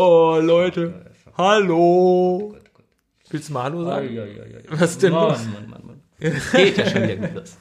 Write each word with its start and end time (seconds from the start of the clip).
Oh, 0.00 0.38
Leute. 0.40 0.94
Hallo. 1.36 2.54
Willst 3.30 3.48
du 3.48 3.52
mal 3.52 3.64
Hallo 3.64 3.82
sagen? 3.82 4.14
Ja, 4.14 4.24
ja, 4.24 4.44
ja. 4.46 4.58
Was 4.70 4.92
ist 4.92 5.02
denn 5.02 5.12
Mann, 5.12 5.30
los? 5.30 5.38
Mann, 5.52 5.70
Mann, 5.70 5.86
Mann. 5.86 6.00
Geht 6.52 6.78
ja 6.78 6.86
schon 6.86 7.02
wieder 7.02 7.16
gut 7.16 7.34
los. 7.34 7.56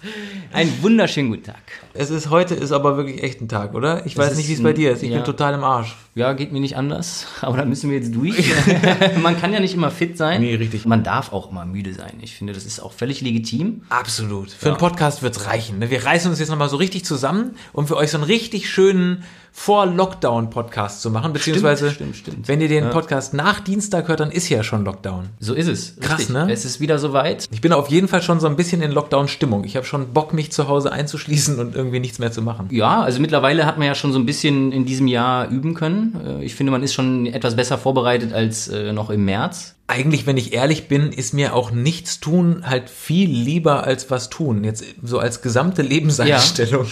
Einen 0.54 0.84
wunderschönen 0.84 1.32
guten 1.32 1.46
Tag. 1.46 1.64
Es 1.96 2.12
ist 2.12 2.30
heute 2.30 2.54
ist 2.54 2.72
aber 2.72 2.96
wirklich 2.96 3.24
echt 3.24 3.42
ein 3.42 3.50
Tag, 3.50 3.74
oder? 3.74 4.06
Ich 4.06 4.16
weiß 4.16 4.34
ist 4.34 4.38
nicht, 4.38 4.50
wie 4.50 4.54
es 4.54 4.62
bei 4.62 4.74
dir 4.74 4.92
ist. 4.92 5.02
Ich 5.02 5.10
ja. 5.10 5.16
bin 5.16 5.26
total 5.26 5.56
im 5.56 5.64
Arsch. 5.64 5.96
Ja, 6.18 6.34
geht 6.34 6.52
mir 6.52 6.60
nicht 6.60 6.76
anders, 6.76 7.28
aber 7.42 7.58
da 7.58 7.66
müssen 7.66 7.92
wir 7.92 7.98
jetzt 7.98 8.16
durch. 8.16 8.52
Man 9.22 9.40
kann 9.40 9.54
ja 9.54 9.60
nicht 9.60 9.76
immer 9.76 9.92
fit 9.92 10.18
sein. 10.18 10.42
Nee, 10.42 10.56
richtig. 10.56 10.88
Man 10.88 11.04
darf 11.04 11.32
auch 11.32 11.52
immer 11.52 11.64
müde 11.64 11.94
sein. 11.94 12.14
Ich 12.22 12.34
finde, 12.34 12.54
das 12.54 12.66
ist 12.66 12.80
auch 12.80 12.92
völlig 12.92 13.22
legitim. 13.22 13.84
Absolut. 13.90 14.50
Für 14.50 14.70
einen 14.70 14.80
Podcast 14.80 15.22
wird's 15.22 15.46
reichen. 15.46 15.78
Ne? 15.78 15.92
Wir 15.92 16.04
reißen 16.04 16.28
uns 16.32 16.40
jetzt 16.40 16.50
nochmal 16.50 16.70
so 16.70 16.78
richtig 16.78 17.06
zusammen, 17.06 17.56
um 17.72 17.86
für 17.86 17.98
euch 17.98 18.10
so 18.10 18.18
einen 18.18 18.24
richtig 18.24 18.68
schönen 18.68 19.26
Vor-Lockdown-Podcast 19.52 21.02
zu 21.02 21.10
machen. 21.10 21.34
Beziehungsweise, 21.34 21.90
stimmt, 21.90 22.16
stimmt. 22.16 22.48
wenn 22.48 22.62
ihr 22.62 22.68
den 22.68 22.92
Podcast 22.92 23.34
nach 23.34 23.60
Dienstag 23.60 24.08
hört, 24.08 24.20
dann 24.20 24.30
ist 24.30 24.50
ja 24.50 24.64
schon 24.64 24.86
Lockdown. 24.86 25.30
So 25.40 25.56
ist 25.56 25.68
es. 25.68 25.96
Krass, 26.00 26.20
Richtig. 26.20 26.36
ne? 26.36 26.52
Es 26.52 26.64
ist 26.64 26.80
wieder 26.80 27.00
soweit. 27.00 27.48
Ich 27.52 27.60
bin 27.60 27.74
auf 27.74 27.90
jeden 27.90 28.08
Fall 28.08 28.22
schon 28.22 28.40
so 28.40 28.46
ein 28.46 28.56
bisschen 28.56 28.84
in 28.84 28.92
Lockdown-Stimmung. 28.92 29.64
Ich 29.64 29.76
habe 29.76 29.86
schon 29.86 30.14
Bock, 30.14 30.32
mich 30.32 30.52
zu 30.52 30.68
Hause 30.68 30.92
einzuschließen 30.92 31.60
und 31.60 31.76
irgendwie 31.76 32.00
nichts 32.00 32.20
mehr 32.20 32.32
zu 32.32 32.44
machen. 32.44 32.68
Ja, 32.70 33.02
also 33.02 33.20
mittlerweile 33.20 33.66
hat 33.66 33.80
man 33.80 33.88
ja 33.88 33.96
schon 33.96 34.14
so 34.14 34.20
ein 34.20 34.28
bisschen 34.28 34.72
in 34.72 34.86
diesem 34.86 35.08
Jahr 35.08 35.50
üben 35.50 35.74
können. 35.74 36.07
Äh, 36.26 36.44
Ich 36.46 36.56
finde, 36.56 36.72
man 36.72 36.84
ist 36.84 36.94
schon 36.94 37.26
etwas 37.26 37.56
besser 37.56 37.78
vorbereitet 37.78 38.34
als 38.34 38.68
äh, 38.68 38.94
noch 38.94 39.10
im 39.10 39.26
März. 39.26 39.76
Eigentlich, 39.88 40.26
wenn 40.28 40.36
ich 40.36 40.54
ehrlich 40.54 40.88
bin, 40.90 41.12
ist 41.14 41.34
mir 41.34 41.54
auch 41.56 41.72
nichts 41.72 42.20
tun 42.20 42.64
halt 42.66 42.90
viel 42.90 43.30
lieber 43.30 43.86
als 43.86 44.12
was 44.12 44.30
tun. 44.30 44.64
Jetzt 44.66 44.84
so 45.02 45.20
als 45.20 45.42
gesamte 45.42 45.82
Lebenseinstellung. 45.82 46.88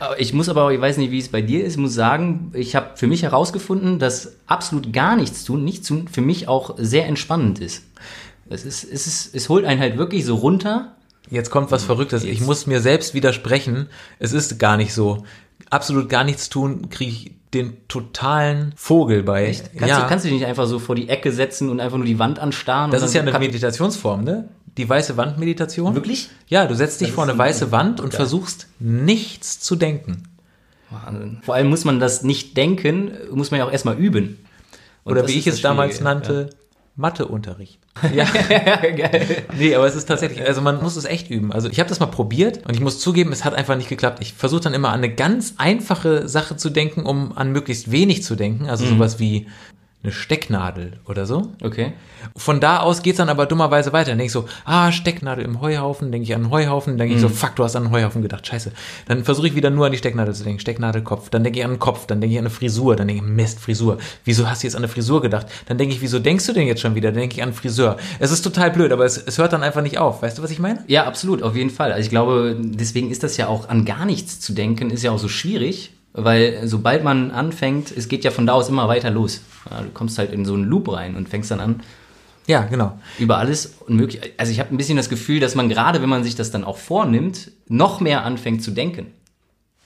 Aber 0.00 0.20
Ich 0.20 0.32
muss 0.32 0.48
aber, 0.48 0.72
ich 0.72 0.80
weiß 0.80 0.96
nicht, 0.96 1.12
wie 1.12 1.18
es 1.18 1.28
bei 1.28 1.42
dir 1.42 1.64
ist, 1.64 1.76
muss 1.76 1.94
sagen, 1.94 2.50
ich 2.54 2.74
habe 2.74 2.90
für 2.96 3.06
mich 3.06 3.22
herausgefunden, 3.22 3.98
dass 3.98 4.32
absolut 4.46 4.92
gar 4.92 5.14
nichts 5.14 5.44
tun, 5.44 5.64
nichts 5.64 5.86
tun, 5.86 6.08
für 6.08 6.22
mich 6.22 6.48
auch 6.48 6.74
sehr 6.78 7.06
entspannend 7.06 7.60
ist. 7.60 7.84
Es 8.48 8.64
ist, 8.64 8.82
es 8.82 9.06
ist, 9.06 9.34
es 9.34 9.48
holt 9.48 9.64
einen 9.64 9.80
halt 9.80 9.96
wirklich 9.96 10.24
so 10.24 10.34
runter. 10.34 10.96
Jetzt 11.30 11.50
kommt 11.50 11.70
was 11.70 11.84
Verrücktes. 11.84 12.24
Ich 12.24 12.40
muss 12.40 12.66
mir 12.66 12.80
selbst 12.80 13.14
widersprechen. 13.14 13.88
Es 14.18 14.32
ist 14.32 14.58
gar 14.58 14.76
nicht 14.76 14.92
so. 14.92 15.24
Absolut 15.70 16.08
gar 16.08 16.24
nichts 16.24 16.48
tun, 16.48 16.90
kriege 16.90 17.10
ich 17.10 17.32
den 17.54 17.76
totalen 17.88 18.72
Vogel 18.76 19.22
bei. 19.22 19.46
Kannst, 19.46 19.74
ja, 19.88 20.00
du, 20.02 20.06
kannst 20.08 20.24
du 20.24 20.28
dich 20.28 20.38
nicht 20.38 20.46
einfach 20.46 20.66
so 20.66 20.78
vor 20.78 20.94
die 20.94 21.08
Ecke 21.08 21.32
setzen 21.32 21.68
und 21.68 21.80
einfach 21.80 21.96
nur 21.96 22.06
die 22.06 22.18
Wand 22.18 22.38
anstarren? 22.38 22.90
das 22.90 23.02
ist 23.02 23.14
ja 23.14 23.22
eine 23.22 23.36
Meditationsform, 23.38 24.22
ne? 24.24 24.48
Die 24.76 24.88
weiße 24.88 25.16
Wand-Meditation. 25.16 25.94
Wirklich? 25.96 26.28
Ja, 26.46 26.66
du 26.66 26.74
setzt 26.76 27.00
dich 27.00 27.08
Das 27.08 27.14
vor 27.16 27.24
eine 27.24 27.32
ein- 27.32 27.38
weiße 27.38 27.72
Wand 27.72 28.00
und 28.00 28.14
versuchst 28.14 28.68
nichts 28.78 29.58
zu 29.58 29.74
denken. 29.74 30.22
Wahnsinn. 30.90 31.38
Vor 31.42 31.54
allem 31.56 31.68
muss 31.68 31.84
man 31.84 31.98
das 31.98 32.22
nicht 32.22 32.56
denken, 32.56 33.10
muss 33.32 33.50
man 33.50 33.58
ja 33.58 33.66
auch 33.66 33.72
erstmal 33.72 33.96
üben. 33.96 34.38
Und 35.02 35.12
Oder 35.12 35.26
wie 35.26 35.32
ich 35.38 35.46
es 35.46 35.60
damals 35.60 36.00
nannte, 36.00 36.50
Matheunterricht. 37.00 37.78
Ja. 38.14 38.24
Nee, 39.58 39.74
aber 39.74 39.86
es 39.86 39.94
ist 39.94 40.06
tatsächlich, 40.06 40.46
also 40.46 40.62
man 40.62 40.82
muss 40.82 40.96
es 40.96 41.04
echt 41.04 41.30
üben. 41.30 41.52
Also 41.52 41.68
ich 41.68 41.78
habe 41.80 41.88
das 41.88 42.00
mal 42.00 42.06
probiert 42.06 42.66
und 42.66 42.74
ich 42.74 42.80
muss 42.80 42.98
zugeben, 42.98 43.32
es 43.32 43.44
hat 43.44 43.54
einfach 43.54 43.76
nicht 43.76 43.88
geklappt. 43.88 44.20
Ich 44.22 44.32
versuche 44.32 44.62
dann 44.62 44.74
immer 44.74 44.88
an 44.88 45.00
eine 45.00 45.14
ganz 45.14 45.54
einfache 45.58 46.28
Sache 46.28 46.56
zu 46.56 46.70
denken, 46.70 47.04
um 47.04 47.36
an 47.36 47.52
möglichst 47.52 47.90
wenig 47.90 48.22
zu 48.22 48.36
denken. 48.36 48.68
Also 48.68 48.86
sowas 48.86 49.18
wie 49.18 49.48
eine 50.02 50.12
Stecknadel 50.12 50.94
oder 51.06 51.26
so. 51.26 51.52
Okay. 51.62 51.92
Von 52.34 52.58
da 52.58 52.80
aus 52.80 53.02
geht's 53.02 53.18
dann 53.18 53.28
aber 53.28 53.44
dummerweise 53.44 53.92
weiter. 53.92 54.10
Dann 54.10 54.18
denke 54.18 54.28
ich 54.28 54.32
so, 54.32 54.46
ah, 54.64 54.92
Stecknadel 54.92 55.44
im 55.44 55.60
Heuhaufen, 55.60 56.10
denke 56.10 56.24
ich 56.24 56.34
an 56.34 56.42
einen 56.42 56.50
Heuhaufen, 56.50 56.96
denke 56.96 57.14
ich 57.14 57.20
so, 57.20 57.28
fuck, 57.28 57.56
du 57.56 57.64
hast 57.64 57.76
an 57.76 57.84
einen 57.84 57.92
Heuhaufen 57.92 58.22
gedacht, 58.22 58.46
scheiße. 58.46 58.72
Dann 59.08 59.24
versuche 59.24 59.48
ich 59.48 59.54
wieder 59.54 59.68
nur 59.68 59.86
an 59.86 59.92
die 59.92 59.98
Stecknadel 59.98 60.34
zu 60.34 60.42
denken, 60.42 60.58
Stecknadelkopf, 60.58 61.28
dann 61.28 61.44
denke 61.44 61.58
ich 61.58 61.64
an 61.64 61.72
einen 61.72 61.80
Kopf, 61.80 62.06
dann 62.06 62.20
denke 62.22 62.32
ich 62.32 62.38
an 62.38 62.46
eine 62.46 62.54
Frisur, 62.54 62.96
dann 62.96 63.08
denke 63.08 63.22
ich, 63.22 63.30
Mist, 63.30 63.60
Frisur. 63.60 63.98
Wieso 64.24 64.48
hast 64.48 64.62
du 64.62 64.68
jetzt 64.68 64.74
an 64.74 64.82
eine 64.82 64.88
Frisur 64.88 65.20
gedacht? 65.20 65.46
Dann 65.66 65.76
denke 65.76 65.94
ich, 65.94 66.00
wieso 66.00 66.18
denkst 66.18 66.46
du 66.46 66.54
denn 66.54 66.66
jetzt 66.66 66.80
schon 66.80 66.94
wieder? 66.94 67.10
Dann 67.10 67.20
denke 67.20 67.36
ich 67.36 67.42
an 67.42 67.52
Friseur. 67.52 67.98
Es 68.18 68.30
ist 68.30 68.40
total 68.40 68.70
blöd, 68.70 68.92
aber 68.92 69.04
es, 69.04 69.18
es 69.18 69.36
hört 69.36 69.52
dann 69.52 69.62
einfach 69.62 69.82
nicht 69.82 69.98
auf. 69.98 70.22
Weißt 70.22 70.38
du, 70.38 70.42
was 70.42 70.50
ich 70.50 70.60
meine? 70.60 70.82
Ja, 70.86 71.04
absolut, 71.04 71.42
auf 71.42 71.56
jeden 71.56 71.70
Fall. 71.70 71.92
Also 71.92 72.04
ich 72.04 72.10
glaube, 72.10 72.56
deswegen 72.58 73.10
ist 73.10 73.22
das 73.22 73.36
ja 73.36 73.48
auch 73.48 73.68
an 73.68 73.84
gar 73.84 74.06
nichts 74.06 74.40
zu 74.40 74.54
denken, 74.54 74.90
ist 74.90 75.02
ja 75.02 75.10
auch 75.10 75.18
so 75.18 75.28
schwierig, 75.28 75.92
weil 76.14 76.60
sobald 76.64 77.04
man 77.04 77.30
anfängt, 77.30 77.92
es 77.94 78.08
geht 78.08 78.24
ja 78.24 78.30
von 78.30 78.46
da 78.46 78.54
aus 78.54 78.70
immer 78.70 78.88
weiter 78.88 79.10
los. 79.10 79.42
Ja, 79.68 79.82
du 79.82 79.90
kommst 79.90 80.18
halt 80.18 80.32
in 80.32 80.44
so 80.44 80.54
einen 80.54 80.64
Loop 80.64 80.92
rein 80.92 81.16
und 81.16 81.28
fängst 81.28 81.50
dann 81.50 81.60
an, 81.60 81.80
Ja, 82.46 82.62
genau. 82.62 82.98
über 83.18 83.38
alles 83.38 83.74
unmöglich. 83.86 84.32
Also 84.38 84.52
ich 84.52 84.60
habe 84.60 84.74
ein 84.74 84.76
bisschen 84.76 84.96
das 84.96 85.08
Gefühl, 85.08 85.40
dass 85.40 85.54
man 85.54 85.68
gerade, 85.68 86.00
wenn 86.02 86.08
man 86.08 86.24
sich 86.24 86.34
das 86.34 86.50
dann 86.50 86.64
auch 86.64 86.78
vornimmt, 86.78 87.50
noch 87.68 88.00
mehr 88.00 88.24
anfängt 88.24 88.62
zu 88.62 88.70
denken. 88.70 89.06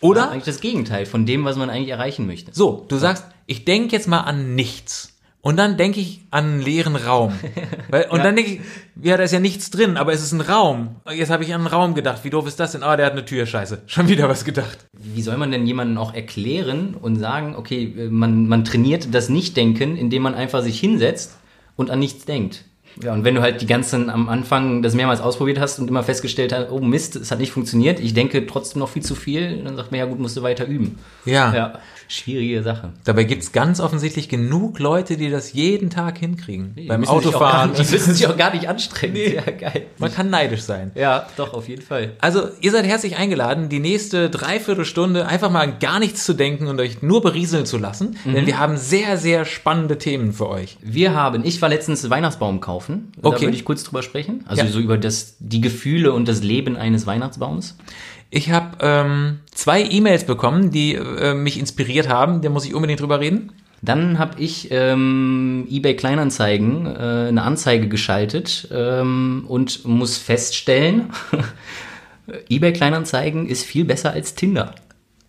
Ja, 0.01 0.09
Oder? 0.09 0.31
eigentlich 0.31 0.45
das 0.45 0.61
Gegenteil 0.61 1.07
von 1.07 1.25
dem, 1.27 1.45
was 1.45 1.57
man 1.57 1.71
eigentlich 1.71 1.89
erreichen 1.89 2.27
möchte. 2.27 2.53
So, 2.55 2.85
du 2.89 2.97
sagst, 2.97 3.25
ich 3.47 3.65
denke 3.65 3.97
jetzt 3.97 4.07
mal 4.07 4.21
an 4.21 4.55
nichts. 4.55 5.14
Und 5.45 5.59
dann 5.59 5.77
denke 5.77 6.01
ich 6.01 6.23
an 6.31 6.45
einen 6.45 6.63
leeren 6.63 6.97
Raum. 6.97 7.35
Weil, 7.91 8.07
und 8.09 8.25
dann 8.25 8.35
denke 8.35 8.53
ich, 8.53 8.61
ja, 9.03 9.19
da 9.19 9.25
ist 9.25 9.33
ja 9.33 9.41
nichts 9.41 9.69
drin, 9.69 9.99
aber 9.99 10.15
es 10.15 10.23
ist 10.23 10.33
ein 10.33 10.41
Raum. 10.41 10.97
Jetzt 11.13 11.29
habe 11.29 11.45
ich 11.45 11.53
an 11.53 11.61
einen 11.61 11.67
Raum 11.67 11.95
gedacht. 11.95 12.25
Wie 12.25 12.31
doof 12.31 12.47
ist 12.47 12.59
das 12.59 12.73
denn? 12.73 12.83
Ah, 12.83 12.97
der 12.97 13.05
hat 13.05 13.13
eine 13.13 13.27
Tür, 13.27 13.45
scheiße. 13.45 13.83
Schon 13.87 14.09
wieder 14.09 14.27
was 14.31 14.47
gedacht. 14.47 14.87
Wie 14.95 15.21
soll 15.21 15.37
man 15.37 15.51
denn 15.51 15.67
jemanden 15.67 15.99
auch 15.99 16.15
erklären 16.15 16.95
und 16.99 17.17
sagen, 17.17 17.57
okay, 17.57 18.09
man, 18.09 18.49
man 18.49 18.65
trainiert 18.65 19.15
das 19.15 19.29
Nichtdenken, 19.29 19.99
indem 19.99 20.23
man 20.23 20.35
einfach 20.35 20.63
sich 20.63 20.81
hinsetzt 20.81 21.37
und 21.77 21.91
an 21.91 21.99
nichts 21.99 22.25
denkt? 22.25 22.65
Ja, 23.03 23.13
und 23.13 23.25
wenn 23.25 23.35
du 23.35 23.43
halt 23.43 23.61
die 23.61 23.67
ganzen 23.67 24.09
am 24.09 24.31
Anfang 24.31 24.83
das 24.83 24.95
mehrmals 24.95 25.21
ausprobiert 25.21 25.59
hast 25.61 25.79
und 25.79 25.89
immer 25.89 26.03
festgestellt 26.03 26.55
hast, 26.55 26.71
oh 26.71 26.81
Mist, 26.81 27.17
es 27.17 27.31
hat 27.31 27.39
nicht 27.41 27.53
funktioniert, 27.53 28.01
ich 28.01 28.15
denke 28.15 28.47
trotzdem 28.47 28.81
noch 28.81 28.89
viel 28.89 29.03
zu 29.03 29.15
viel, 29.15 29.63
dann 29.63 29.77
sagt 29.77 29.91
man, 29.91 29.99
ja 29.99 30.07
gut, 30.07 30.21
musst 30.21 30.37
du 30.37 30.43
weiter 30.43 30.67
üben. 30.67 30.99
Ja. 31.25 31.55
Ja, 31.55 31.79
schwierige 32.09 32.63
Sache. 32.63 32.93
Dabei 33.05 33.25
gibt's 33.25 33.53
ganz 33.53 33.81
offensichtlich 33.81 34.29
genug 34.29 34.79
Leute, 34.79 35.17
die 35.17 35.31
das 35.31 35.53
jeden 35.53 35.91
Tag 35.91 36.19
hinkriegen. 36.19 36.75
Die 36.77 36.87
Beim 36.87 37.05
Autofahren. 37.07 37.73
Die 37.75 37.79
müssen 37.91 38.15
sich 38.15 38.27
auch 38.27 38.37
gar 38.37 38.53
nicht 38.55 38.69
anstrengen. 38.69 39.15
Ja, 39.35 39.43
geil. 39.43 39.87
Man 39.99 40.13
kann 40.13 40.31
neidisch 40.31 40.63
sein. 40.63 40.93
Ja, 40.95 41.27
doch, 41.37 41.55
auf 41.55 41.69
jeden 41.69 41.83
Fall. 41.83 42.13
Also, 42.21 42.49
ihr 42.61 42.71
seid 42.71 42.87
herzlich 42.87 43.17
eingeladen, 43.17 43.69
die 43.69 43.81
nächste 43.81 44.31
Dreiviertelstunde 44.31 45.27
einfach 45.27 45.51
mal 45.51 45.61
an 45.63 45.79
gar 45.81 45.99
nichts 45.99 46.25
zu 46.25 46.35
denken 46.35 46.69
und 46.69 46.81
euch 46.81 47.03
nur 47.03 47.23
berieseln 47.23 47.67
zu 47.67 47.79
lassen, 47.79 48.17
denn 48.25 48.47
wir 48.47 48.59
haben 48.59 48.77
sehr, 48.77 49.17
sehr 49.19 49.45
spannende 49.45 49.99
Themen 49.99 50.33
für 50.33 50.49
euch. 50.49 50.77
Wir 50.83 51.15
haben, 51.15 51.45
ich 51.45 51.61
war 51.63 51.69
letztens 51.69 52.09
Weihnachtsbaum 52.11 52.61
kaufen. 52.61 53.13
Okay. 53.23 53.37
Da 53.37 53.41
würde 53.43 53.57
ich 53.57 53.65
kurz 53.65 53.83
drüber 53.85 54.03
sprechen. 54.03 54.45
Also 54.47 54.63
Ja. 54.63 54.69
so 54.69 54.79
über 54.79 54.99
das, 54.99 55.37
die 55.41 55.61
Gefühle 55.61 56.13
und 56.13 56.29
das 56.29 56.43
Leben 56.43 56.77
eines 56.77 57.07
Weihnachtsbaums. 57.07 57.77
Ich 58.37 58.51
habe 58.51 58.79
ähm, 58.81 59.39
zwei 59.53 59.81
E-Mails 59.85 60.25
bekommen, 60.25 60.73
die 60.73 60.95
äh, 60.97 61.35
mich 61.35 61.57
inspiriert 61.57 62.09
haben. 62.09 62.43
Da 62.43 62.51
muss 62.51 62.65
ich 62.67 62.75
unbedingt 62.75 62.99
drüber 63.01 63.21
reden. 63.21 63.53
Dann 63.81 64.19
habe 64.19 64.41
ich 64.41 64.69
ähm, 64.73 65.69
eBay 65.71 65.95
Kleinanzeigen 65.95 66.85
äh, 66.87 67.29
eine 67.29 67.43
Anzeige 67.43 67.87
geschaltet 67.89 68.67
ähm, 68.73 69.45
und 69.47 69.85
muss 69.85 70.17
feststellen, 70.17 71.13
eBay 72.49 72.73
Kleinanzeigen 72.73 73.47
ist 73.47 73.65
viel 73.65 73.85
besser 73.85 74.11
als 74.13 74.35
Tinder. 74.35 74.75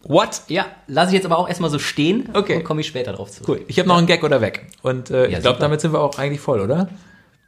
What? 0.02 0.42
Ja, 0.48 0.66
lasse 0.88 1.10
ich 1.10 1.16
jetzt 1.16 1.26
aber 1.26 1.38
auch 1.38 1.48
erstmal 1.48 1.70
so 1.70 1.78
stehen 1.80 2.30
Okay. 2.34 2.56
und 2.58 2.64
komme 2.64 2.82
ich 2.82 2.88
später 2.88 3.14
drauf 3.14 3.30
zurück. 3.30 3.48
Cool. 3.50 3.66
Ich 3.68 3.78
habe 3.78 3.88
noch 3.88 3.98
einen 3.98 4.08
Gag 4.08 4.24
oder 4.24 4.42
weg. 4.42 4.66
Und 4.82 5.12
äh, 5.12 5.30
Ja, 5.30 5.38
ich 5.38 5.42
glaube, 5.44 5.60
damit 5.60 5.80
sind 5.82 5.94
wir 5.94 6.00
auch 6.00 6.18
eigentlich 6.18 6.42
voll, 6.42 6.60
oder? 6.60 6.90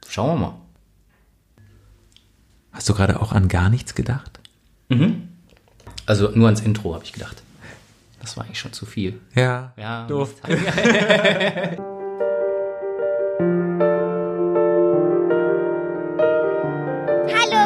Schauen 0.08 0.38
wir 0.38 0.46
mal. 0.46 0.54
Hast 2.72 2.88
du 2.88 2.94
gerade 2.94 3.20
auch 3.20 3.32
an 3.32 3.48
gar 3.48 3.70
nichts 3.70 3.94
gedacht? 3.96 4.38
Also 6.08 6.30
nur 6.30 6.46
ans 6.46 6.62
Intro 6.62 6.94
habe 6.94 7.04
ich 7.04 7.12
gedacht. 7.12 7.42
Das 8.18 8.38
war 8.38 8.44
eigentlich 8.44 8.58
schon 8.58 8.72
zu 8.72 8.86
viel. 8.86 9.20
Ja. 9.34 9.74
Ja, 9.76 10.06
Doof. 10.06 10.36
Hallo, 10.42 10.56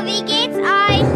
wie 0.05 0.23
geht's 0.27 0.59
euch? 0.59 1.07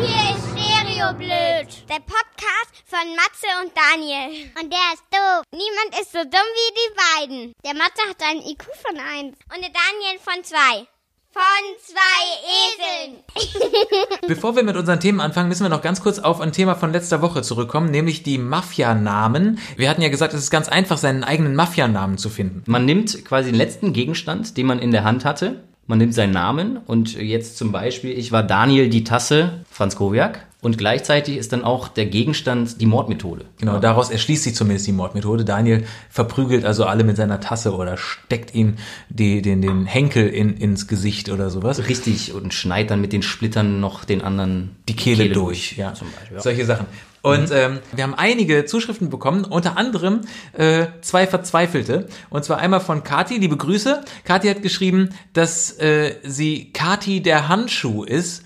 Hier 0.00 0.24
ist 0.32 0.48
Stereoblöd, 0.56 1.68
der 1.90 2.00
Podcast 2.00 2.72
von 2.86 3.04
Matze 3.14 3.48
und 3.62 3.70
Daniel. 3.76 4.50
Und 4.58 4.72
der 4.72 4.88
ist 4.94 5.04
doof. 5.10 5.44
Niemand 5.52 6.00
ist 6.00 6.12
so 6.12 6.22
dumm 6.24 6.48
wie 6.56 6.72
die 6.80 6.94
beiden. 6.96 7.52
Der 7.62 7.74
Matze 7.74 8.08
hat 8.08 8.22
einen 8.22 8.40
IQ 8.40 8.64
von 8.86 8.98
1 8.98 9.36
und 9.54 9.60
der 9.60 9.70
Daniel 9.70 10.18
von 10.18 10.42
2. 10.42 10.86
Von 11.32 11.42
zwei 11.80 13.08
Eseln. 13.08 14.18
Bevor 14.28 14.54
wir 14.54 14.62
mit 14.64 14.76
unseren 14.76 15.00
Themen 15.00 15.18
anfangen, 15.18 15.48
müssen 15.48 15.64
wir 15.64 15.70
noch 15.70 15.80
ganz 15.80 16.02
kurz 16.02 16.18
auf 16.18 16.42
ein 16.42 16.52
Thema 16.52 16.74
von 16.74 16.92
letzter 16.92 17.22
Woche 17.22 17.40
zurückkommen, 17.40 17.90
nämlich 17.90 18.22
die 18.22 18.36
Mafia-Namen. 18.36 19.58
Wir 19.78 19.88
hatten 19.88 20.02
ja 20.02 20.10
gesagt, 20.10 20.34
es 20.34 20.40
ist 20.42 20.50
ganz 20.50 20.68
einfach, 20.68 20.98
seinen 20.98 21.24
eigenen 21.24 21.54
Mafia-Namen 21.54 22.18
zu 22.18 22.28
finden. 22.28 22.62
Man 22.66 22.84
nimmt 22.84 23.24
quasi 23.24 23.50
den 23.50 23.56
letzten 23.56 23.94
Gegenstand, 23.94 24.58
den 24.58 24.66
man 24.66 24.78
in 24.78 24.90
der 24.90 25.04
Hand 25.04 25.24
hatte. 25.24 25.62
Man 25.86 25.96
nimmt 25.96 26.12
seinen 26.12 26.34
Namen 26.34 26.76
und 26.76 27.14
jetzt 27.14 27.56
zum 27.56 27.72
Beispiel, 27.72 28.10
ich 28.10 28.30
war 28.30 28.42
Daniel 28.42 28.90
die 28.90 29.04
Tasse, 29.04 29.64
Franz 29.70 29.96
Kowiak. 29.96 30.46
Und 30.62 30.78
gleichzeitig 30.78 31.38
ist 31.38 31.52
dann 31.52 31.64
auch 31.64 31.88
der 31.88 32.06
Gegenstand 32.06 32.80
die 32.80 32.86
Mordmethode. 32.86 33.46
Genau, 33.58 33.80
daraus 33.80 34.10
erschließt 34.10 34.44
sich 34.44 34.54
zumindest 34.54 34.86
die 34.86 34.92
Mordmethode. 34.92 35.44
Daniel 35.44 35.84
verprügelt 36.08 36.64
also 36.64 36.84
alle 36.84 37.02
mit 37.02 37.16
seiner 37.16 37.40
Tasse 37.40 37.74
oder 37.74 37.96
steckt 37.96 38.54
ihm 38.54 38.76
die, 39.08 39.42
den, 39.42 39.60
den 39.60 39.86
Henkel 39.86 40.28
in, 40.28 40.56
ins 40.56 40.86
Gesicht 40.86 41.30
oder 41.30 41.50
sowas. 41.50 41.88
Richtig, 41.88 42.32
und 42.32 42.54
schneidet 42.54 42.92
dann 42.92 43.00
mit 43.00 43.12
den 43.12 43.22
Splittern 43.22 43.80
noch 43.80 44.04
den 44.04 44.22
anderen 44.22 44.76
Die 44.88 44.94
Kehle, 44.94 45.30
durch, 45.30 45.76
ja. 45.76 45.94
Zum 45.94 46.06
Beispiel, 46.12 46.36
ja. 46.36 46.42
Solche 46.42 46.64
Sachen. 46.64 46.86
Und 47.22 47.50
ähm, 47.52 47.80
wir 47.92 48.04
haben 48.04 48.14
einige 48.14 48.64
Zuschriften 48.64 49.10
bekommen, 49.10 49.44
unter 49.44 49.76
anderem 49.76 50.20
äh, 50.52 50.86
zwei 51.00 51.26
Verzweifelte. 51.26 52.08
Und 52.30 52.44
zwar 52.44 52.58
einmal 52.58 52.80
von 52.80 53.02
Kati, 53.02 53.38
liebe 53.38 53.56
Grüße. 53.56 54.04
Kati 54.24 54.48
hat 54.48 54.62
geschrieben, 54.62 55.10
dass 55.32 55.76
äh, 55.78 56.16
sie 56.22 56.72
Kati 56.72 57.20
der 57.20 57.48
Handschuh 57.48 58.04
ist. 58.04 58.44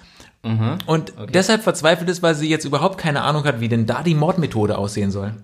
Und 0.87 1.13
deshalb 1.33 1.63
verzweifelt 1.63 2.09
ist, 2.11 2.23
weil 2.23 2.35
sie 2.35 2.49
jetzt 2.49 2.65
überhaupt 2.65 2.99
keine 2.99 3.23
Ahnung 3.23 3.45
hat, 3.45 3.61
wie 3.61 3.69
denn 3.69 3.87
da 3.87 4.03
die 4.03 4.15
Mordmethode 4.15 4.79
aussehen 4.79 5.11
soll. 5.11 5.35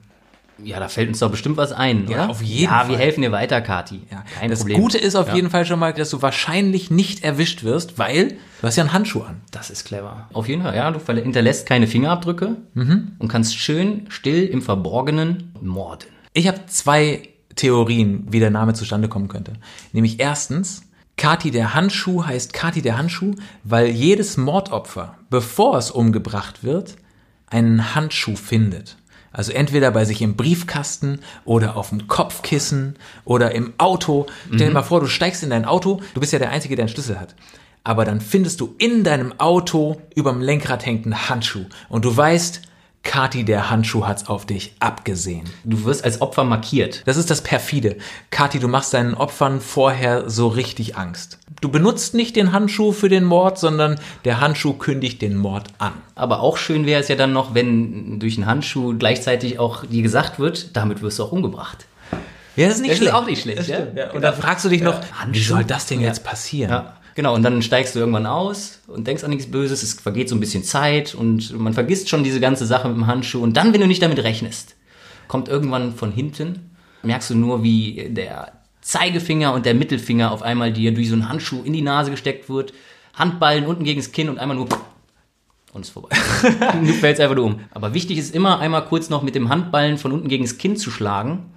Ja, 0.63 0.79
da 0.79 0.87
fällt 0.89 1.09
uns 1.09 1.19
doch 1.19 1.31
bestimmt 1.31 1.57
was 1.57 1.73
ein, 1.73 2.07
Ja, 2.09 2.25
oder? 2.25 2.31
auf 2.31 2.41
jeden 2.43 2.65
Ja, 2.71 2.87
wir 2.87 2.95
Fall. 2.95 3.05
helfen 3.05 3.23
dir 3.23 3.33
weiter, 3.33 3.61
Kati. 3.63 4.03
Ja, 4.13 4.23
Kein 4.39 4.49
das 4.51 4.61
Problem. 4.61 4.81
Gute 4.81 4.99
ist 4.99 5.17
auf 5.17 5.29
Ja. 5.29 5.35
jeden 5.35 5.51
Fall 5.51 5.65
schon 5.65 5.79
mal, 5.81 5.93
dass 5.93 6.11
du 6.11 6.23
wahrscheinlich 6.23 6.89
nicht 6.91 7.25
erwischt 7.25 7.65
wirst, 7.65 7.99
weil 7.99 8.29
du 8.61 8.67
hast 8.67 8.77
ja 8.77 8.85
einen 8.85 8.93
Handschuh 8.93 9.23
an. 9.23 9.41
Das 9.51 9.71
ist 9.71 9.85
clever. 9.85 10.29
Auf 10.33 10.49
jeden 10.49 10.63
Fall, 10.63 10.77
ja. 10.77 10.91
Du 10.93 11.01
hinterlässt 11.13 11.67
keine 11.67 11.89
Fingerabdrücke 11.89 12.57
Mhm. 12.75 13.13
und 13.19 13.27
kannst 13.29 13.57
schön 13.57 14.07
still 14.09 14.45
im 14.45 14.63
Verborgenen 14.63 15.53
morden. 15.61 16.07
Ich 16.33 16.47
habe 16.47 16.61
zwei 16.67 17.23
Theorien, 17.57 18.27
wie 18.31 18.39
der 18.39 18.51
Name 18.51 18.75
zustande 18.75 19.09
kommen 19.09 19.29
könnte. 19.29 19.55
Nämlich 19.93 20.21
erstens, 20.21 20.83
Kati 21.17 21.51
der 21.51 21.75
Handschuh 21.75 22.25
heißt 22.25 22.53
Kati 22.53 22.83
der 22.83 22.99
Handschuh, 22.99 23.35
weil 23.65 23.89
jedes 23.89 24.37
Mordopfer, 24.37 25.17
bevor 25.31 25.77
es 25.77 25.91
umgebracht 25.91 26.65
wird, 26.65 26.97
einen 27.49 27.95
Handschuh 27.95 28.37
findet. 28.37 28.97
Also 29.33 29.53
entweder 29.53 29.91
bei 29.91 30.05
sich 30.05 30.21
im 30.21 30.37
Briefkasten 30.37 31.21
oder 31.45 31.77
auf 31.77 31.89
dem 31.89 32.07
Kopfkissen 32.07 32.97
oder 33.25 33.55
im 33.55 33.73
Auto. 33.79 34.27
Stell 34.47 34.69
dir 34.69 34.75
mal 34.75 34.83
vor, 34.83 35.01
du 35.01 35.07
steigst 35.07 35.43
in 35.43 35.51
dein 35.51 35.65
Auto, 35.65 36.03
du 36.15 36.21
bist 36.21 36.33
ja 36.33 36.39
der 36.39 36.51
Einzige, 36.51 36.77
der 36.77 36.85
einen 36.85 36.93
Schlüssel 36.93 37.19
hat. 37.19 37.35
Aber 37.85 38.05
dann 38.05 38.21
findest 38.21 38.61
du 38.61 38.75
in 38.79 39.05
deinem 39.05 39.33
Auto 39.41 40.01
überm 40.15 40.41
Lenkrad 40.41 40.85
hängt 40.87 41.07
ein 41.07 41.29
Handschuh 41.29 41.65
und 41.89 42.05
du 42.05 42.17
weißt, 42.17 42.63
Kati 43.05 43.45
der 43.45 43.69
Handschuh 43.69 44.07
hat's 44.07 44.29
auf 44.29 44.47
dich 44.47 44.75
abgesehen. 44.79 45.45
Du 45.65 45.85
wirst 45.85 46.05
als 46.05 46.21
Opfer 46.21 46.45
markiert. 46.45 47.03
Das 47.07 47.17
ist 47.17 47.31
das 47.31 47.41
perfide. 47.41 47.97
Kathi, 48.31 48.61
du 48.61 48.69
machst 48.69 48.95
deinen 48.95 49.15
Opfern 49.15 49.61
vorher 49.61 50.31
so 50.31 50.47
richtig 50.47 50.97
Angst. 50.97 51.39
Du 51.61 51.69
benutzt 51.69 52.15
nicht 52.15 52.37
den 52.37 52.53
Handschuh 52.53 52.93
für 52.93 53.09
den 53.09 53.25
Mord, 53.25 53.59
sondern 53.59 53.99
der 54.25 54.41
Handschuh 54.41 54.75
kündigt 54.75 55.21
den 55.21 55.37
Mord 55.37 55.69
an. 55.79 55.93
Aber 56.15 56.41
auch 56.41 56.57
schön 56.57 56.87
wäre 56.87 57.01
es 57.01 57.09
ja 57.09 57.17
dann 57.17 57.33
noch, 57.33 57.55
wenn 57.55 58.21
durch 58.21 58.37
einen 58.37 58.47
Handschuh 58.47 58.97
gleichzeitig 58.97 59.59
auch 59.59 59.85
dir 59.85 60.03
gesagt 60.03 60.39
wird, 60.39 60.77
damit 60.77 61.03
wirst 61.03 61.19
du 61.19 61.25
auch 61.25 61.33
umgebracht. 61.33 61.87
Ja, 62.55 62.67
das 62.69 62.77
ist 62.77 62.83
nicht 62.83 62.91
Das 62.93 62.99
ist 62.99 63.03
schlecht. 63.05 63.15
auch 63.15 63.27
nicht 63.27 63.43
schlecht, 63.43 63.69
ja? 63.69 63.79
ja. 63.97 64.11
Und 64.13 64.23
dann 64.23 64.35
fragst 64.35 64.65
du 64.65 64.69
dich 64.69 64.83
noch, 64.83 65.01
wie 65.01 65.13
Handschuh? 65.13 65.43
soll 65.55 65.65
das 65.65 65.87
denn 65.87 66.01
Ja. 66.01 66.09
jetzt 66.09 66.23
passieren? 66.23 66.71
Ja, 66.71 66.97
genau. 67.15 67.35
Und 67.35 67.43
dann 67.43 67.63
steigst 67.63 67.95
du 67.95 67.99
irgendwann 67.99 68.27
aus 68.27 68.81
und 68.87 69.07
denkst 69.07 69.25
an 69.25 69.31
nichts 69.31 69.51
Böses. 69.51 69.83
Es 69.83 69.95
vergeht 69.95 70.29
so 70.29 70.35
ein 70.35 70.41
bisschen 70.41 70.65
Zeit 70.65 71.15
und 71.15 71.59
man 71.59 71.75
vergisst 71.75 72.09
schon 72.09 72.25
diese 72.25 72.41
ganze 72.41 72.67
Sache 72.67 72.89
mit 72.89 72.97
dem 72.97 73.07
Handschuh. 73.07 73.43
Und 73.43 73.57
dann, 73.57 73.73
wenn 73.73 73.81
du 73.81 73.87
nicht 73.87 74.03
damit 74.03 74.23
rechnest, 74.23 74.77
kommt 75.29 75.49
irgendwann 75.49 75.95
von 75.95 76.13
hinten, 76.13 76.71
merkst 77.03 77.31
du 77.31 77.35
nur, 77.35 77.63
wie 77.63 78.09
der 78.11 78.53
Zeigefinger 78.81 79.55
und 79.55 79.65
der 79.65 79.75
Mittelfinger 79.75 80.33
auf 80.33 80.43
einmal 80.43 80.73
dir 80.73 80.93
durch 80.93 81.09
so 81.09 81.15
einen 81.15 81.29
Handschuh 81.29 81.63
in 81.63 81.73
die 81.73 81.83
Nase 81.83 82.11
gesteckt 82.11 82.49
wird, 82.49 82.73
Handballen 83.15 83.67
unten 83.67 83.85
gegen 83.85 84.01
das 84.01 84.13
Kinn 84.13 84.29
und 84.29 84.39
einmal 84.39 84.57
nur 84.57 84.69
und 85.73 85.83
ist 85.83 85.91
vorbei. 85.91 86.11
du 86.85 86.93
fällst 86.93 87.21
einfach 87.21 87.37
nur 87.37 87.47
um. 87.47 87.61
Aber 87.71 87.95
wichtig 87.95 88.19
ist 88.19 88.35
immer 88.35 88.59
einmal 88.59 88.85
kurz 88.85 89.09
noch 89.09 89.23
mit 89.23 89.35
dem 89.35 89.49
Handballen 89.49 89.97
von 89.97 90.13
unten 90.13 90.29
gegen 90.29 90.45
das 90.45 90.59
Kinn 90.59 90.77
zu 90.77 90.91
schlagen, 90.91 91.52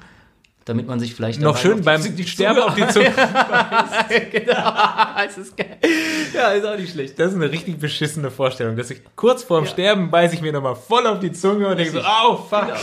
damit 0.65 0.87
man 0.87 0.99
sich 0.99 1.13
vielleicht 1.15 1.39
Noch 1.41 1.57
schön 1.57 1.83
beim 1.83 2.01
die- 2.01 2.09
die 2.11 2.27
Sterben 2.27 2.59
auf 2.61 2.73
die 2.75 2.87
Zunge. 2.87 3.11
genau. 4.31 4.73
das 5.17 5.37
ist 5.37 5.55
geil. 5.55 5.77
Ja, 6.33 6.49
ist 6.49 6.65
auch 6.65 6.77
nicht 6.77 6.91
schlecht. 6.91 7.17
Das 7.19 7.29
ist 7.29 7.35
eine 7.35 7.51
richtig 7.51 7.77
beschissene 7.79 8.31
Vorstellung, 8.31 8.75
dass 8.75 8.89
ich 8.89 9.01
kurz 9.15 9.43
vorm 9.43 9.65
Sterben 9.67 10.09
beiße 10.11 10.35
ich 10.35 10.41
mir 10.41 10.51
nochmal 10.51 10.75
voll 10.75 11.05
auf 11.07 11.19
die 11.19 11.31
Zunge 11.31 11.67
und 11.67 11.77
denke 11.77 11.93
so, 11.93 12.01
au, 12.01 12.35
fuck. 12.37 12.73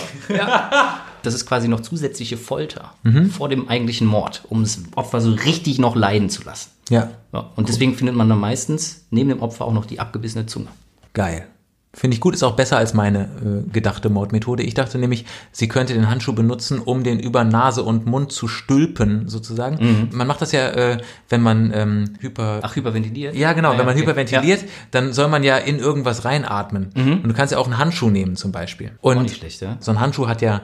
Das 1.23 1.35
ist 1.35 1.47
quasi 1.47 1.69
noch 1.69 1.81
zusätzliche 1.81 2.37
Folter 2.37 2.93
Mhm. 3.03 3.31
vor 3.31 3.49
dem 3.49 3.69
eigentlichen 3.69 4.07
Mord, 4.07 4.43
um 4.49 4.63
das 4.63 4.79
Opfer 4.97 5.21
so 5.21 5.31
richtig 5.33 5.79
noch 5.79 5.95
leiden 5.97 6.31
zu 6.31 6.43
lassen. 6.45 6.71
Ja, 6.89 7.11
Ja, 7.33 7.51
und 7.57 7.69
deswegen 7.69 7.95
findet 7.95 8.17
man 8.17 8.29
dann 8.29 8.41
meistens 8.41 9.07
neben 9.11 9.29
dem 9.29 9.41
Opfer 9.41 9.65
auch 9.65 9.73
noch 9.73 9.87
die 9.87 10.01
abgebissene 10.01 10.47
Zunge. 10.47 10.69
geil. 11.15 11.47
Finde 11.95 12.15
ich 12.15 12.21
gut, 12.23 12.35
ist 12.35 12.43
auch 12.43 12.57
besser 12.57 12.79
als 12.79 12.95
meine 12.95 13.25
äh, 13.25 13.71
gedachte 13.71 14.09
Mordmethode. 14.09 14.63
Ich 14.63 14.73
dachte 14.73 14.97
nämlich, 14.97 15.27
sie 15.51 15.69
könnte 15.69 15.93
den 15.93 16.09
Handschuh 16.09 16.33
benutzen, 16.33 16.79
um 16.79 17.03
den 17.03 17.21
über 17.21 17.45
Nase 17.45 17.83
und 17.83 18.07
Mund 18.07 18.33
zu 18.33 18.49
stülpen, 18.49 19.29
sozusagen. 19.29 20.09
Man 20.11 20.27
macht 20.27 20.41
das 20.41 20.53
ja, 20.53 20.71
äh, 20.71 20.99
wenn 21.29 21.43
man 21.43 21.71
ähm, 21.75 22.15
hyper... 22.21 22.61
Ach, 22.63 22.75
hyperventiliert? 22.75 23.35
Ja, 23.35 23.53
genau. 23.53 23.73
Ah, 23.73 23.79
wenn 23.79 23.85
man 23.85 23.95
okay. 23.95 24.03
hyperventiliert, 24.03 24.65
dann 24.91 25.13
soll 25.13 25.29
man 25.29 25.45
ja 25.45 25.59
in 25.59 25.79
irgendwas 25.79 26.25
reinatmen. 26.25 26.91
Und 26.95 27.29
du 27.29 27.35
kannst 27.35 27.53
ja 27.53 27.59
auch 27.59 27.67
einen 27.67 27.77
Handschuh 27.77 28.09
nehmen 28.09 28.37
zum 28.37 28.53
Beispiel. 28.53 28.93
Und 29.03 29.19
Auch 29.19 29.23
nicht 29.23 29.37
schlecht, 29.37 29.61
ja. 29.61 29.77
so 29.81 29.91
ein 29.91 30.01
Handschuh 30.01 30.29
hat 30.29 30.41
ja, 30.41 30.63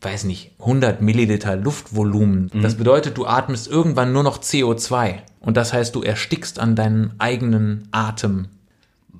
weiß 0.00 0.24
nicht, 0.24 0.52
100 0.60 1.02
Milliliter 1.02 1.56
Luftvolumen. 1.56 2.50
Mhm. 2.52 2.62
Das 2.62 2.76
bedeutet, 2.76 3.18
du 3.18 3.26
atmest 3.26 3.68
irgendwann 3.68 4.12
nur 4.12 4.22
noch 4.22 4.38
CO2. 4.38 5.16
Und 5.40 5.56
das 5.56 5.72
heißt, 5.72 5.94
du 5.94 6.02
erstickst 6.02 6.58
an 6.58 6.74
deinen 6.74 7.12
eigenen 7.18 7.88
Atem. 7.90 8.48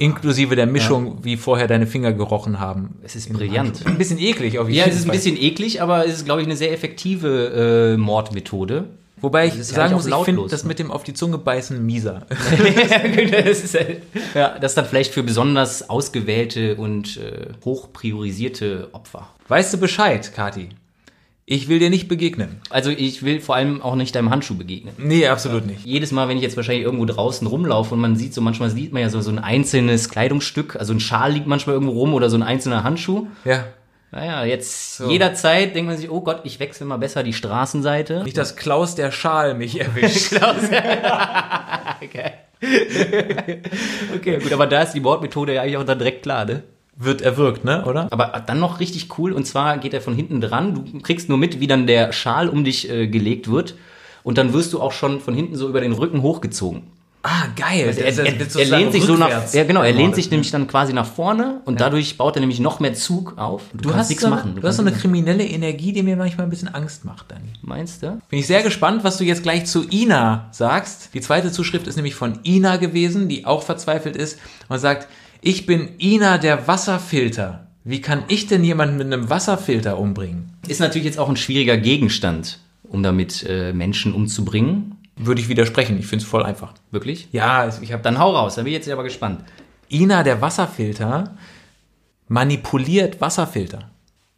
Inklusive 0.00 0.56
der 0.56 0.66
Mischung, 0.66 1.18
wie 1.22 1.36
vorher 1.36 1.68
deine 1.68 1.86
Finger 1.86 2.12
gerochen 2.12 2.58
haben. 2.58 2.96
Es 3.02 3.14
ist 3.16 3.32
brillant. 3.32 3.86
Ein 3.86 3.98
bisschen 3.98 4.18
eklig 4.18 4.58
auf 4.58 4.66
jeden 4.68 4.78
Ja, 4.78 4.84
Fall. 4.84 4.92
es 4.92 4.98
ist 4.98 5.04
ein 5.04 5.10
bisschen 5.12 5.36
eklig, 5.36 5.82
aber 5.82 6.06
es 6.06 6.14
ist, 6.14 6.24
glaube 6.24 6.40
ich, 6.40 6.46
eine 6.46 6.56
sehr 6.56 6.72
effektive 6.72 7.92
äh, 7.94 7.96
Mordmethode. 7.98 8.84
Wobei 9.20 9.48
ich 9.48 9.58
ist 9.58 9.70
ja 9.72 9.76
sagen 9.76 9.92
muss, 9.94 10.06
ich 10.06 10.14
finde 10.14 10.46
das 10.48 10.62
ne? 10.64 10.68
mit 10.68 10.78
dem 10.78 10.90
auf 10.90 11.02
die 11.04 11.12
Zunge 11.12 11.36
beißen 11.36 11.84
mieser. 11.84 12.26
das 13.44 13.62
ist, 13.62 13.74
halt- 13.74 14.00
ja, 14.34 14.58
das 14.58 14.74
dann 14.74 14.86
vielleicht 14.86 15.12
für 15.12 15.22
besonders 15.22 15.90
ausgewählte 15.90 16.76
und 16.76 17.18
äh, 17.18 17.48
hoch 17.64 17.92
priorisierte 17.92 18.88
Opfer. 18.92 19.28
weißt 19.48 19.74
du 19.74 19.78
Bescheid, 19.78 20.32
Kati? 20.34 20.70
Ich 21.52 21.66
will 21.66 21.80
dir 21.80 21.90
nicht 21.90 22.06
begegnen. 22.06 22.60
Also 22.70 22.90
ich 22.90 23.24
will 23.24 23.40
vor 23.40 23.56
allem 23.56 23.82
auch 23.82 23.96
nicht 23.96 24.14
deinem 24.14 24.30
Handschuh 24.30 24.54
begegnen. 24.54 24.94
Nee, 24.98 25.26
absolut 25.26 25.66
nicht. 25.66 25.84
Jedes 25.84 26.12
Mal, 26.12 26.28
wenn 26.28 26.36
ich 26.36 26.44
jetzt 26.44 26.56
wahrscheinlich 26.56 26.84
irgendwo 26.84 27.06
draußen 27.06 27.44
rumlaufe 27.44 27.92
und 27.92 28.00
man 28.00 28.14
sieht 28.14 28.32
so, 28.34 28.40
manchmal 28.40 28.70
sieht 28.70 28.92
man 28.92 29.02
ja 29.02 29.08
so, 29.08 29.20
so 29.20 29.32
ein 29.32 29.40
einzelnes 29.40 30.08
Kleidungsstück, 30.10 30.76
also 30.76 30.92
ein 30.92 31.00
Schal 31.00 31.32
liegt 31.32 31.48
manchmal 31.48 31.74
irgendwo 31.74 31.94
rum 31.94 32.14
oder 32.14 32.30
so 32.30 32.36
ein 32.36 32.44
einzelner 32.44 32.84
Handschuh. 32.84 33.26
Ja. 33.44 33.64
Naja, 34.12 34.44
jetzt 34.44 35.00
jederzeit 35.00 35.74
denkt 35.74 35.90
man 35.90 35.98
sich, 35.98 36.08
oh 36.08 36.20
Gott, 36.20 36.42
ich 36.44 36.60
wechsle 36.60 36.86
mal 36.86 36.98
besser 36.98 37.24
die 37.24 37.32
Straßenseite. 37.32 38.22
Nicht, 38.22 38.38
dass 38.38 38.54
Klaus 38.54 38.94
der 38.94 39.10
Schal 39.10 39.54
mich 39.54 39.80
erwischt. 39.80 40.34
Okay. 42.02 42.32
okay, 44.14 44.38
gut, 44.38 44.52
aber 44.52 44.66
da 44.66 44.82
ist 44.82 44.92
die 44.92 45.00
Mordmethode 45.00 45.54
ja 45.54 45.62
eigentlich 45.62 45.76
auch 45.76 45.84
dann 45.84 45.98
direkt 45.98 46.22
klar, 46.22 46.44
ne? 46.44 46.62
Wird 47.02 47.22
erwirkt, 47.22 47.64
ne? 47.64 47.84
Oder? 47.86 48.08
Aber 48.10 48.42
dann 48.46 48.60
noch 48.60 48.78
richtig 48.78 49.18
cool, 49.18 49.32
und 49.32 49.46
zwar 49.46 49.78
geht 49.78 49.94
er 49.94 50.02
von 50.02 50.14
hinten 50.14 50.40
dran. 50.42 50.74
Du 50.74 51.00
kriegst 51.00 51.28
nur 51.30 51.38
mit, 51.38 51.58
wie 51.58 51.66
dann 51.66 51.86
der 51.86 52.12
Schal 52.12 52.48
um 52.50 52.62
dich 52.62 52.90
äh, 52.90 53.06
gelegt 53.08 53.50
wird. 53.50 53.74
Und 54.22 54.36
dann 54.36 54.52
wirst 54.52 54.74
du 54.74 54.82
auch 54.82 54.92
schon 54.92 55.18
von 55.20 55.32
hinten 55.34 55.56
so 55.56 55.66
über 55.66 55.80
den 55.80 55.92
Rücken 55.92 56.20
hochgezogen. 56.20 56.82
Ah, 57.22 57.48
geil. 57.54 57.94
Er, 57.98 58.18
er, 58.18 58.26
er 58.26 58.78
lehnt 58.78 58.92
sich 58.92 59.04
so 59.04 59.14
nach, 59.14 59.52
ja 59.52 59.64
genau, 59.64 59.82
er 59.82 59.92
lehnt 59.92 60.14
sich 60.14 60.30
nämlich 60.30 60.50
dann 60.50 60.66
quasi 60.66 60.94
nach 60.94 61.04
vorne 61.06 61.60
und 61.66 61.78
dadurch 61.78 62.16
baut 62.16 62.34
er 62.36 62.40
nämlich 62.40 62.60
noch 62.60 62.80
mehr 62.80 62.94
Zug 62.94 63.36
auf. 63.36 63.62
Du 63.74 63.94
hast, 63.94 64.08
nichts 64.08 64.22
so, 64.24 64.30
machen. 64.30 64.56
du 64.58 64.66
hast 64.66 64.76
so 64.76 64.82
eine 64.82 64.92
kriminelle 64.92 65.44
Energie, 65.44 65.92
die 65.92 66.02
mir 66.02 66.16
manchmal 66.16 66.46
ein 66.46 66.50
bisschen 66.50 66.68
Angst 66.68 67.04
macht, 67.04 67.30
Dani. 67.30 67.42
nichts- 67.44 67.58
Meinst 67.62 68.02
du? 68.02 68.18
Bin 68.30 68.38
ich 68.38 68.46
sehr 68.46 68.62
gespannt, 68.62 69.04
was 69.04 69.18
du 69.18 69.24
jetzt 69.24 69.42
gleich 69.42 69.66
zu 69.66 69.84
Ina 69.90 70.48
sagst. 70.52 71.10
Die 71.12 71.20
zweite 71.20 71.52
Zuschrift 71.52 71.86
ist 71.86 71.96
nämlich 71.96 72.14
von 72.14 72.38
Ina 72.42 72.76
gewesen, 72.78 73.28
die 73.28 73.44
auch 73.44 73.62
verzweifelt 73.62 74.16
ist 74.16 74.38
und 74.70 74.78
sagt, 74.78 75.06
ich 75.40 75.66
bin 75.66 75.90
Ina 75.98 76.38
der 76.38 76.66
Wasserfilter. 76.66 77.66
Wie 77.84 78.00
kann 78.00 78.24
ich 78.28 78.46
denn 78.46 78.62
jemanden 78.62 78.96
mit 78.96 79.06
einem 79.06 79.30
Wasserfilter 79.30 79.98
umbringen? 79.98 80.52
Ist 80.68 80.80
natürlich 80.80 81.06
jetzt 81.06 81.18
auch 81.18 81.28
ein 81.28 81.36
schwieriger 81.36 81.78
Gegenstand, 81.78 82.58
um 82.82 83.02
damit 83.02 83.44
äh, 83.48 83.72
Menschen 83.72 84.12
umzubringen. 84.12 84.96
Würde 85.16 85.40
ich 85.40 85.48
widersprechen. 85.48 85.98
Ich 85.98 86.06
finde 86.06 86.24
es 86.24 86.30
voll 86.30 86.42
einfach. 86.42 86.74
Wirklich? 86.90 87.28
Ja, 87.32 87.70
ich 87.80 87.92
habe 87.92 88.02
Dann 88.02 88.18
hau 88.18 88.34
raus, 88.34 88.56
da 88.56 88.62
bin 88.62 88.72
ich 88.72 88.78
jetzt 88.78 88.88
aber 88.88 89.04
gespannt. 89.04 89.44
Ina 89.90 90.22
der 90.22 90.40
Wasserfilter 90.40 91.36
manipuliert 92.28 93.20
Wasserfilter. 93.20 93.90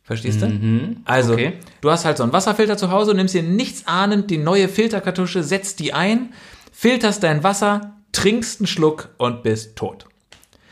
Verstehst 0.02 0.42
du? 0.42 0.96
Also, 1.04 1.34
okay. 1.34 1.54
du 1.80 1.90
hast 1.90 2.04
halt 2.04 2.16
so 2.16 2.22
einen 2.22 2.32
Wasserfilter 2.32 2.76
zu 2.76 2.90
Hause, 2.90 3.14
nimmst 3.14 3.34
dir 3.34 3.42
nichts 3.42 3.86
ahnend 3.86 4.30
die 4.30 4.38
neue 4.38 4.68
Filterkartusche, 4.68 5.42
setzt 5.42 5.78
die 5.78 5.92
ein, 5.92 6.32
filterst 6.72 7.22
dein 7.22 7.44
Wasser, 7.44 7.96
trinkst 8.10 8.60
einen 8.60 8.66
Schluck 8.66 9.10
und 9.18 9.42
bist 9.42 9.76
tot. 9.76 10.06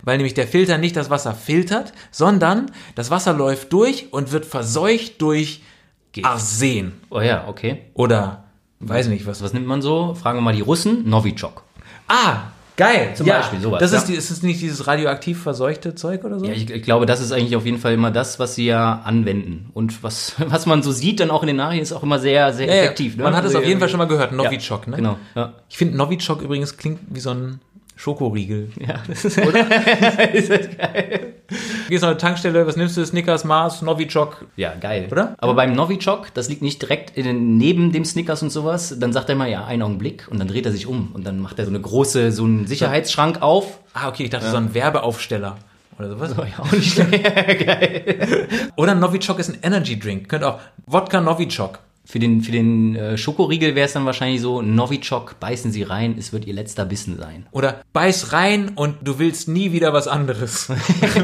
Weil 0.05 0.17
nämlich 0.17 0.35
der 0.35 0.47
Filter 0.47 0.79
nicht 0.79 0.97
das 0.97 1.11
Wasser 1.11 1.35
filtert, 1.35 1.93
sondern 2.11 2.71
das 2.95 3.11
Wasser 3.11 3.33
läuft 3.33 3.73
durch 3.73 4.13
und 4.13 4.33
wird 4.33 4.47
verseucht 4.47 5.21
durch 5.23 5.63
Arsen. 6.23 6.93
Oh 7.11 7.21
ja, 7.21 7.47
okay. 7.47 7.83
Oder, 7.95 8.45
weiß 8.81 9.09
nicht, 9.09 9.27
was. 9.27 9.43
Was 9.43 9.53
nimmt 9.53 9.67
man 9.67 9.83
so? 9.83 10.15
Fragen 10.15 10.39
wir 10.39 10.43
mal 10.43 10.55
die 10.55 10.61
Russen. 10.63 11.09
Novichok. 11.09 11.63
Ah, 12.09 12.49
geil. 12.77 13.13
Zum 13.15 13.27
ja, 13.27 13.39
Beispiel 13.39 13.61
sowas, 13.61 13.79
Das 13.79 13.93
ja. 13.93 13.99
ist, 13.99 14.07
die, 14.09 14.15
ist 14.15 14.31
es 14.31 14.43
nicht 14.43 14.61
dieses 14.61 14.89
radioaktiv 14.89 15.41
verseuchte 15.41 15.95
Zeug 15.95 16.25
oder 16.25 16.41
so? 16.41 16.47
Ja, 16.47 16.53
ich, 16.53 16.69
ich 16.69 16.83
glaube, 16.83 17.07
das 17.07 17.21
ist 17.21 17.31
eigentlich 17.31 17.55
auf 17.55 17.65
jeden 17.65 17.79
Fall 17.79 17.93
immer 17.93 18.11
das, 18.11 18.41
was 18.41 18.57
sie 18.57 18.67
ja 18.67 19.03
anwenden. 19.05 19.71
Und 19.73 20.03
was, 20.03 20.35
was 20.47 20.67
man 20.67 20.83
so 20.83 20.91
sieht 20.91 21.21
dann 21.21 21.31
auch 21.31 21.43
in 21.43 21.49
den 21.49 21.57
Nachrichten, 21.57 21.83
ist 21.83 21.93
auch 21.93 22.03
immer 22.03 22.19
sehr, 22.19 22.53
sehr 22.53 22.67
Ja, 22.67 22.75
ja. 22.75 22.83
effektiv. 22.83 23.17
Ne? 23.17 23.23
Man 23.23 23.35
hat 23.37 23.45
es 23.45 23.49
Also, 23.51 23.59
auf 23.59 23.65
jeden 23.65 23.79
ja, 23.79 23.81
Fall 23.81 23.89
schon 23.89 23.99
mal 23.99 24.07
gehört, 24.07 24.33
ja, 24.33 24.37
Novichok, 24.37 24.89
ne? 24.89 24.97
Genau. 24.97 25.17
Ja. 25.37 25.53
Ich 25.69 25.77
finde 25.79 25.97
Novichok 25.97 26.43
übrigens 26.43 26.77
klingt 26.77 26.99
wie 27.09 27.21
so 27.21 27.31
ein 27.31 27.61
Schokoriegel. 28.01 28.71
Ja, 28.81 29.03
das 29.07 29.27
ist, 29.27 29.37
ist 30.33 30.51
das 30.51 30.75
geil. 30.75 31.35
Gehst 31.91 32.01
noch 32.01 32.09
eine 32.09 32.17
Tankstelle, 32.17 32.67
was 32.67 32.77
nimmst 32.77 32.97
du? 32.97 33.05
Snickers, 33.05 33.45
Mars, 33.45 33.83
Novichok. 33.83 34.47
Ja, 34.57 34.73
geil. 34.75 35.09
Oder? 35.13 35.35
Aber 35.37 35.53
beim 35.53 35.75
Novichok, 35.75 36.33
das 36.33 36.49
liegt 36.49 36.63
nicht 36.63 36.81
direkt 36.81 37.15
in, 37.15 37.59
neben 37.59 37.93
dem 37.93 38.07
Snickers 38.07 38.43
und 38.43 38.49
sowas, 38.49 38.97
dann 38.99 39.13
sagt 39.13 39.29
er 39.29 39.35
mal, 39.35 39.51
ja, 39.51 39.67
einen 39.67 39.83
Augenblick 39.83 40.29
und 40.31 40.41
dann 40.41 40.49
dreht 40.49 40.65
er 40.65 40.73
sich 40.73 40.87
um 40.87 41.11
und 41.13 41.27
dann 41.27 41.41
macht 41.41 41.59
er 41.59 41.67
so 41.67 41.71
eine 41.71 41.81
große, 41.81 42.33
so 42.33 42.45
einen 42.45 42.67
Sicherheitsschrank 42.67 43.43
auf. 43.43 43.81
Ah, 43.93 44.09
okay, 44.09 44.25
ich 44.25 44.31
dachte, 44.31 44.51
so 44.51 44.57
ein 44.57 44.73
Werbeaufsteller. 44.73 45.59
Oder 45.99 46.09
sowas. 46.09 46.35
Oh, 46.39 46.43
ja, 46.45 46.65
auch 46.65 46.73
nicht 46.73 46.97
geil. 47.67 48.49
Oder 48.77 48.95
Novichok 48.95 49.41
ist 49.41 49.51
ein 49.51 49.59
Energy 49.61 49.99
Drink. 49.99 50.31
Könnt 50.31 50.45
auch 50.45 50.59
Wodka 50.87 51.21
Novichok. 51.21 51.81
Für 52.11 52.19
den, 52.19 52.41
für 52.43 52.51
den 52.51 52.97
äh, 52.97 53.17
Schokoriegel 53.17 53.77
wäre 53.77 53.87
es 53.87 53.93
dann 53.93 54.05
wahrscheinlich 54.05 54.41
so, 54.41 54.63
Novichok, 54.63 55.39
beißen 55.39 55.71
Sie 55.71 55.85
rein, 55.85 56.17
es 56.19 56.33
wird 56.33 56.45
Ihr 56.45 56.55
letzter 56.55 56.85
Bissen 56.85 57.17
sein. 57.19 57.47
Oder 57.53 57.83
beiß 57.93 58.33
rein 58.33 58.73
und 58.75 58.97
du 59.03 59.21
willst 59.21 59.47
nie 59.47 59.71
wieder 59.73 59.93
was 59.93 60.09
anderes. 60.09 60.69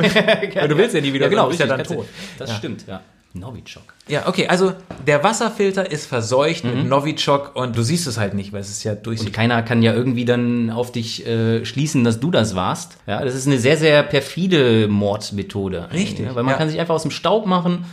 Du 0.68 0.76
willst 0.78 0.94
ja 0.94 1.00
nie 1.00 1.12
wieder, 1.12 1.28
genau, 1.28 1.44
du 1.44 1.48
bist 1.50 1.60
ja 1.60 1.66
dann 1.66 1.82
tot. 1.84 2.06
Das 2.38 2.50
Ja. 2.50 2.56
stimmt, 2.56 2.84
ja. 2.86 3.00
Novichok. 3.34 3.82
Ja, 4.08 4.28
okay, 4.28 4.46
also 4.48 4.72
der 5.06 5.22
Wasserfilter 5.22 5.90
ist 5.90 6.06
verseucht 6.06 6.64
Mhm. 6.64 6.70
mit 6.74 6.88
Novichok 6.88 7.54
und 7.54 7.76
du 7.76 7.82
siehst 7.82 8.06
es 8.06 8.16
halt 8.16 8.32
nicht, 8.34 8.52
weil 8.54 8.60
es 8.60 8.70
ist 8.70 8.82
ja 8.84 8.92
Und 8.92 9.04
durchsichtig. 9.06 9.34
keiner 9.34 9.62
kann 9.62 9.82
ja 9.82 9.92
irgendwie 9.92 10.24
dann 10.24 10.70
auf 10.70 10.90
dich 10.92 11.26
äh, 11.26 11.64
schließen, 11.66 12.02
dass 12.04 12.18
du 12.20 12.30
das 12.30 12.54
warst. 12.54 12.96
Ja, 13.06 13.22
das 13.24 13.34
ist 13.34 13.46
eine 13.46 13.58
sehr, 13.58 13.76
sehr 13.76 14.02
perfide 14.04 14.88
Mordmethode. 14.88 15.88
Richtig, 15.92 16.26
Ja, 16.26 16.34
weil 16.34 16.44
man 16.44 16.52
ja. 16.52 16.58
kann 16.58 16.70
sich 16.70 16.80
einfach 16.80 16.94
aus 16.94 17.02
dem 17.02 17.10
Staub 17.10 17.44
machen, 17.46 17.84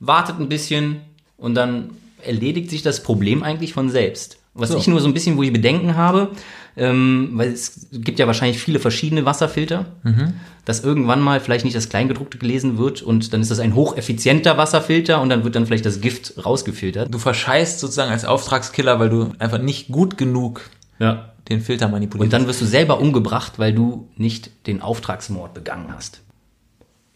wartet 0.00 0.38
ein 0.40 0.48
bisschen 0.50 1.00
und 1.38 1.54
dann 1.54 1.90
erledigt 2.24 2.70
sich 2.70 2.82
das 2.82 3.02
Problem 3.02 3.42
eigentlich 3.42 3.72
von 3.72 3.90
selbst. 3.90 4.38
Was 4.54 4.68
So. 4.70 4.76
ich 4.78 4.86
nur 4.86 5.00
so 5.00 5.08
ein 5.08 5.14
bisschen, 5.14 5.36
wo 5.38 5.42
ich 5.42 5.50
Bedenken 5.52 5.96
habe, 5.96 6.30
ähm, 6.76 7.30
weil 7.34 7.50
es 7.52 7.86
gibt 7.90 8.18
ja 8.18 8.26
wahrscheinlich 8.26 8.58
viele 8.58 8.80
verschiedene 8.80 9.24
Wasserfilter, 9.24 9.86
Mhm. 10.02 10.34
dass 10.66 10.84
irgendwann 10.84 11.20
mal 11.22 11.40
vielleicht 11.40 11.64
nicht 11.64 11.74
das 11.76 11.88
Kleingedruckte 11.88 12.36
gelesen 12.38 12.76
wird 12.76 13.00
und 13.02 13.32
dann 13.32 13.40
ist 13.40 13.50
das 13.50 13.60
ein 13.60 13.74
hocheffizienter 13.74 14.58
Wasserfilter 14.58 15.22
und 15.22 15.30
dann 15.30 15.42
wird 15.44 15.54
dann 15.56 15.64
vielleicht 15.66 15.86
das 15.86 16.00
Gift 16.02 16.34
rausgefiltert. 16.44 17.12
Du 17.12 17.18
verscheißt 17.18 17.80
sozusagen 17.80 18.12
als 18.12 18.26
Auftragskiller, 18.26 19.00
weil 19.00 19.08
du 19.08 19.32
einfach 19.38 19.58
nicht 19.58 19.88
gut 19.88 20.18
genug 20.18 20.68
Ja. 20.98 21.32
den 21.48 21.62
Filter 21.62 21.88
manipulierst. 21.88 22.26
Und 22.26 22.32
dann 22.38 22.46
wirst 22.46 22.60
du 22.60 22.66
selber 22.66 23.00
umgebracht, 23.00 23.54
weil 23.58 23.72
du 23.72 24.06
nicht 24.16 24.50
den 24.66 24.82
Auftragsmord 24.82 25.54
begangen 25.54 25.86
hast. 25.94 26.20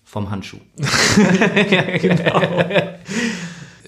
Vom 0.05 0.31
Handschuh. 0.31 0.59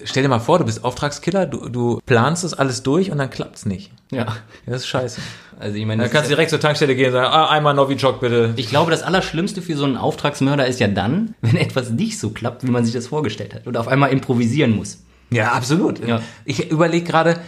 Stell 0.09 0.23
dir 0.23 0.29
mal 0.29 0.39
vor, 0.39 0.57
du 0.59 0.65
bist 0.65 0.83
Auftragskiller, 0.83 1.45
du, 1.45 1.69
du 1.69 1.99
planst 2.05 2.43
das 2.43 2.53
alles 2.55 2.81
durch 2.83 3.11
und 3.11 3.19
dann 3.19 3.29
klappt's 3.29 3.65
nicht. 3.65 3.91
Ja. 4.11 4.25
Das 4.65 4.77
ist 4.81 4.87
scheiße. 4.87 5.21
Also 5.59 5.77
ich 5.77 5.85
meine, 5.85 6.01
Dann 6.03 6.11
kannst 6.11 6.25
du 6.29 6.33
direkt 6.35 6.49
zur 6.49 6.59
Tankstelle 6.59 6.95
gehen 6.95 7.07
und 7.07 7.11
sagen, 7.13 7.27
ah, 7.31 7.49
einmal 7.49 7.73
Novichok 7.75 8.19
bitte. 8.19 8.53
ich 8.55 8.69
glaube, 8.69 8.89
das 8.91 9.03
Allerschlimmste 9.03 9.61
für 9.61 9.77
so 9.77 9.83
einen 9.85 9.97
Auftragsmörder 9.97 10.65
ist 10.65 10.79
ja 10.79 10.87
dann, 10.87 11.35
wenn 11.41 11.57
etwas 11.57 11.91
nicht 11.91 12.17
so 12.19 12.31
klappt, 12.31 12.65
wie 12.65 12.71
man 12.71 12.85
sich 12.85 12.93
das 12.93 13.07
vorgestellt 13.07 13.53
hat. 13.53 13.67
Und 13.67 13.77
auf 13.77 13.87
einmal 13.87 14.11
improvisieren 14.11 14.75
muss. 14.75 15.03
Ja, 15.29 15.51
absolut. 15.51 16.05
Ja. 16.07 16.21
Ich 16.43 16.71
überlege 16.71 17.05
gerade, 17.05 17.39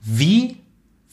wie 0.00 0.56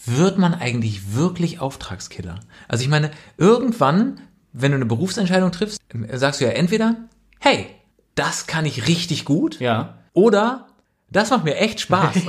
wird 0.05 0.37
man 0.37 0.53
eigentlich 0.53 1.15
wirklich 1.15 1.59
Auftragskiller? 1.59 2.39
Also 2.69 2.83
ich 2.83 2.89
meine, 2.89 3.11
irgendwann, 3.37 4.21
wenn 4.53 4.71
du 4.71 4.75
eine 4.75 4.85
Berufsentscheidung 4.85 5.51
triffst, 5.51 5.79
sagst 6.13 6.39
du 6.39 6.45
ja 6.45 6.51
entweder, 6.51 6.95
hey, 7.39 7.65
das 8.13 8.47
kann 8.47 8.65
ich 8.65 8.87
richtig 8.87 9.25
gut, 9.25 9.59
Ja. 9.59 9.97
oder 10.13 10.64
das 11.12 11.29
macht 11.29 11.45
mir 11.45 11.55
echt 11.55 11.79
Spaß. 11.79 12.15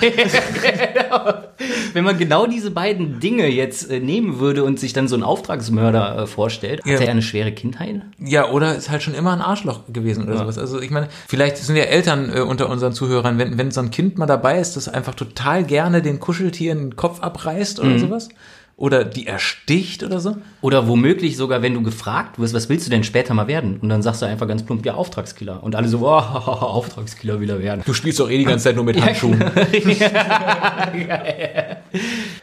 Wenn 1.93 2.05
man 2.05 2.19
genau 2.19 2.47
diese 2.47 2.71
beiden 2.71 3.21
Dinge 3.21 3.47
jetzt 3.49 3.91
äh, 3.91 4.01
nehmen 4.01 4.39
würde 4.39 4.65
und 4.65 4.79
sich 4.79 4.93
dann 4.93 5.09
so 5.09 5.15
einen 5.17 5.23
Auftragsmörder 5.25 6.19
äh, 6.23 6.27
vorstellt, 6.27 6.83
Ja. 6.85 6.95
hat 6.95 7.03
er 7.03 7.11
eine 7.11 7.23
schwere 7.23 7.53
Kindheit? 7.53 8.03
ja, 8.19 8.51
oder 8.51 8.75
ist 8.77 8.91
halt 8.91 9.03
schon 9.03 9.15
immer 9.15 9.33
ein 9.33 9.41
Arschloch 9.41 9.81
gewesen 9.93 10.25
oder 10.25 10.39
sowas. 10.39 10.59
Also 10.59 10.81
ich 10.81 10.91
meine, 10.91 11.09
vielleicht 11.27 11.57
sind 11.57 11.77
ja 11.77 11.85
Eltern 11.85 12.31
äh, 12.35 12.41
unter 12.41 12.69
unseren 12.69 12.93
Zuhörern, 12.93 13.39
wenn, 13.39 13.57
wenn 13.59 13.71
so 13.71 13.81
ein 13.81 13.91
Kind 13.91 14.19
mal 14.19 14.27
dabei 14.27 14.59
ist, 14.61 14.77
das 14.77 14.89
einfach 14.89 15.15
total 15.15 15.65
gerne 15.65 16.03
den 16.03 16.21
Kuscheltieren 16.21 16.91
den 16.91 16.97
Kopf 16.97 17.21
abreißt 17.21 17.81
oder 17.81 17.99
sowas. 17.99 18.29
Oder 18.79 19.05
die 19.05 19.27
ersticht 19.27 20.03
oder 20.03 20.21
so. 20.21 20.37
Oder 20.61 20.87
womöglich 20.87 21.39
sogar, 21.39 21.63
wenn 21.63 21.73
du 21.73 21.83
gefragt 21.83 22.39
wirst, 22.39 22.53
was 22.53 22.69
willst 22.69 22.87
du 22.87 22.91
denn 22.91 23.05
später 23.05 23.33
mal 23.33 23.49
werden? 23.49 23.79
Und 23.81 23.89
dann 23.89 24.03
sagst 24.03 24.21
du 24.21 24.27
einfach 24.27 24.47
ganz 24.47 24.65
plump, 24.65 24.85
ja, 24.85 24.93
Auftragskiller. 24.93 25.63
Und 25.63 25.75
alle 25.75 25.89
so, 25.89 26.01
oh, 26.01 26.11
Auftragskiller 26.11 27.41
will 27.41 27.49
er 27.49 27.59
werden. 27.61 27.83
Du 27.87 27.95
spielst 27.95 28.21
doch 28.21 28.29
eh 28.29 28.37
die 28.37 28.45
ganze 28.45 28.65
Zeit 28.65 28.77
nur 28.77 28.85
mit 28.85 29.01
Handschuhen. 29.05 29.43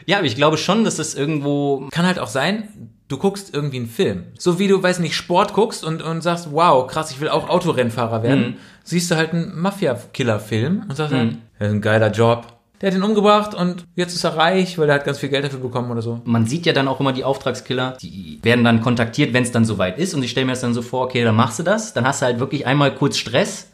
Ja, 0.06 0.18
aber 0.18 0.26
ich 0.26 0.36
glaube 0.36 0.58
schon, 0.58 0.84
dass 0.84 0.98
das 0.98 1.14
irgendwo 1.16 1.88
Kann 1.92 2.06
halt 2.06 2.20
auch 2.20 2.28
sein, 2.28 2.68
du 3.08 3.18
guckst 3.18 3.54
irgendwie 3.54 3.78
einen 3.78 3.88
Film. 3.88 4.24
So 4.38 4.60
wie 4.60 4.68
du, 4.68 4.82
weiß 4.82 5.00
nicht, 5.00 5.16
Sport 5.16 5.54
guckst 5.54 5.84
und, 5.84 6.02
und 6.02 6.22
sagst, 6.22 6.50
wow, 6.52 6.88
krass, 6.88 7.12
ich 7.12 7.22
will 7.22 7.30
auch 7.30 7.48
Autorennfahrer 7.50 8.24
werden. 8.24 8.58
Siehst 8.84 9.12
du 9.12 9.16
halt 9.16 9.32
einen 9.32 9.58
Mafia-Killer-Film 9.60 10.86
und 10.90 10.96
sagst 10.96 11.14
dann, 11.14 11.42
das 11.60 11.70
ist 11.70 11.74
ein 11.76 11.82
geiler 11.82 12.12
Job. 12.12 12.53
Der 12.84 12.92
hat 12.92 12.98
ihn 12.98 13.04
umgebracht 13.04 13.56
und 13.56 13.86
jetzt 13.96 14.14
ist 14.14 14.26
er 14.26 14.36
reich, 14.36 14.78
weil 14.78 14.90
er 14.90 14.96
hat 14.96 15.06
ganz 15.06 15.18
viel 15.18 15.30
Geld 15.30 15.46
dafür 15.46 15.62
bekommen 15.62 15.90
oder 15.90 16.02
so. 16.02 16.20
man 16.26 16.46
sieht 16.46 16.66
ja 16.66 16.74
dann 16.74 16.90
auch 16.90 17.00
immer 17.00 17.14
die 17.14 17.24
Auftragskiller, 17.24 17.96
die 18.02 18.40
werden 18.42 18.66
dann 18.66 18.82
kontaktiert, 18.82 19.32
wenn 19.32 19.44
es 19.44 19.54
dann 19.54 19.64
soweit 19.64 19.98
ist. 19.98 20.14
Und 20.14 20.22
ich 20.22 20.32
stelle 20.32 20.46
mir 20.46 20.52
das 20.52 20.60
dann 20.60 20.74
so 20.74 20.82
vor, 20.82 21.06
okay, 21.06 21.24
dann 21.24 21.34
machst 21.34 21.60
du 21.60 21.64
das, 21.64 21.94
dann 21.94 22.06
hast 22.06 22.22
du 22.22 22.26
halt 22.26 22.40
wirklich 22.42 22.68
einmal 22.68 22.94
kurz 22.94 23.16
Stress. 23.16 23.70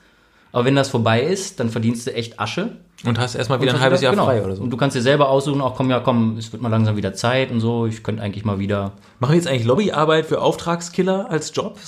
Aber 0.51 0.65
wenn 0.65 0.75
das 0.75 0.89
vorbei 0.89 1.23
ist, 1.23 1.59
dann 1.59 1.71
verdienst 1.71 2.05
du 2.05 2.13
echt 2.13 2.39
Asche. 2.39 2.73
Und 3.05 3.17
hast 3.17 3.35
erstmal 3.35 3.61
wieder 3.61 3.73
ein 3.73 3.79
halbes 3.79 4.01
Jahr 4.01 4.11
genau. 4.11 4.25
frei 4.25 4.43
oder 4.43 4.57
so. 4.57 4.63
Und 4.63 4.71
du 4.71 4.77
kannst 4.77 4.93
dir 4.95 5.01
selber 5.01 5.29
aussuchen, 5.29 5.61
auch 5.61 5.75
komm, 5.75 5.89
ja, 5.89 6.01
komm, 6.01 6.35
es 6.37 6.51
wird 6.51 6.61
mal 6.61 6.67
langsam 6.67 6.97
wieder 6.97 7.13
Zeit 7.13 7.49
und 7.49 7.61
so. 7.61 7.85
Ich 7.85 8.03
könnte 8.03 8.21
eigentlich 8.21 8.43
mal 8.43 8.59
wieder. 8.59 8.91
Machen 9.19 9.31
wir 9.31 9.37
jetzt 9.37 9.47
eigentlich 9.47 9.65
Lobbyarbeit 9.65 10.25
für 10.25 10.41
Auftragskiller 10.41 11.29
als 11.29 11.53
Job? 11.55 11.77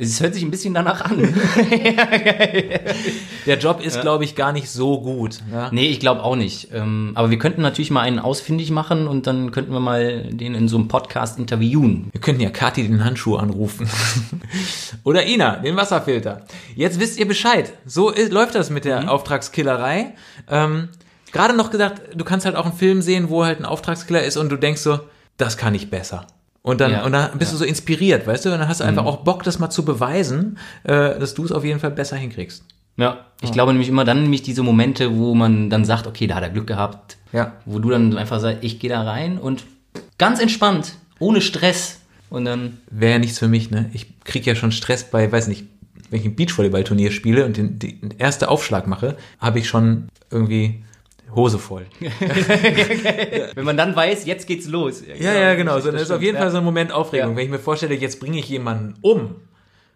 Es 0.00 0.20
hört 0.20 0.32
sich 0.32 0.44
ein 0.44 0.52
bisschen 0.52 0.74
danach 0.74 1.00
an. 1.00 1.18
Der 3.46 3.58
Job 3.58 3.84
ist, 3.84 4.00
glaube 4.00 4.22
ich, 4.22 4.36
gar 4.36 4.52
nicht 4.52 4.70
so 4.70 5.00
gut. 5.00 5.40
Ja? 5.52 5.70
nee, 5.72 5.88
ich 5.88 5.98
glaube 5.98 6.22
auch 6.22 6.36
nicht. 6.36 6.68
Ähm, 6.72 7.10
aber 7.16 7.30
wir 7.30 7.38
könnten 7.40 7.62
natürlich 7.62 7.90
mal 7.90 8.02
einen 8.02 8.20
ausfindig 8.20 8.70
machen 8.70 9.08
und 9.08 9.26
dann 9.26 9.50
könnten 9.50 9.72
wir 9.72 9.80
mal 9.80 10.22
den 10.30 10.54
in 10.54 10.68
so 10.68 10.76
einem 10.76 10.86
Podcast 10.86 11.36
interviewen. 11.36 12.10
Wir 12.12 12.20
könnten 12.20 12.40
ja 12.40 12.50
Kathi 12.50 12.86
den 12.86 13.04
Handschuh 13.04 13.34
anrufen. 13.34 13.90
Oder 15.02 15.26
Ina, 15.26 15.56
den 15.56 15.74
Wasserfilter. 15.74 16.42
Jetzt 16.76 17.00
wisst 17.00 17.18
ihr 17.18 17.26
Bescheid. 17.26 17.72
So 17.84 18.10
ist, 18.10 18.30
läuft 18.30 18.54
das 18.54 18.70
mit 18.70 18.84
der 18.84 19.10
Auftragskillerei. 19.10 20.14
Ähm, 20.50 20.88
Gerade 21.32 21.54
noch 21.54 21.70
gesagt, 21.70 22.00
du 22.14 22.24
kannst 22.24 22.46
halt 22.46 22.56
auch 22.56 22.64
einen 22.64 22.74
Film 22.74 23.02
sehen, 23.02 23.28
wo 23.28 23.44
halt 23.44 23.60
ein 23.60 23.66
Auftragskiller 23.66 24.22
ist 24.22 24.36
und 24.36 24.48
du 24.48 24.56
denkst 24.56 24.80
so, 24.80 25.00
das 25.36 25.56
kann 25.56 25.74
ich 25.74 25.90
besser. 25.90 26.26
Und 26.62 26.80
dann, 26.80 26.90
Ja, 26.90 27.04
und 27.04 27.12
dann 27.12 27.38
bist 27.38 27.52
du 27.52 27.56
so 27.56 27.64
inspiriert, 27.64 28.26
weißt 28.26 28.46
du? 28.46 28.52
Und 28.52 28.58
dann 28.58 28.68
hast 28.68 28.80
du 28.80 28.84
einfach 28.84 29.04
auch 29.04 29.18
Bock, 29.18 29.42
das 29.42 29.58
mal 29.58 29.70
zu 29.70 29.84
beweisen, 29.84 30.58
äh, 30.84 31.18
dass 31.18 31.34
du 31.34 31.44
es 31.44 31.52
auf 31.52 31.64
jeden 31.64 31.80
Fall 31.80 31.90
besser 31.90 32.16
hinkriegst. 32.16 32.62
Ja. 32.96 33.26
Ich 33.42 33.52
glaube 33.52 33.72
nämlich 33.72 33.88
immer 33.88 34.04
dann 34.04 34.22
nämlich 34.22 34.42
diese 34.42 34.62
Momente, 34.62 35.16
wo 35.16 35.34
man 35.34 35.70
dann 35.70 35.84
sagt, 35.84 36.06
okay, 36.06 36.26
da 36.26 36.34
hat 36.36 36.42
er 36.42 36.50
Glück 36.50 36.66
gehabt. 36.66 37.16
Ja. 37.32 37.52
Wo 37.64 37.78
du 37.78 37.90
dann 37.90 38.16
einfach 38.18 38.40
sagst, 38.40 38.64
ich 38.64 38.80
gehe 38.80 38.90
da 38.90 39.02
rein 39.02 39.38
und 39.38 39.64
ganz 40.18 40.40
entspannt, 40.40 40.94
ohne 41.20 41.40
Stress. 41.40 42.00
Und 42.30 42.44
dann, 42.44 42.78
Wäre 42.90 43.12
ja 43.12 43.18
nichts 43.18 43.38
für 43.38 43.48
mich, 43.48 43.70
ne? 43.70 43.88
Ich 43.92 44.06
krieg 44.24 44.44
ja 44.44 44.54
schon 44.54 44.72
Stress 44.72 45.04
bei, 45.04 45.30
weiß 45.30 45.46
nicht, 45.46 45.66
wenn 46.10 46.20
ich 46.20 46.26
ein 46.26 46.34
Beachvolleyballturnier 46.34 47.10
spiele 47.10 47.44
und 47.44 47.56
den, 47.56 47.78
den 47.78 48.14
ersten 48.18 48.46
Aufschlag 48.46 48.86
mache, 48.86 49.16
habe 49.38 49.58
ich 49.58 49.68
schon 49.68 50.08
irgendwie 50.30 50.82
Hose 51.34 51.58
voll. 51.58 51.86
wenn 53.54 53.64
man 53.64 53.76
dann 53.76 53.94
weiß, 53.94 54.24
jetzt 54.26 54.46
geht's 54.46 54.66
los. 54.66 55.02
Ja, 55.18 55.34
ja, 55.34 55.54
genau. 55.54 55.78
So, 55.80 55.90
Das 55.90 56.02
ist 56.02 56.10
auf 56.10 56.22
jeden 56.22 56.36
ja. 56.36 56.42
Fall 56.42 56.50
so 56.50 56.58
ein 56.58 56.64
Moment 56.64 56.92
Aufregung. 56.92 57.30
Ja. 57.32 57.36
Wenn 57.36 57.44
ich 57.44 57.50
mir 57.50 57.58
vorstelle, 57.58 57.94
jetzt 57.94 58.20
bringe 58.20 58.38
ich 58.38 58.48
jemanden 58.48 58.94
um. 59.02 59.36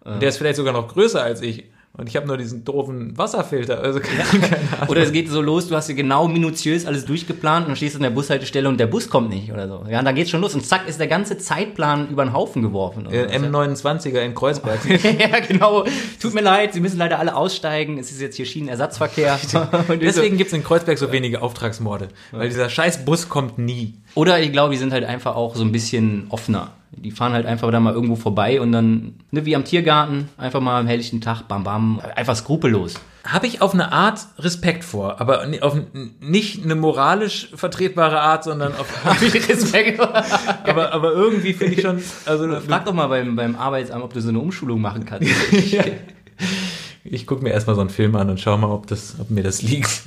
Und 0.05 0.21
der 0.21 0.29
ist 0.29 0.39
vielleicht 0.39 0.57
sogar 0.57 0.73
noch 0.73 0.89
größer 0.89 1.23
als 1.23 1.43
ich. 1.43 1.65
Und 1.95 2.09
ich 2.09 2.17
habe 2.17 2.27
nur 2.27 2.39
diesen 2.39 2.65
doofen 2.65 3.19
Wasserfilter. 3.19 3.81
Also 3.81 4.01
keine 4.01 4.25
Ahnung. 4.25 4.89
Oder 4.89 5.03
es 5.03 5.13
geht 5.13 5.29
so 5.29 5.43
los, 5.43 5.69
du 5.69 5.77
hast 5.77 5.91
dir 5.91 5.95
genau 5.95 6.27
minutiös 6.27 6.87
alles 6.87 7.05
durchgeplant 7.05 7.69
und 7.69 7.77
stehst 7.77 7.97
an 7.97 8.03
der 8.03 8.11
Bushaltestelle 8.11 8.67
und 8.67 8.81
der 8.81 8.87
Bus 8.87 9.11
kommt 9.11 9.29
nicht 9.29 9.53
oder 9.53 9.69
so. 9.69 9.85
Ja, 9.91 9.99
und 9.99 10.07
dann 10.07 10.15
geht's 10.15 10.31
schon 10.31 10.41
los 10.41 10.55
und 10.55 10.65
zack 10.65 10.89
ist 10.89 10.99
der 10.99 11.07
ganze 11.07 11.37
Zeitplan 11.37 12.09
über 12.09 12.25
den 12.25 12.33
Haufen 12.33 12.63
geworfen. 12.63 13.07
Äh, 13.11 13.27
M29er 13.37 14.21
in 14.21 14.35
Kreuzberg. 14.35 14.81
ja, 15.21 15.41
genau. 15.41 15.85
Tut 16.19 16.33
mir 16.33 16.41
leid, 16.41 16.73
Sie 16.73 16.81
müssen 16.81 16.97
leider 16.97 17.19
alle 17.19 17.37
aussteigen. 17.37 17.99
Es 17.99 18.11
ist 18.11 18.23
jetzt 18.23 18.37
hier 18.37 18.47
Schienenersatzverkehr. 18.47 19.39
Deswegen 20.01 20.39
gibt's 20.39 20.55
in 20.55 20.65
Kreuzberg 20.65 20.97
so 20.97 21.13
wenige 21.13 21.43
Auftragsmorde. 21.43 22.09
Weil 22.31 22.49
dieser 22.49 22.71
scheiß 22.71 23.05
Bus 23.05 23.29
kommt 23.29 23.59
nie. 23.59 23.95
Oder 24.15 24.41
ich 24.41 24.51
glaube, 24.51 24.73
die 24.73 24.79
sind 24.79 24.95
halt 24.95 25.05
einfach 25.05 25.37
auch 25.37 25.57
so 25.57 25.63
ein 25.63 25.73
bisschen 25.73 26.27
offener. 26.31 26.71
Die 26.95 27.11
fahren 27.11 27.33
halt 27.33 27.47
einfach 27.47 27.71
da 27.71 27.81
mal 27.81 27.95
irgendwo 27.95 28.17
vorbei 28.17 28.61
und 28.61 28.71
dann, 28.71 29.15
ne, 29.31 29.47
wie 29.47 29.57
am 29.57 29.65
Tiergarten, 29.65 30.29
einfach 30.37 30.61
mal 30.61 30.79
am 30.79 30.87
helllichten 30.87 31.21
Tag, 31.21 31.49
bam, 31.49 31.65
bam, 31.65 32.01
einfach 32.17 32.37
skrupellos. 32.37 32.95
Habe 33.25 33.47
ich 33.47 33.63
auf 33.63 33.73
eine 33.73 33.93
Art 33.93 34.27
Respekt 34.39 34.85
vor, 34.85 35.21
aber 35.21 35.47
auf 35.63 35.77
nicht 36.21 36.65
eine 36.65 36.75
moralisch 36.75 37.51
vertretbare 37.55 38.21
Art, 38.21 38.45
sondern 38.45 38.75
auf 38.75 38.89
Respekt. 39.23 40.01
aber, 40.01 40.93
aber 40.93 41.13
irgendwie 41.13 41.55
finde 41.55 41.75
ich 41.75 41.83
schon, 41.83 42.03
also 42.27 42.61
Frag 42.61 42.85
doch 42.85 42.95
mal 42.95 43.07
beim, 43.07 43.37
beim 43.37 43.57
Arbeitsamt, 43.57 44.05
ob 44.05 44.13
du 44.13 44.21
so 44.21 44.29
eine 44.29 44.41
Umschulung 44.41 44.81
machen 44.81 45.05
kannst. 45.07 45.31
ich 47.05 47.27
gucke 47.27 47.43
mir 47.43 47.51
erstmal 47.51 47.77
so 47.77 47.81
einen 47.81 47.91
Film 47.91 48.17
an 48.17 48.29
und 48.29 48.41
schau 48.41 48.57
mal, 48.59 48.71
ob 48.71 48.87
das, 48.87 49.17
ob 49.19 49.31
mir 49.31 49.43
das 49.43 49.63
liegt. 49.63 50.03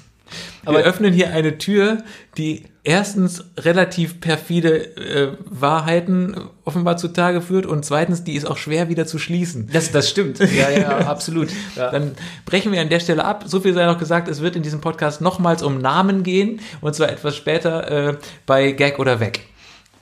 Wir 0.73 0.83
öffnen 0.83 1.13
hier 1.13 1.31
eine 1.31 1.57
Tür, 1.57 1.99
die 2.37 2.65
erstens 2.83 3.43
relativ 3.57 4.21
perfide 4.21 4.95
äh, 4.97 5.37
Wahrheiten 5.45 6.35
offenbar 6.63 6.97
zutage 6.97 7.41
führt 7.41 7.65
und 7.65 7.83
zweitens, 7.83 8.23
die 8.23 8.33
ist 8.35 8.45
auch 8.45 8.57
schwer 8.57 8.89
wieder 8.89 9.05
zu 9.05 9.17
schließen. 9.19 9.69
Das, 9.73 9.91
das 9.91 10.09
stimmt. 10.09 10.39
Ja, 10.55 10.69
ja, 10.69 10.97
absolut. 10.99 11.49
Ja. 11.75 11.91
Dann 11.91 12.11
brechen 12.45 12.71
wir 12.71 12.79
an 12.79 12.87
der 12.87 12.99
Stelle 12.99 13.25
ab. 13.25 13.43
So 13.47 13.59
viel 13.59 13.73
sei 13.73 13.85
noch 13.85 13.97
gesagt, 13.97 14.29
es 14.29 14.41
wird 14.41 14.55
in 14.55 14.63
diesem 14.63 14.79
Podcast 14.79 15.19
nochmals 15.19 15.63
um 15.63 15.79
Namen 15.79 16.23
gehen 16.23 16.61
und 16.81 16.95
zwar 16.95 17.09
etwas 17.09 17.35
später 17.35 18.09
äh, 18.09 18.17
bei 18.45 18.71
Gag 18.71 18.99
oder 18.99 19.19
Weg. 19.19 19.41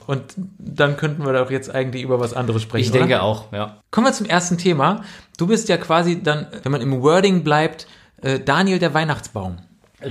Und 0.06 0.22
dann 0.58 0.96
könnten 0.96 1.24
wir 1.24 1.32
doch 1.32 1.50
jetzt 1.50 1.74
eigentlich 1.74 2.02
über 2.02 2.20
was 2.20 2.34
anderes 2.34 2.62
sprechen. 2.62 2.84
Ich 2.84 2.92
denke 2.92 3.14
oder? 3.14 3.22
auch, 3.22 3.52
ja. 3.52 3.78
Kommen 3.90 4.06
wir 4.06 4.12
zum 4.12 4.26
ersten 4.26 4.58
Thema. 4.58 5.02
Du 5.38 5.46
bist 5.46 5.68
ja 5.68 5.76
quasi 5.76 6.22
dann, 6.22 6.46
wenn 6.62 6.72
man 6.72 6.82
im 6.82 7.02
Wording 7.02 7.42
bleibt, 7.42 7.86
äh, 8.20 8.38
Daniel 8.38 8.78
der 8.78 8.94
Weihnachtsbaum. 8.94 9.58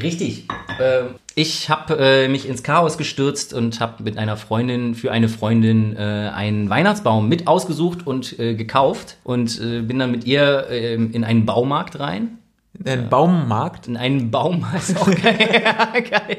Richtig. 0.01 0.47
Ähm, 0.79 1.15
ich 1.35 1.69
habe 1.69 1.97
äh, 1.97 2.27
mich 2.27 2.47
ins 2.47 2.63
Chaos 2.63 2.97
gestürzt 2.97 3.53
und 3.53 3.79
habe 3.79 4.03
mit 4.03 4.17
einer 4.17 4.37
Freundin 4.37 4.95
für 4.95 5.11
eine 5.11 5.29
Freundin 5.29 5.95
äh, 5.95 6.31
einen 6.33 6.69
Weihnachtsbaum 6.69 7.27
mit 7.27 7.47
ausgesucht 7.47 8.05
und 8.05 8.37
äh, 8.39 8.55
gekauft 8.55 9.17
und 9.23 9.59
bin 9.59 9.99
dann 9.99 10.11
mit 10.11 10.25
ihr 10.25 10.67
äh, 10.69 10.95
in 10.95 11.23
einen 11.23 11.45
Baumarkt 11.45 11.99
rein. 11.99 12.39
Ein 12.85 13.07
Baummarkt. 13.07 13.87
In 13.87 13.97
einen 13.97 14.31
Baumarkt. 14.31 14.89
Ist 14.89 14.99
auch 14.99 15.05
geil. 15.23 15.61
ja, 15.63 15.99
geil. 15.99 16.37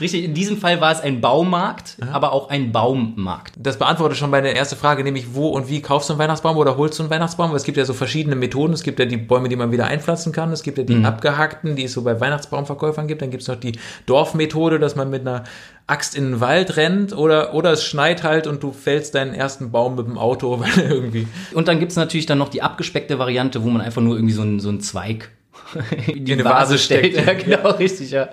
Richtig, 0.00 0.24
in 0.24 0.34
diesem 0.34 0.56
Fall 0.56 0.80
war 0.80 0.92
es 0.92 1.00
ein 1.00 1.20
Baumarkt, 1.20 1.96
aber 2.12 2.32
auch 2.32 2.48
ein 2.48 2.70
Baummarkt. 2.70 3.54
Das 3.58 3.76
beantwortet 3.76 4.18
schon 4.18 4.30
meine 4.30 4.52
erste 4.52 4.76
Frage, 4.76 5.02
nämlich 5.02 5.34
wo 5.34 5.48
und 5.48 5.68
wie 5.68 5.82
kaufst 5.82 6.08
du 6.08 6.12
einen 6.12 6.20
Weihnachtsbaum 6.20 6.56
oder 6.56 6.76
holst 6.76 6.98
du 6.98 7.02
einen 7.02 7.10
Weihnachtsbaum? 7.10 7.52
Es 7.56 7.64
gibt 7.64 7.76
ja 7.76 7.84
so 7.84 7.92
verschiedene 7.92 8.36
Methoden. 8.36 8.72
Es 8.72 8.84
gibt 8.84 9.00
ja 9.00 9.04
die 9.04 9.16
Bäume, 9.16 9.48
die 9.48 9.56
man 9.56 9.72
wieder 9.72 9.86
einpflanzen 9.86 10.32
kann. 10.32 10.52
Es 10.52 10.62
gibt 10.62 10.78
ja 10.78 10.84
die 10.84 11.04
abgehackten, 11.04 11.74
die 11.74 11.84
es 11.84 11.92
so 11.92 12.02
bei 12.02 12.20
Weihnachtsbaumverkäufern 12.20 13.08
gibt. 13.08 13.20
Dann 13.20 13.30
gibt 13.30 13.42
es 13.42 13.48
noch 13.48 13.56
die 13.56 13.78
Dorfmethode, 14.06 14.78
dass 14.78 14.94
man 14.94 15.10
mit 15.10 15.22
einer 15.22 15.42
Axt 15.86 16.14
in 16.14 16.24
den 16.24 16.40
Wald 16.40 16.76
rennt 16.76 17.16
oder, 17.16 17.54
oder 17.54 17.72
es 17.72 17.84
schneit 17.84 18.22
halt 18.22 18.46
und 18.46 18.62
du 18.62 18.72
fällst 18.72 19.14
deinen 19.14 19.34
ersten 19.34 19.70
Baum 19.70 19.96
mit 19.96 20.06
dem 20.06 20.18
Auto, 20.18 20.60
weil 20.60 20.90
irgendwie. 20.90 21.26
Und 21.54 21.68
dann 21.68 21.80
gibt's 21.80 21.96
natürlich 21.96 22.26
dann 22.26 22.38
noch 22.38 22.48
die 22.48 22.62
abgespeckte 22.62 23.18
Variante, 23.18 23.62
wo 23.62 23.68
man 23.68 23.82
einfach 23.82 24.02
nur 24.02 24.16
irgendwie 24.16 24.34
so 24.34 24.42
einen, 24.42 24.60
so 24.60 24.68
einen 24.68 24.80
Zweig 24.80 25.30
in 26.06 26.24
die 26.24 26.32
eine 26.34 26.44
Vase 26.44 26.74
Vase 26.74 26.78
stellt. 26.78 27.14
steckt. 27.14 27.46
Ja, 27.46 27.56
genau, 27.56 27.70
richtig, 27.70 28.10
ja. 28.10 28.28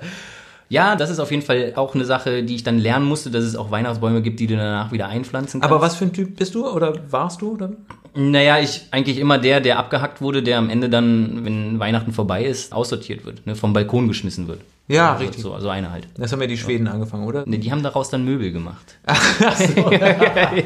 Ja, 0.71 0.95
das 0.95 1.09
ist 1.09 1.19
auf 1.19 1.31
jeden 1.31 1.41
Fall 1.41 1.73
auch 1.75 1.95
eine 1.95 2.05
Sache, 2.05 2.43
die 2.43 2.53
ich 2.53 2.63
dann 2.63 2.77
lernen 2.77 3.05
musste, 3.05 3.31
dass 3.31 3.43
es 3.43 3.55
auch 3.55 3.71
Weihnachtsbäume 3.71 4.21
gibt, 4.21 4.39
die 4.39 4.45
du 4.45 4.55
danach 4.55 4.91
wieder 4.91 5.07
einpflanzen 5.07 5.61
kannst. 5.61 5.73
Aber 5.73 5.81
was 5.81 5.95
für 5.95 6.05
ein 6.05 6.13
Typ 6.13 6.35
bist 6.37 6.53
du 6.53 6.67
oder 6.69 6.93
warst 7.09 7.41
du? 7.41 7.53
Oder? 7.53 7.71
Naja, 8.13 8.59
ich 8.59 8.83
eigentlich 8.91 9.17
immer 9.17 9.39
der, 9.39 9.61
der 9.61 9.79
abgehackt 9.79 10.21
wurde, 10.21 10.43
der 10.43 10.59
am 10.59 10.69
Ende 10.69 10.87
dann, 10.87 11.43
wenn 11.43 11.79
Weihnachten 11.79 12.11
vorbei 12.13 12.45
ist, 12.45 12.71
aussortiert 12.71 13.25
wird, 13.25 13.47
ne, 13.47 13.55
vom 13.55 13.73
Balkon 13.73 14.07
geschmissen 14.07 14.47
wird. 14.47 14.59
Ja, 14.89 15.11
also, 15.13 15.23
richtig. 15.23 15.43
So, 15.43 15.53
also 15.53 15.69
eine 15.69 15.91
halt. 15.91 16.07
Das 16.17 16.31
haben 16.31 16.41
ja 16.41 16.47
die 16.47 16.57
Schweden 16.57 16.87
angefangen, 16.87 17.25
oder? 17.25 17.45
Ne, 17.45 17.59
die 17.59 17.71
haben 17.71 17.83
daraus 17.83 18.09
dann 18.09 18.25
Möbel 18.25 18.51
gemacht. 18.51 18.97
Nee, 19.71 20.63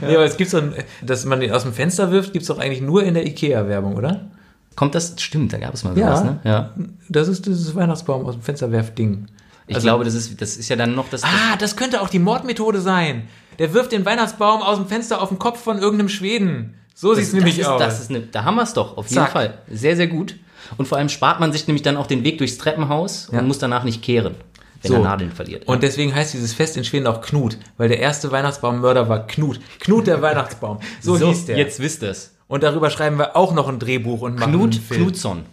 aber 0.02 0.24
es 0.24 0.36
gibt 0.36 0.50
so 0.50 0.58
ein, 0.58 0.74
dass 1.02 1.24
man 1.24 1.40
den 1.40 1.52
aus 1.52 1.62
dem 1.62 1.72
Fenster 1.72 2.10
wirft, 2.10 2.32
gibt 2.32 2.42
es 2.42 2.48
doch 2.48 2.58
eigentlich 2.58 2.80
nur 2.80 3.02
in 3.04 3.14
der 3.14 3.26
IKEA-Werbung, 3.26 3.94
oder? 3.96 4.28
Kommt 4.76 4.94
das? 4.94 5.14
Stimmt, 5.20 5.52
da 5.52 5.58
gab 5.58 5.74
es 5.74 5.84
mal 5.84 5.94
sowas, 5.94 6.22
ne? 6.24 6.38
Ja. 6.44 6.72
Das 7.08 7.26
ist 7.28 7.46
dieses 7.46 7.74
Weihnachtsbaum 7.74 8.24
aus 8.26 8.34
dem 8.34 8.42
Fensterwerf-Ding. 8.42 9.26
Ich 9.66 9.74
Also- 9.76 9.86
glaube, 9.86 10.04
das 10.04 10.14
ist, 10.14 10.40
das 10.40 10.56
ist 10.56 10.68
ja 10.68 10.76
dann 10.76 10.94
noch 10.94 11.08
das. 11.08 11.24
Ah, 11.24 11.56
das 11.58 11.76
könnte 11.76 12.00
auch 12.00 12.08
die 12.08 12.18
Mordmethode 12.20 12.80
sein. 12.80 13.24
Der 13.58 13.74
wirft 13.74 13.92
den 13.92 14.04
Weihnachtsbaum 14.04 14.62
aus 14.62 14.76
dem 14.78 14.86
Fenster 14.86 15.20
auf 15.20 15.28
den 15.30 15.38
Kopf 15.38 15.60
von 15.62 15.78
irgendeinem 15.78 16.08
Schweden. 16.08 16.74
So 16.94 17.14
sieht 17.14 17.24
es 17.24 17.32
nämlich 17.32 17.56
das 17.56 17.66
ist, 17.66 17.72
aus. 17.72 17.80
Das 17.80 18.00
ist 18.00 18.10
eine, 18.10 18.20
da 18.20 18.44
haben 18.44 18.54
wir 18.56 18.62
es 18.62 18.72
doch, 18.72 18.96
auf 18.96 19.06
jeden 19.08 19.20
Zack. 19.22 19.30
Fall. 19.32 19.58
Sehr, 19.70 19.94
sehr 19.96 20.06
gut. 20.08 20.36
Und 20.76 20.86
vor 20.86 20.98
allem 20.98 21.08
spart 21.08 21.40
man 21.40 21.52
sich 21.52 21.66
nämlich 21.66 21.82
dann 21.82 21.96
auch 21.96 22.06
den 22.06 22.24
Weg 22.24 22.38
durchs 22.38 22.58
Treppenhaus 22.58 23.28
Ja. 23.32 23.38
und 23.40 23.46
muss 23.48 23.58
danach 23.58 23.84
nicht 23.84 24.02
kehren, 24.02 24.34
wenn 24.82 24.88
So. 24.90 24.94
er 24.98 25.00
Nadeln 25.02 25.32
verliert. 25.32 25.66
Und 25.66 25.82
deswegen 25.82 26.14
heißt 26.14 26.34
dieses 26.34 26.52
Fest 26.52 26.76
in 26.76 26.84
Schweden 26.84 27.06
auch 27.06 27.20
Knut, 27.20 27.58
weil 27.76 27.88
der 27.88 27.98
erste 28.00 28.30
Weihnachtsbaummörder 28.30 29.08
war 29.08 29.26
Knut. 29.26 29.60
Knut 29.80 30.06
der 30.06 30.20
Weihnachtsbaum. 30.22 30.78
So, 31.00 31.16
hieß 31.18 31.46
der. 31.46 31.56
Jetzt 31.58 31.80
wisst 31.80 32.02
ihr 32.02 32.10
es. 32.10 32.34
Und 32.48 32.62
darüber 32.62 32.90
schreiben 32.90 33.18
wir 33.18 33.36
auch 33.36 33.52
noch 33.54 33.68
ein 33.68 33.78
Drehbuch 33.78 34.22
und 34.22 34.38
machen 34.38 34.52
einen 34.54 34.60
Knut 34.60 34.74
Film. 34.76 35.02
Knutzon. 35.02 35.44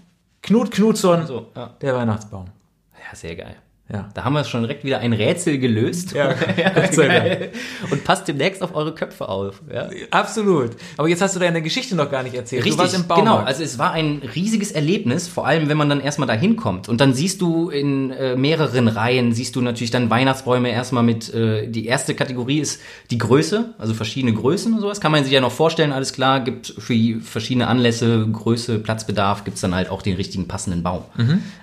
Knut 0.41 0.71
Knutzon, 0.71 1.25
So, 1.27 1.47
ja. 1.55 1.73
der 1.81 1.95
Weihnachtsbaum. 1.95 2.45
ja, 2.93 3.15
sehr 3.15 3.35
geil. 3.35 3.55
Ja. 3.91 4.09
Da 4.15 4.23
haben 4.23 4.33
wir 4.33 4.43
schon 4.45 4.61
direkt 4.61 4.83
wieder 4.83 4.99
ein 4.99 5.13
Rätsel 5.13 5.59
gelöst. 5.59 6.13
Ja, 6.13 6.33
Dank. 6.95 7.49
Und 7.91 8.03
passt 8.03 8.27
demnächst 8.27 8.63
auf 8.63 8.75
eure 8.75 8.95
Köpfe 8.95 9.29
auf. 9.29 9.61
Ja? 9.71 9.89
Absolut. 10.09 10.71
Aber 10.97 11.07
jetzt 11.07 11.21
hast 11.21 11.35
du 11.35 11.39
deine 11.39 11.61
Geschichte 11.61 11.95
noch 11.95 12.09
gar 12.09 12.23
nicht 12.23 12.33
erzählt. 12.33 12.63
Richtig, 12.63 12.77
du 12.77 12.81
warst 12.81 12.95
im 12.95 13.05
Baumarkt. 13.05 13.29
genau. 13.29 13.45
Also 13.45 13.61
es 13.61 13.77
war 13.77 13.91
ein 13.91 14.23
riesiges 14.33 14.71
Erlebnis, 14.71 15.27
vor 15.27 15.45
allem 15.45 15.69
wenn 15.69 15.77
man 15.77 15.87
dann 15.87 16.01
erstmal 16.01 16.27
dahin 16.27 16.55
kommt. 16.55 16.89
Und 16.89 16.99
dann 16.99 17.13
siehst 17.13 17.41
du 17.41 17.69
in 17.69 18.09
äh, 18.09 18.35
mehreren 18.35 18.87
Reihen, 18.87 19.33
siehst 19.33 19.55
du 19.55 19.61
natürlich 19.61 19.91
dann 19.91 20.09
Weihnachtsbäume 20.09 20.71
erstmal 20.71 21.03
mit, 21.03 21.31
äh, 21.31 21.67
die 21.67 21.85
erste 21.85 22.15
Kategorie 22.15 22.59
ist 22.59 22.81
die 23.11 23.19
Größe, 23.19 23.75
also 23.77 23.93
verschiedene 23.93 24.33
Größen 24.33 24.73
und 24.73 24.81
sowas. 24.81 24.99
Kann 24.99 25.11
man 25.11 25.23
sich 25.23 25.33
ja 25.33 25.41
noch 25.41 25.51
vorstellen, 25.51 25.91
alles 25.91 26.11
klar, 26.11 26.39
gibt 26.39 26.73
für 26.75 26.95
verschiedene 27.21 27.67
Anlässe, 27.67 28.27
Größe, 28.31 28.79
Platzbedarf, 28.79 29.43
gibt's 29.43 29.61
dann 29.61 29.75
halt 29.75 29.91
auch 29.91 30.01
den 30.01 30.15
richtigen 30.15 30.47
passenden 30.47 30.81
Baum. 30.81 31.03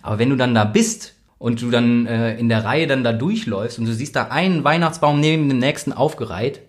Aber 0.03 0.21
wenn 0.21 0.31
du 0.31 0.37
dann 0.37 0.55
da 0.55 0.65
bist 0.65 1.15
und 1.43 1.61
du 1.61 1.73
dann 1.73 2.07
äh, 2.07 2.39
in 2.39 2.49
der 2.49 2.65
Reihe 2.65 2.87
dann 2.87 3.03
da 3.03 3.13
durchläufst 3.13 3.77
und 3.81 3.87
du 3.87 3.93
siehst 3.93 4.15
da 4.15 4.29
einen 4.29 4.63
Weihnachtsbaum 4.63 5.19
neben 5.19 5.49
dem 5.49 5.59
nächsten 5.59 5.93
aufgereiht, 5.93 6.61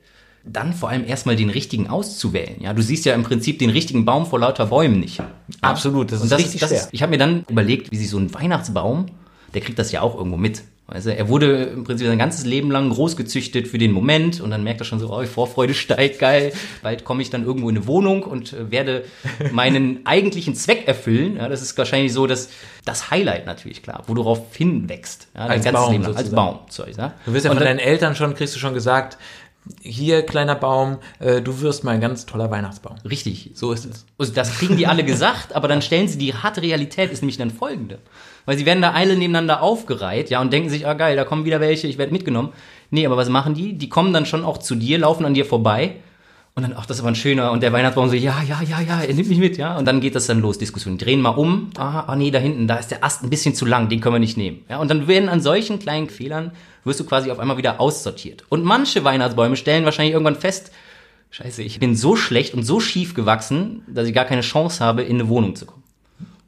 dann 0.44 0.74
vor 0.74 0.90
allem 0.90 1.06
erstmal 1.06 1.36
den 1.36 1.52
richtigen 1.52 1.88
auszuwählen. 1.88 2.56
Ja, 2.60 2.74
du 2.74 2.82
siehst 2.82 3.06
ja 3.06 3.14
im 3.14 3.22
Prinzip 3.22 3.60
den 3.60 3.70
richtigen 3.70 4.04
Baum 4.04 4.26
vor 4.26 4.40
lauter 4.40 4.66
Bäumen 4.66 5.00
nicht. 5.00 5.20
Ja? 5.20 5.30
Absolut, 5.62 6.12
das 6.12 6.24
ist 6.24 6.32
das 6.32 6.40
richtig 6.40 6.56
ist, 6.56 6.62
das 6.64 6.70
schwer. 6.72 6.80
Ist, 6.80 6.90
ich 6.92 7.04
habe 7.04 7.12
mir 7.12 7.20
dann 7.20 7.46
überlegt, 7.50 7.92
wie 7.92 7.98
sich 7.98 8.10
so 8.10 8.18
ein 8.18 8.34
Weihnachtsbaum, 8.34 9.06
der 9.54 9.62
kriegt 9.62 9.78
das 9.78 9.92
ja 9.92 10.02
auch 10.02 10.16
irgendwo 10.16 10.38
mit. 10.38 10.64
Weißt 10.94 11.08
du, 11.08 11.16
er 11.16 11.28
wurde 11.28 11.64
im 11.64 11.86
Prinzip 11.86 12.06
sein 12.06 12.20
ganzes 12.20 12.46
Leben 12.46 12.70
lang 12.70 12.92
großgezüchtet 12.92 13.68
für 13.68 13.80
den 13.80 13.92
Moment 13.92 14.40
und 14.40 14.52
dann 14.52 14.64
merkt 14.64 14.80
er 14.80 14.86
schon 14.86 15.00
so, 15.00 15.12
oh, 15.12 15.26
Vorfreude 15.26 15.74
steigt, 15.74 16.20
geil. 16.20 16.54
Bald 16.84 17.04
komme 17.04 17.24
ich 17.24 17.32
dann 17.32 17.44
irgendwo 17.44 17.68
in 17.70 17.78
eine 17.78 17.88
Wohnung 17.88 18.22
und 18.22 18.54
äh, 18.54 18.70
werde 18.70 19.06
meinen 19.52 20.06
eigentlichen 20.06 20.54
Zweck 20.54 20.88
erfüllen. 20.88 21.38
Ja, 21.38 21.50
das 21.50 21.64
ist 21.64 21.76
wahrscheinlich 21.80 22.14
so 22.14 22.28
das, 22.28 22.50
das 22.86 23.10
Highlight 23.10 23.48
natürlich, 23.48 23.82
klar, 23.82 24.04
wo 24.06 24.14
du 24.14 24.22
darauf 24.22 24.56
hinwächst. 24.56 25.30
Ja, 25.34 25.48
dein 25.48 25.52
Als 25.52 25.66
ganzes 25.66 25.82
Baum 25.82 25.92
Leben 25.94 26.04
lang, 26.04 26.16
als. 26.16 26.30
Baum. 26.30 26.60
Sorry, 26.70 26.92
ja? 26.96 27.14
Du 27.26 27.34
wirst 27.34 27.46
ja 27.46 27.52
Und 27.52 27.58
von 27.58 27.66
deinen 27.66 27.80
Eltern 27.80 28.16
schon, 28.16 28.36
kriegst 28.36 28.56
du 28.56 28.60
schon 28.60 28.76
gesagt, 28.76 29.18
hier, 29.82 30.24
kleiner 30.24 30.56
Baum, 30.56 30.98
äh, 31.20 31.42
du 31.42 31.62
wirst 31.62 31.84
mal 31.84 31.92
ein 31.92 32.02
ganz 32.02 32.26
toller 32.26 32.52
Weihnachtsbaum. 32.52 32.98
Richtig. 33.10 33.52
So 33.54 33.72
ist 33.72 33.86
es. 33.86 34.06
Also 34.18 34.34
das 34.34 34.58
kriegen 34.58 34.78
die 34.78 34.88
alle 34.88 35.04
gesagt, 35.04 35.56
aber 35.56 35.68
dann 35.68 35.82
stellen 35.82 36.08
sie 36.08 36.18
die 36.18 36.34
harte 36.34 36.62
Realität 36.62 37.12
ist 37.12 37.22
nämlich 37.22 37.38
dann 37.38 37.52
folgende. 37.52 38.00
Weil 38.46 38.58
sie 38.58 38.66
werden 38.66 38.82
da 38.82 38.92
alle 38.92 39.16
nebeneinander 39.16 39.62
aufgereiht, 39.62 40.30
ja, 40.30 40.42
und 40.42 40.52
denken 40.52 40.70
sich, 40.70 40.86
ah 40.86 40.94
geil, 40.94 41.16
da 41.16 41.24
kommen 41.24 41.46
wieder 41.46 41.62
welche, 41.62 41.88
ich 41.88 41.98
werde 41.98 42.12
mitgenommen. 42.12 42.50
Nee, 42.90 43.06
aber 43.06 43.16
was 43.16 43.30
machen 43.30 43.54
die? 43.54 43.74
Die 43.74 43.90
kommen 43.90 44.12
dann 44.12 44.26
schon 44.26 44.44
auch 44.44 44.58
zu 44.58 44.76
dir, 44.76 44.98
laufen 44.98 45.26
an 45.26 45.34
dir 45.34 45.46
vorbei 45.46 45.96
und 46.56 46.62
dann, 46.62 46.74
ach, 46.78 46.86
das 46.86 46.98
ist 46.98 47.02
aber 47.02 47.10
ein 47.10 47.16
schöner. 47.16 47.52
Und 47.52 47.64
der 47.64 47.74
Weihnachtsbaum 47.74 48.10
so, 48.10 48.16
ja, 48.16 48.44
ja, 48.48 48.62
ja, 48.62 48.80
ja, 48.80 49.02
er 49.02 49.14
nimmt 49.14 49.28
mich 49.28 49.40
mit, 49.40 49.58
ja. 49.58 49.76
Und 49.76 49.86
dann 49.86 50.02
geht 50.02 50.14
das 50.14 50.28
dann 50.28 50.40
los, 50.40 50.60
Diskussion. 50.60 51.00
Drehen 51.00 51.20
mal 51.20 51.32
um, 51.32 51.72
ah, 51.78 52.02
ah 52.02 52.16
nee, 52.16 52.30
da 52.30 52.38
hinten, 52.38 52.68
da 52.68 52.76
ist 52.76 52.92
der 52.92 53.04
Ast 53.04 53.24
ein 53.24 53.32
bisschen 53.32 53.56
zu 53.56 53.66
lang, 53.66 53.90
den 53.90 54.02
können 54.02 54.16
wir 54.16 54.20
nicht 54.20 54.38
nehmen. 54.38 54.64
Ja, 54.70 54.78
und 54.78 54.90
dann 54.90 55.08
werden 55.08 55.30
an 55.30 55.42
solchen 55.42 55.80
kleinen 55.80 56.10
Fehlern, 56.10 56.52
wirst 56.84 57.00
du 57.00 57.06
quasi 57.06 57.32
auf 57.32 57.40
einmal 57.40 57.58
wieder 57.58 57.82
aussortiert. 57.82 58.44
Und 58.50 58.64
manche 58.64 59.04
Weihnachtsbäume 59.04 59.56
stellen 59.56 59.86
wahrscheinlich 59.86 60.14
irgendwann 60.14 60.36
fest, 60.36 60.72
Scheiße, 61.32 61.64
ich 61.64 61.80
bin 61.80 61.96
so 61.96 62.16
schlecht 62.16 62.54
und 62.54 62.62
so 62.62 62.80
schief 62.80 63.16
gewachsen, 63.16 63.82
dass 63.88 64.08
ich 64.08 64.14
gar 64.14 64.26
keine 64.26 64.42
Chance 64.42 64.86
habe, 64.86 65.02
in 65.02 65.20
eine 65.20 65.30
Wohnung 65.30 65.56
zu 65.56 65.66
kommen. 65.66 65.83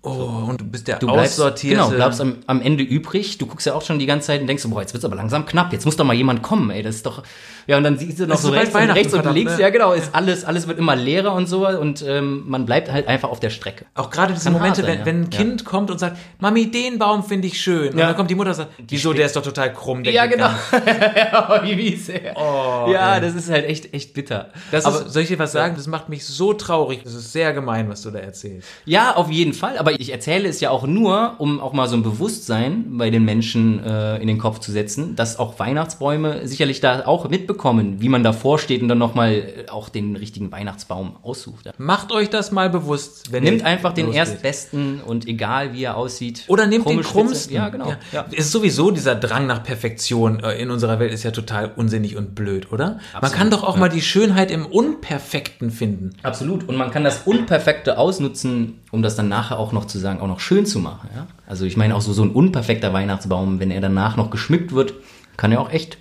Oh, 0.06 0.50
und 0.50 0.62
du 0.62 0.66
bist 0.66 0.88
der 0.88 1.00
Du 1.00 1.08
bleibst, 1.08 1.34
aussortierte. 1.40 1.76
genau, 1.84 1.90
bleibst 1.90 2.22
am, 2.22 2.38
am 2.48 2.62
Ende 2.62 2.84
übrig. 2.84 3.38
Du 3.38 3.46
guckst 3.48 3.66
ja 3.66 3.74
auch 3.74 3.82
schon 3.82 4.00
die 4.00 4.06
ganze 4.06 4.28
Zeit 4.28 4.42
und 4.42 4.48
denkst 4.48 4.64
so, 4.64 4.70
boah, 4.70 4.82
jetzt 4.82 4.94
wird's 4.94 5.04
aber 5.06 5.16
langsam 5.16 5.46
knapp. 5.46 5.74
Jetzt 5.74 5.86
muss 5.86 5.98
doch 5.98 6.06
mal 6.06 6.14
jemand 6.14 6.42
kommen, 6.44 6.70
ey. 6.70 6.84
Das 6.84 6.96
ist 6.96 7.06
doch, 7.06 7.24
ja, 7.68 7.78
und 7.78 7.84
dann 7.84 7.98
siehst 7.98 8.20
du 8.20 8.28
noch 8.28 8.38
so 8.38 8.50
rechts 8.50 8.76
und 8.76 8.82
rechts 8.92 9.14
und 9.14 9.34
links. 9.34 9.56
ne? 9.58 9.62
Ja, 9.64 9.70
genau, 9.72 9.94
ist 9.94 10.14
alles, 10.14 10.46
alles 10.46 10.68
wird 10.68 10.78
immer 10.80 10.96
leerer 10.96 11.34
und 11.34 11.48
so 11.48 11.68
und 11.68 12.04
ähm, 12.08 12.44
man 12.48 12.66
bleibt 12.66 12.92
halt 12.92 13.08
einfach 13.08 13.30
auf 13.30 13.40
der 13.40 13.50
Strecke. 13.50 13.86
Auch 13.96 14.10
gerade 14.12 14.34
diese 14.34 14.46
Kann 14.46 14.54
Momente, 14.54 14.82
sein, 14.84 14.92
wenn, 14.92 15.00
ja. 15.00 15.06
wenn 15.06 15.22
ein 15.24 15.30
Ja. 15.32 15.38
Kind 15.40 15.66
kommt 15.66 15.90
und 15.90 16.00
sagt, 16.00 16.18
Mami, 16.40 16.70
den 16.70 17.00
Baum 17.00 17.24
finde 17.24 17.48
ich 17.48 17.60
schön. 17.60 17.94
Und 17.94 17.98
Ja. 17.98 18.06
dann 18.08 18.16
kommt 18.16 18.30
die 18.30 18.36
Mutter 18.36 18.52
und 18.52 18.56
sagt, 18.56 18.72
wieso, 18.88 19.14
der 19.14 19.26
ist 19.26 19.36
doch 19.36 19.42
total 19.44 19.74
krumm. 19.74 20.04
Der 20.04 20.14
Ja, 20.14 20.28
genau. 20.28 20.50
ja, 21.16 21.62
wie. 21.64 22.00
Oh, 22.36 22.88
ja, 22.92 23.16
ey. 23.16 23.22
das 23.22 23.36
ist 23.36 23.50
halt 23.50 23.66
echt, 23.66 23.94
echt 23.94 24.14
bitter. 24.14 24.50
Das 24.72 24.86
Aber- 24.86 25.06
ist, 25.06 25.14
soll 25.14 25.24
ich 25.24 25.30
dir 25.30 25.40
was 25.40 25.52
sagen? 25.52 25.76
Das 25.76 25.88
macht 25.88 26.10
mich 26.10 26.26
so 26.26 26.54
traurig. 26.54 27.02
Das 27.04 27.14
ist 27.14 27.32
sehr 27.32 27.54
gemein, 27.54 27.90
was 27.90 28.02
du 28.02 28.12
da 28.12 28.20
erzählst. 28.20 28.68
Ja, 28.86 29.16
auf 29.16 29.32
jeden 29.32 29.54
Fall. 29.54 29.78
Aber 29.78 29.95
ich 29.98 30.12
erzähle 30.12 30.48
es 30.48 30.60
ja 30.60 30.70
auch 30.70 30.86
nur, 30.88 31.36
um 31.40 31.60
auch 31.60 31.74
mal 31.74 31.88
so 31.88 31.96
ein 31.96 32.04
Bewusstsein 32.04 32.98
bei 32.98 33.10
den 33.10 33.24
Menschen 33.24 33.84
äh, 33.84 34.18
in 34.18 34.28
den 34.28 34.38
Kopf 34.38 34.60
zu 34.60 34.72
setzen, 34.72 35.16
dass 35.16 35.40
auch 35.40 35.60
Weihnachtsbäume 35.60 36.48
sicherlich 36.48 36.82
da 36.82 37.06
auch 37.06 37.30
mitbekommen, 37.30 38.02
wie 38.02 38.10
man 38.10 38.24
davor 38.24 38.60
steht 38.60 38.82
und 38.82 38.88
dann 38.88 38.98
nochmal 38.98 39.44
auch 39.70 39.90
den 39.90 40.16
richtigen 40.16 40.52
Weihnachtsbaum 40.52 41.16
aussucht. 41.24 41.66
Ja. 41.66 41.74
Macht 41.78 42.12
euch 42.12 42.30
das 42.30 42.52
mal 42.52 42.70
bewusst. 42.70 43.32
Wenn 43.32 43.44
Nehmt 43.44 43.64
einfach 43.64 43.94
den 43.94 44.08
losgeht. 44.08 44.20
erstbesten 44.20 45.02
und 45.02 45.28
egal 45.28 45.74
wie 45.74 45.84
er 45.84 45.98
aussieht. 45.98 46.44
Oder 46.48 46.68
nehmt 46.68 46.88
den 46.88 47.02
krummsten. 47.02 47.54
Ja, 47.54 47.70
genau. 47.70 47.94
Ja. 48.12 48.26
Es 48.32 48.46
ist 48.46 48.52
sowieso 48.52 48.92
dieser 48.92 49.16
Drang 49.16 49.48
nach 49.48 49.64
Perfektion 49.64 50.40
äh, 50.44 50.62
in 50.62 50.72
unserer 50.72 51.00
Welt 51.00 51.14
ist 51.14 51.24
ja 51.24 51.32
total 51.32 51.72
unsinnig 51.76 52.16
und 52.16 52.36
blöd, 52.36 52.72
oder? 52.72 53.00
Man 53.22 53.32
kann 53.32 53.50
doch 53.50 53.64
auch 53.64 53.78
mal 53.78 53.90
die 53.90 54.02
Schönheit 54.02 54.52
im 54.52 54.66
Unperfekten 54.66 55.72
finden. 55.72 56.12
Absolut. 56.24 56.68
Und 56.68 56.76
man 56.76 56.92
kann 56.92 57.04
das 57.04 57.22
Unperfekte 57.26 57.98
ausnutzen, 57.98 58.80
um 58.92 59.02
das 59.02 59.16
dann 59.16 59.28
nachher 59.30 59.60
auch 59.60 59.72
noch 59.72 59.85
noch 59.86 59.92
zu 59.92 60.00
sagen, 60.00 60.20
auch 60.20 60.28
noch 60.28 60.40
schön 60.40 60.66
zu 60.66 60.80
machen. 60.80 61.10
Ja? 61.16 61.28
Also 61.48 61.66
ich 61.66 61.78
meine 61.78 61.96
auch 61.96 62.02
so, 62.02 62.14
so 62.14 62.24
ein 62.24 62.32
unperfekter 62.32 62.92
Weihnachtsbaum, 62.92 63.60
wenn 63.60 63.72
er 63.72 63.82
danach 63.82 64.18
noch 64.18 64.30
geschmückt 64.32 64.74
wird, 64.74 64.94
kann 65.38 65.52
er 65.52 65.62
auch 65.62 65.72
echt 65.72 65.98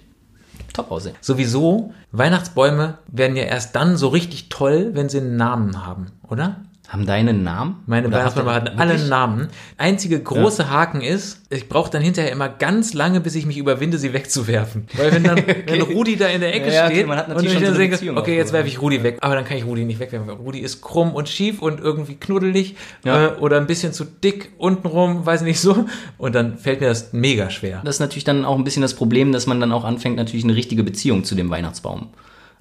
top 0.73 0.91
aussehen. 0.91 1.15
Sowieso, 1.21 1.93
Weihnachtsbäume 2.11 2.99
werden 3.07 3.37
ja 3.37 3.45
erst 3.45 3.77
dann 3.77 3.97
so 3.97 4.09
richtig 4.09 4.49
toll, 4.49 4.91
wenn 4.95 5.09
sie 5.09 5.19
einen 5.19 5.37
Namen 5.37 5.87
haben, 5.87 6.07
oder? 6.29 6.57
Haben 6.89 7.07
deine 7.07 7.31
einen 7.31 7.43
Namen? 7.43 7.77
Meine 7.87 8.13
Weihnachtsbäume 8.13 8.53
hatten 8.53 8.79
alle 8.79 8.93
einen 8.95 9.09
Namen. 9.09 9.49
Einzige 9.79 10.21
große 10.21 10.69
Haken 10.69 11.01
ist, 11.01 11.41
ich 11.49 11.69
brauche 11.69 11.91
dann 11.91 12.03
hinterher 12.03 12.31
immer 12.31 12.49
ganz 12.51 12.93
lange, 12.93 13.21
bis 13.21 13.35
ich 13.35 13.47
mich 13.47 13.57
überwinde, 13.57 13.97
sie 13.97 14.13
wegzuwerfen. 14.13 14.87
Weil 14.95 15.13
wenn 15.13 15.25
dann, 15.25 15.43
wenn 15.67 15.81
Rudi 15.81 16.17
da 16.17 16.27
in 16.27 16.41
der 16.43 16.55
Ecke 16.55 16.73
Ja, 16.73 16.85
okay, 16.85 16.95
steht 16.95 17.07
man 17.07 17.19
hat 17.19 17.35
und 17.35 17.43
ich 17.45 17.55
dann 17.55 17.73
so 17.73 17.79
denke, 17.79 17.97
Beziehung 17.97 18.19
okay, 18.19 18.37
jetzt 18.37 18.53
werfe 18.53 18.69
ich 18.69 18.83
Rudi 18.83 19.03
weg. 19.03 19.19
Aber 19.23 19.35
dann 19.35 19.47
kann 19.47 19.57
ich 19.57 19.65
Rudi 19.65 19.85
nicht 19.85 19.99
wegwerfen, 19.99 20.29
Rudi 20.29 20.59
ist 20.61 20.83
krumm 20.83 21.15
und 21.15 21.29
schief 21.29 21.63
und 21.63 21.81
irgendwie 21.81 22.17
knuddelig 22.17 22.77
Ja. 23.03 23.29
äh, 23.29 23.37
oder 23.39 23.57
ein 23.57 23.67
bisschen 23.67 23.95
zu 23.95 24.05
dick 24.05 24.53
untenrum, 24.59 25.25
weiß 25.25 25.41
nicht 25.41 25.61
so. 25.61 25.87
Und 26.19 26.35
dann 26.35 26.59
fällt 26.59 26.81
mir 26.81 26.89
das 26.89 27.13
mega 27.15 27.49
schwer. 27.49 27.81
Das 27.83 27.97
ist 27.97 28.01
natürlich 28.01 28.25
dann 28.25 28.45
auch 28.45 28.59
ein 28.59 28.65
bisschen 28.65 28.83
das 28.83 28.95
Problem, 28.95 29.33
dass 29.33 29.47
man 29.47 29.59
dann 29.59 29.73
auch 29.73 29.85
anfängt, 29.85 30.17
natürlich 30.17 30.45
eine 30.45 30.55
richtige 30.55 30.85
Beziehung 30.85 31.25
zu 31.25 31.35
dem 31.35 31.49
Weihnachtsbaum 31.49 32.11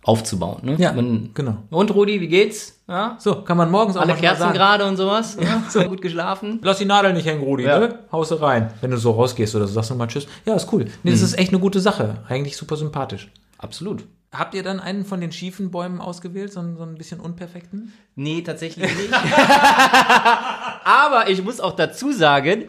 aufzubauen. 0.03 0.59
Ne? 0.63 0.75
Ja, 0.77 0.91
man, 0.93 1.29
genau. 1.33 1.57
Und 1.69 1.93
Rudi, 1.95 2.19
wie 2.19 2.27
geht's? 2.27 2.79
Ja? 2.87 3.15
So, 3.19 3.41
kann 3.41 3.55
man 3.57 3.71
morgens 3.71 3.95
auch 3.95 4.01
Alle 4.01 4.15
Kerzen 4.15 4.51
gerade 4.53 4.85
und 4.85 4.97
sowas? 4.97 5.37
Ja. 5.41 5.63
So 5.69 5.81
gut 5.83 6.01
geschlafen? 6.01 6.59
Lass 6.61 6.77
die 6.79 6.85
Nadel 6.85 7.13
nicht 7.13 7.25
hängen, 7.25 7.41
Rudi, 7.41 7.63
Ja. 7.63 7.79
ne? 7.79 7.99
Haust 8.11 8.31
du 8.31 8.35
rein. 8.35 8.73
Wenn 8.81 8.91
du 8.91 8.97
so 8.97 9.11
rausgehst 9.11 9.55
oder 9.55 9.65
so, 9.65 9.73
sagst 9.73 9.89
du 9.91 9.95
mal 9.95 10.07
Tschüss. 10.07 10.27
Ja, 10.45 10.55
ist 10.55 10.71
cool. 10.73 10.85
Nee, 11.03 11.11
das 11.11 11.19
Mhm. 11.21 11.25
ist 11.27 11.37
echt 11.39 11.49
eine 11.51 11.59
gute 11.59 11.79
Sache. 11.79 12.17
Eigentlich 12.27 12.57
super 12.57 12.75
sympathisch. 12.75 13.31
Absolut. 13.57 14.03
Habt 14.33 14.55
ihr 14.55 14.63
dann 14.63 14.79
einen 14.79 15.05
von 15.05 15.21
den 15.21 15.31
schiefen 15.31 15.69
Bäumen 15.71 16.01
ausgewählt, 16.01 16.51
so, 16.51 16.59
einen- 16.59 16.75
so 16.75 16.83
ein 16.83 16.95
bisschen 16.95 17.19
unperfekten? 17.19 17.93
Nee, 18.15 18.41
tatsächlich 18.41 18.83
nicht. 18.97 19.13
Aber 20.83 21.29
ich 21.29 21.43
muss 21.43 21.59
auch 21.59 21.75
dazu 21.75 22.11
sagen, 22.11 22.65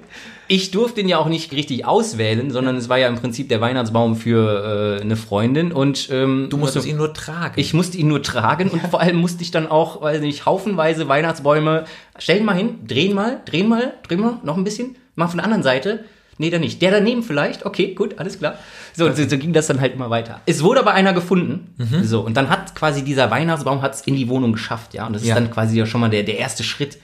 ich 0.48 0.70
durfte 0.70 1.00
ihn 1.00 1.08
ja 1.08 1.18
auch 1.18 1.28
nicht 1.28 1.52
richtig 1.52 1.86
auswählen, 1.86 2.50
sondern 2.50 2.76
es 2.76 2.88
war 2.88 2.98
ja 2.98 3.08
im 3.08 3.16
Prinzip 3.16 3.48
der 3.48 3.60
Weihnachtsbaum 3.60 4.16
für 4.16 4.98
äh, 4.98 5.02
eine 5.02 5.16
Freundin 5.16 5.72
und 5.72 6.08
ähm, 6.10 6.48
Du 6.50 6.56
musstest 6.56 6.84
also, 6.84 6.88
ihn 6.90 6.96
nur 6.96 7.12
tragen. 7.14 7.54
ich 7.58 7.74
musste 7.74 7.96
ihn 7.98 8.08
nur 8.08 8.22
tragen 8.22 8.68
und 8.70 8.82
vor 8.88 9.00
allem 9.00 9.16
musste 9.16 9.42
ich 9.42 9.50
dann 9.50 9.66
auch, 9.68 10.02
weiß 10.02 10.20
nicht, 10.20 10.46
haufenweise 10.46 11.08
Weihnachtsbäume. 11.08 11.84
Stell 12.18 12.38
ihn 12.38 12.44
mal 12.44 12.54
hin, 12.56 12.78
drehen 12.86 13.14
mal, 13.14 13.40
drehen 13.46 13.68
mal, 13.68 13.94
drehen 14.06 14.20
mal, 14.20 14.38
noch 14.42 14.56
ein 14.56 14.64
bisschen, 14.64 14.96
mal 15.16 15.28
von 15.28 15.38
der 15.38 15.44
anderen 15.44 15.62
Seite. 15.62 16.04
Nee, 16.36 16.50
da 16.50 16.58
nicht. 16.58 16.82
Der 16.82 16.90
daneben 16.90 17.22
vielleicht. 17.22 17.64
Okay, 17.64 17.94
gut, 17.94 18.18
alles 18.18 18.40
klar. 18.40 18.54
So, 18.92 19.10
so, 19.12 19.22
so 19.28 19.38
ging 19.38 19.52
das 19.52 19.68
dann 19.68 19.80
halt 19.80 19.94
immer 19.94 20.10
weiter. 20.10 20.40
Es 20.46 20.64
wurde 20.64 20.80
aber 20.80 20.92
einer 20.92 21.12
gefunden. 21.12 21.72
So, 22.02 22.22
und 22.22 22.36
dann 22.36 22.50
hat 22.50 22.74
quasi 22.74 23.04
dieser 23.04 23.30
Weihnachtsbaum 23.30 23.82
hat's 23.82 24.00
in 24.00 24.16
die 24.16 24.28
Wohnung 24.28 24.50
geschafft, 24.52 24.94
ja. 24.94 25.06
Und 25.06 25.12
das 25.12 25.22
ist 25.22 25.28
Ja. 25.28 25.36
dann 25.36 25.48
quasi 25.52 25.78
ja 25.78 25.86
schon 25.86 26.00
mal 26.00 26.10
der, 26.10 26.24
der 26.24 26.38
erste 26.38 26.64
Schritt. 26.64 26.98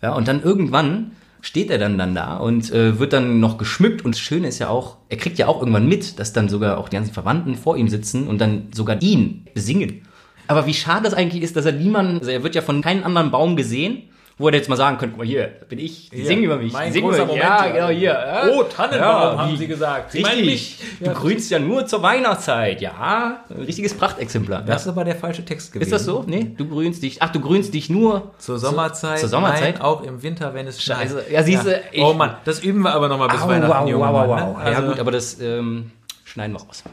Ja, 0.00 0.14
und 0.14 0.28
dann 0.28 0.40
irgendwann 0.44 1.10
steht 1.40 1.70
er 1.70 1.78
dann 1.78 1.98
dann 1.98 2.14
da 2.14 2.36
und 2.36 2.72
äh, 2.72 2.98
wird 2.98 3.12
dann 3.12 3.40
noch 3.40 3.58
geschmückt. 3.58 4.04
Und 4.04 4.14
das 4.14 4.20
Schöne 4.20 4.48
ist 4.48 4.58
ja 4.58 4.68
auch, 4.68 4.96
er 5.08 5.16
kriegt 5.16 5.38
ja 5.38 5.46
auch 5.46 5.60
irgendwann 5.60 5.88
mit, 5.88 6.18
dass 6.18 6.32
dann 6.32 6.48
sogar 6.48 6.78
auch 6.78 6.88
die 6.88 6.96
ganzen 6.96 7.14
Verwandten 7.14 7.54
vor 7.54 7.76
ihm 7.76 7.88
sitzen 7.88 8.26
und 8.26 8.40
dann 8.40 8.68
sogar 8.72 9.00
ihn 9.02 9.46
besingen. 9.54 10.02
Aber 10.46 10.66
wie 10.66 10.74
schade 10.74 11.04
das 11.04 11.14
eigentlich 11.14 11.42
ist, 11.42 11.56
dass 11.56 11.66
er 11.66 11.72
niemanden, 11.72 12.18
also 12.18 12.30
er 12.30 12.42
wird 12.42 12.54
ja 12.54 12.62
von 12.62 12.80
keinem 12.80 13.04
anderen 13.04 13.30
Baum 13.30 13.54
gesehen, 13.54 14.04
wo 14.38 14.48
er 14.48 14.54
jetzt 14.54 14.68
mal 14.68 14.76
sagen 14.76 14.98
könnte, 14.98 15.14
guck 15.16 15.18
mal 15.18 15.26
hier, 15.26 15.48
bin 15.68 15.78
ich, 15.80 16.10
die 16.10 16.16
Hier, 16.18 16.26
singen 16.26 16.44
über 16.44 16.56
mich, 16.56 16.72
mein 16.72 16.92
singen 16.92 17.08
über 17.08 17.18
mich. 17.18 17.26
Moment, 17.26 17.44
ja, 17.44 17.66
ja. 17.66 17.72
genau 17.72 17.88
hier. 17.88 18.12
Ja. 18.12 18.48
Oh, 18.52 18.62
Tannenbaum, 18.62 19.38
haben 19.38 19.56
sie 19.56 19.66
gesagt. 19.66 20.12
Sie 20.12 20.22
Richtig. 20.22 20.46
mich. 20.46 20.78
Du 21.00 21.10
grünst 21.12 21.50
ja 21.50 21.58
nur 21.58 21.86
zur 21.86 22.02
Weihnachtszeit. 22.02 22.80
Ja, 22.80 23.40
ein 23.50 23.62
richtiges 23.62 23.94
Prachtexemplar. 23.94 24.62
das 24.62 24.82
ist 24.82 24.88
aber 24.88 25.04
der 25.04 25.16
falsche 25.16 25.44
Text 25.44 25.72
gewesen. 25.72 25.88
Ist 25.88 25.92
das 25.92 26.04
so? 26.04 26.24
Nee, 26.26 26.52
du 26.56 26.68
grünst 26.68 27.02
dich. 27.02 27.20
Ach, 27.20 27.30
du 27.30 27.40
grünst 27.40 27.74
dich 27.74 27.90
nur 27.90 28.32
Zur 28.38 28.58
Sommerzeit. 28.58 29.18
Zur 29.18 29.28
Sommerzeit? 29.28 29.74
Nein, 29.74 29.82
auch 29.82 30.02
im 30.04 30.22
Winter, 30.22 30.54
wenn 30.54 30.66
es 30.68 30.80
schneit. 30.82 30.98
Scheiße. 31.08 31.24
Ja, 31.30 31.42
siehste, 31.42 31.82
ich- 31.90 32.02
Oh 32.02 32.14
Mann, 32.14 32.36
das 32.44 32.60
üben 32.60 32.82
wir 32.82 32.92
aber 32.92 33.08
nochmal 33.08 33.28
bis 33.28 33.42
Au, 33.42 33.48
Weihnachten, 33.48 33.92
au, 33.92 33.98
Mann. 33.98 34.14
au, 34.14 34.34
ne? 34.36 34.44
au. 34.44 34.54
Also, 34.54 34.82
ja 34.82 34.88
gut, 34.88 35.00
aber 35.00 35.10
das 35.10 35.40
ähm, 35.40 35.90
schneiden 36.24 36.54
wir 36.54 36.60
raus. 36.60 36.84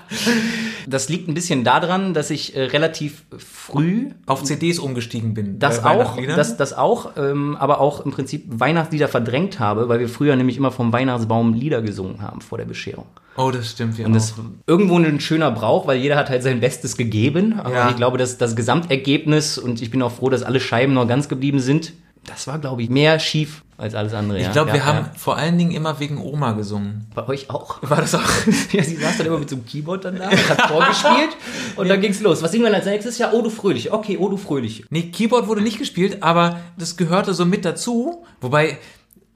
das 0.90 1.08
liegt 1.08 1.28
ein 1.28 1.34
bisschen 1.34 1.64
daran, 1.64 2.12
dass 2.14 2.30
ich 2.30 2.54
äh, 2.56 2.64
relativ 2.64 3.24
früh 3.38 4.10
auf 4.26 4.42
CDs 4.44 4.78
umgestiegen 4.78 5.32
bin. 5.34 5.58
das 5.58 5.84
auch, 5.84 6.18
das, 6.36 6.56
das 6.56 6.72
auch, 6.72 7.12
ähm, 7.16 7.56
aber 7.56 7.80
auch 7.80 8.04
im 8.04 8.10
Prinzip 8.10 8.44
Weihnachtslieder 8.48 9.08
verdrängt 9.08 9.58
habe, 9.60 9.88
weil 9.88 10.00
wir 10.00 10.08
früher 10.08 10.36
nämlich 10.36 10.56
immer 10.56 10.70
vom 10.72 10.92
Weihnachtsbaum 10.92 11.54
Lieder 11.54 11.80
gesungen 11.82 12.20
haben 12.22 12.40
vor 12.40 12.58
der 12.58 12.64
Bescherung. 12.66 13.06
oh, 13.36 13.50
das 13.50 13.70
stimmt. 13.70 13.98
Ja 13.98 14.06
Und 14.06 14.12
das 14.14 14.34
irgendwo 14.66 14.98
ein 14.98 15.20
schöner 15.20 15.50
Brauch, 15.50 15.86
weil 15.86 15.98
jeder 15.98 16.16
hat 16.16 16.28
halt 16.28 16.42
sein 16.42 16.60
Bestes 16.60 16.96
gegeben. 16.96 17.54
Aber 17.58 17.74
Ja. 17.74 17.90
ich 17.90 17.96
glaube, 17.96 18.18
dass 18.18 18.36
das 18.38 18.54
Gesamtergebnis, 18.56 19.56
und 19.58 19.80
ich 19.80 19.90
bin 19.90 20.02
auch 20.02 20.12
froh, 20.12 20.28
dass 20.28 20.42
alle 20.42 20.60
Scheiben 20.60 20.92
noch 20.94 21.06
ganz 21.08 21.28
geblieben 21.28 21.60
sind, 21.60 21.92
das 22.26 22.46
war, 22.46 22.58
glaube 22.58 22.82
ich, 22.82 22.90
mehr 22.90 23.18
schief 23.18 23.62
als 23.80 23.94
alles 23.94 24.12
andere. 24.12 24.38
ich 24.38 24.52
glaube, 24.52 24.68
ja, 24.68 24.74
wir 24.74 24.84
haben 24.84 24.98
ja. 24.98 25.12
vor 25.16 25.36
allen 25.36 25.56
Dingen 25.56 25.70
immer 25.70 25.98
wegen 26.00 26.18
Oma 26.18 26.52
gesungen. 26.52 27.06
bei 27.14 27.26
euch 27.26 27.48
auch. 27.48 27.78
War 27.82 28.00
das 28.00 28.14
auch? 28.14 28.20
Ja, 28.72 28.84
sie 28.84 28.96
saß 28.96 29.18
dann 29.18 29.26
immer 29.26 29.38
mit 29.38 29.48
so 29.48 29.56
einem 29.56 29.64
Keyboard 29.64 30.04
dann 30.04 30.16
da, 30.16 30.30
hat 30.30 30.62
vorgespielt 30.68 31.36
und 31.76 31.88
dann 31.88 32.00
ging's 32.00 32.20
los. 32.20 32.42
Was 32.42 32.52
singen 32.52 32.64
wir 32.64 32.70
dann 32.70 32.80
als 32.80 32.86
nächstes? 32.86 33.18
Ja, 33.18 33.30
Oh 33.32 33.42
du 33.42 33.50
Fröhliche. 33.50 33.92
Okay, 33.92 34.18
Oh 34.20 34.28
du 34.28 34.36
Fröhliche. 34.36 34.84
Nee, 34.90 35.10
Keyboard 35.10 35.48
wurde 35.48 35.62
nicht 35.62 35.78
gespielt, 35.78 36.22
aber 36.22 36.60
das 36.78 36.96
gehörte 36.96 37.32
so 37.32 37.46
mit 37.46 37.64
dazu. 37.64 38.24
Wobei 38.40 38.78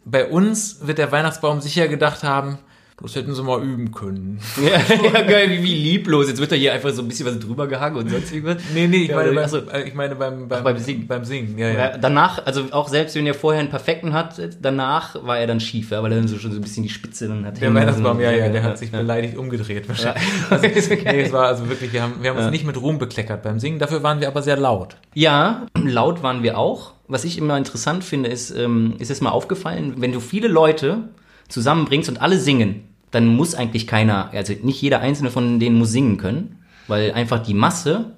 bei 0.05 0.29
uns 0.29 0.87
wird 0.87 0.99
der 0.99 1.11
Weihnachtsbaum 1.11 1.61
sicher 1.61 1.89
gedacht 1.89 2.23
haben, 2.23 2.59
das 3.03 3.17
hätten 3.17 3.35
sie 3.35 3.43
mal 3.43 3.63
üben 3.63 3.91
können. 3.93 4.39
Ja, 4.65 4.81
ja 5.03 5.23
geil, 5.23 5.51
wie, 5.51 5.63
wie 5.63 5.75
lieblos. 5.75 6.29
Jetzt 6.29 6.41
wird 6.41 6.53
da 6.53 6.57
hier 6.57 6.73
einfach 6.73 6.91
so 6.91 7.03
ein 7.03 7.09
bisschen 7.09 7.27
was 7.27 7.39
drüber 7.39 7.67
gehangen 7.67 7.97
und 7.97 8.09
sonst 8.09 8.33
irgendwas. 8.33 8.63
Nee, 8.73 8.87
nee, 8.87 9.05
ich 9.05 9.09
Ja, 9.09 9.17
meine, 9.17 9.33
beim, 9.33 9.69
äh, 9.69 9.83
ich 9.83 9.95
meine 9.95 10.15
beim, 10.15 10.49
beim, 10.49 10.65
beim 10.65 10.79
Singen. 10.79 11.07
Beim 11.07 11.25
Singen, 11.25 11.59
ja, 11.59 11.71
ja. 11.71 11.99
Danach, 11.99 12.47
also 12.47 12.67
auch 12.71 12.89
selbst 12.89 13.17
wenn 13.17 13.27
er 13.27 13.35
vorher 13.35 13.61
einen 13.61 13.71
perfekten 13.71 14.13
hat, 14.13 14.41
danach 14.63 15.23
war 15.27 15.39
er 15.39 15.47
dann 15.47 15.61
schief, 15.61 15.91
ja, 15.91 16.03
weil 16.03 16.13
er 16.13 16.19
dann 16.19 16.29
so 16.29 16.39
schon 16.39 16.53
so 16.53 16.59
ein 16.59 16.63
bisschen 16.63 16.85
die 16.85 16.89
Spitze 16.89 17.29
dann 17.29 17.45
hat. 17.45 17.61
Der 17.61 17.75
Weihnachtsbaum, 17.75 18.21
ja, 18.21 18.31
ja, 18.31 18.49
der 18.49 18.63
hat 18.63 18.79
sich 18.79 18.91
beleidigt 18.91 19.37
umgedreht 19.37 19.89
wahrscheinlich. 19.89 20.23
Ja. 20.51 21.05
Nee, 21.15 21.23
es 21.23 21.33
war 21.33 21.47
also 21.47 21.69
wirklich, 21.69 21.93
wir 21.93 22.03
haben, 22.03 22.15
wir 22.23 22.31
haben 22.31 22.39
uns 22.39 22.51
nicht 22.51 22.65
mit 22.65 22.81
Ruhm 22.81 22.99
bekleckert 22.99 23.43
beim 23.43 23.59
Singen, 23.59 23.79
dafür 23.79 24.03
waren 24.03 24.21
wir 24.21 24.29
aber 24.29 24.43
sehr 24.43 24.57
laut. 24.57 24.97
Ja, 25.15 25.67
laut 25.83 26.23
waren 26.23 26.43
wir 26.43 26.57
auch. 26.59 26.93
Was 27.07 27.25
ich 27.25 27.37
immer 27.37 27.59
interessant 27.59 28.05
finde, 28.05 28.31
ist, 28.31 28.51
ähm, 28.51 28.95
ist 28.99 29.11
es 29.11 29.21
mal 29.21 29.31
aufgefallen, 29.31 29.95
wenn 29.99 30.13
du 30.13 30.21
viele 30.21 30.49
Leute 30.49 31.09
zusammenbringst 31.49 32.09
und 32.09 32.21
alle 32.21 32.39
singen, 32.39 32.85
dann 33.11 33.27
muss 33.27 33.55
eigentlich 33.55 33.87
keiner, 33.87 34.31
also 34.33 34.55
nicht 34.63 34.83
jeder 34.83 35.01
einzelne 35.01 35.31
von 35.31 35.61
denen 35.61 35.79
muss 35.79 35.93
singen 35.93 36.17
können, 36.17 36.59
weil 36.89 37.13
einfach 37.13 37.43
die 37.43 37.55
Masse 37.55 38.15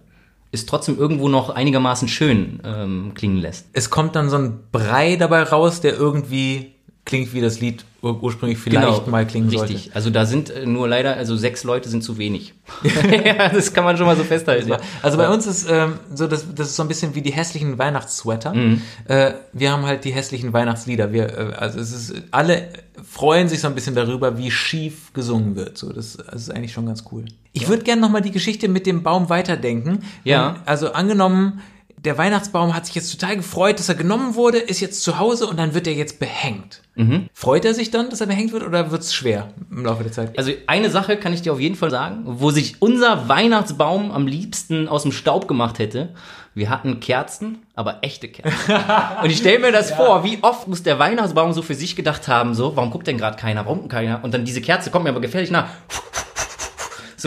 ist 0.52 0.68
trotzdem 0.68 0.98
irgendwo 0.98 1.28
noch 1.28 1.50
einigermaßen 1.50 2.08
schön 2.08 2.60
ähm, 2.64 3.12
klingen 3.14 3.38
lässt. 3.38 3.68
Es 3.72 3.90
kommt 3.90 4.16
dann 4.16 4.30
so 4.30 4.38
ein 4.38 4.60
Brei 4.72 5.16
dabei 5.16 5.42
raus, 5.42 5.80
der 5.80 5.94
irgendwie 5.94 6.75
klingt, 7.06 7.32
wie 7.32 7.40
das 7.40 7.60
Lied 7.60 7.84
ur 8.02 8.22
ursprünglich 8.22 8.58
vielleicht 8.58 9.06
mal 9.06 9.26
klingen 9.26 9.48
Genau. 9.48 9.62
richtig. 9.62 9.84
sollte. 9.84 9.96
Also 9.96 10.10
da 10.10 10.26
sind 10.26 10.50
äh, 10.50 10.66
nur 10.66 10.86
leider, 10.88 11.16
also 11.16 11.36
sechs 11.36 11.64
Leute 11.64 11.88
sind 11.88 12.02
zu 12.02 12.18
wenig. 12.18 12.52
ja, 13.24 13.48
das 13.48 13.72
kann 13.72 13.84
man 13.84 13.96
schon 13.96 14.06
mal 14.06 14.16
so 14.16 14.24
festhalten. 14.24 14.68
Ja. 14.68 14.78
Also 15.02 15.16
bei 15.16 15.28
uns 15.28 15.46
ist 15.46 15.66
ähm, 15.70 15.94
so, 16.14 16.26
das, 16.26 16.44
das 16.54 16.68
ist 16.68 16.76
so 16.76 16.82
ein 16.82 16.88
bisschen 16.88 17.14
wie 17.14 17.22
die 17.22 17.32
hässlichen 17.32 17.78
Weihnachtssweater. 17.78 18.52
Mhm. 18.52 18.82
Äh, 19.06 19.32
wir 19.52 19.72
haben 19.72 19.86
halt 19.86 20.04
die 20.04 20.12
hässlichen 20.12 20.52
Weihnachtslieder. 20.52 21.12
Wir, 21.12 21.26
äh, 21.38 21.52
also 21.56 21.78
es 21.78 21.92
ist, 21.92 22.14
alle 22.32 22.68
freuen 23.08 23.48
sich 23.48 23.60
so 23.60 23.68
ein 23.68 23.74
bisschen 23.74 23.94
darüber, 23.94 24.36
wie 24.36 24.50
schief 24.50 25.12
gesungen 25.12 25.56
wird. 25.56 25.78
So, 25.78 25.92
das, 25.92 26.16
das 26.16 26.42
ist 26.42 26.50
eigentlich 26.50 26.72
schon 26.72 26.86
ganz 26.86 27.04
cool. 27.12 27.24
Ich 27.52 27.68
würde 27.68 27.84
gerne 27.84 28.02
nochmal 28.02 28.20
die 28.22 28.32
Geschichte 28.32 28.68
mit 28.68 28.84
dem 28.84 29.02
Baum 29.02 29.30
weiterdenken. 29.30 30.00
Ja. 30.24 30.56
Also 30.66 30.92
angenommen, 30.92 31.60
der 32.06 32.16
Weihnachtsbaum 32.16 32.74
hat 32.74 32.86
sich 32.86 32.94
jetzt 32.94 33.10
total 33.10 33.36
gefreut, 33.36 33.80
dass 33.80 33.88
er 33.88 33.96
genommen 33.96 34.36
wurde, 34.36 34.58
ist 34.58 34.80
jetzt 34.80 35.02
zu 35.02 35.18
Hause 35.18 35.46
und 35.48 35.58
dann 35.58 35.74
wird 35.74 35.86
er 35.88 35.92
jetzt 35.92 36.20
behängt. 36.20 36.82
Mhm. 36.94 37.28
Freut 37.34 37.64
er 37.64 37.74
sich 37.74 37.90
dann, 37.90 38.08
dass 38.10 38.20
er 38.20 38.28
behängt 38.28 38.52
wird 38.52 38.62
oder 38.62 38.90
wird 38.92 39.02
es 39.02 39.12
schwer 39.12 39.48
im 39.70 39.84
Laufe 39.84 40.04
der 40.04 40.12
Zeit? 40.12 40.38
Also 40.38 40.52
eine 40.68 40.88
Sache 40.88 41.16
kann 41.16 41.32
ich 41.32 41.42
dir 41.42 41.52
auf 41.52 41.60
jeden 41.60 41.74
Fall 41.74 41.90
sagen, 41.90 42.22
wo 42.24 42.52
sich 42.52 42.80
unser 42.80 43.28
Weihnachtsbaum 43.28 44.12
am 44.12 44.26
liebsten 44.26 44.88
aus 44.88 45.02
dem 45.02 45.12
Staub 45.12 45.48
gemacht 45.48 45.80
hätte. 45.80 46.14
Wir 46.54 46.70
hatten 46.70 47.00
Kerzen, 47.00 47.58
aber 47.74 47.98
echte 48.02 48.28
Kerzen. 48.28 48.72
Und 49.22 49.28
ich 49.28 49.38
stelle 49.38 49.58
mir 49.58 49.72
das 49.72 49.90
vor, 49.90 50.24
wie 50.24 50.38
oft 50.42 50.68
muss 50.68 50.82
der 50.84 50.98
Weihnachtsbaum 50.98 51.52
so 51.52 51.60
für 51.60 51.74
sich 51.74 51.96
gedacht 51.96 52.28
haben, 52.28 52.54
so, 52.54 52.76
warum 52.76 52.90
guckt 52.90 53.08
denn 53.08 53.18
gerade 53.18 53.36
keiner, 53.36 53.66
warum 53.66 53.88
keiner? 53.88 54.22
Und 54.22 54.32
dann 54.32 54.44
diese 54.44 54.62
Kerze 54.62 54.90
kommt 54.90 55.04
mir 55.04 55.10
aber 55.10 55.20
gefährlich 55.20 55.50
nah. 55.50 55.68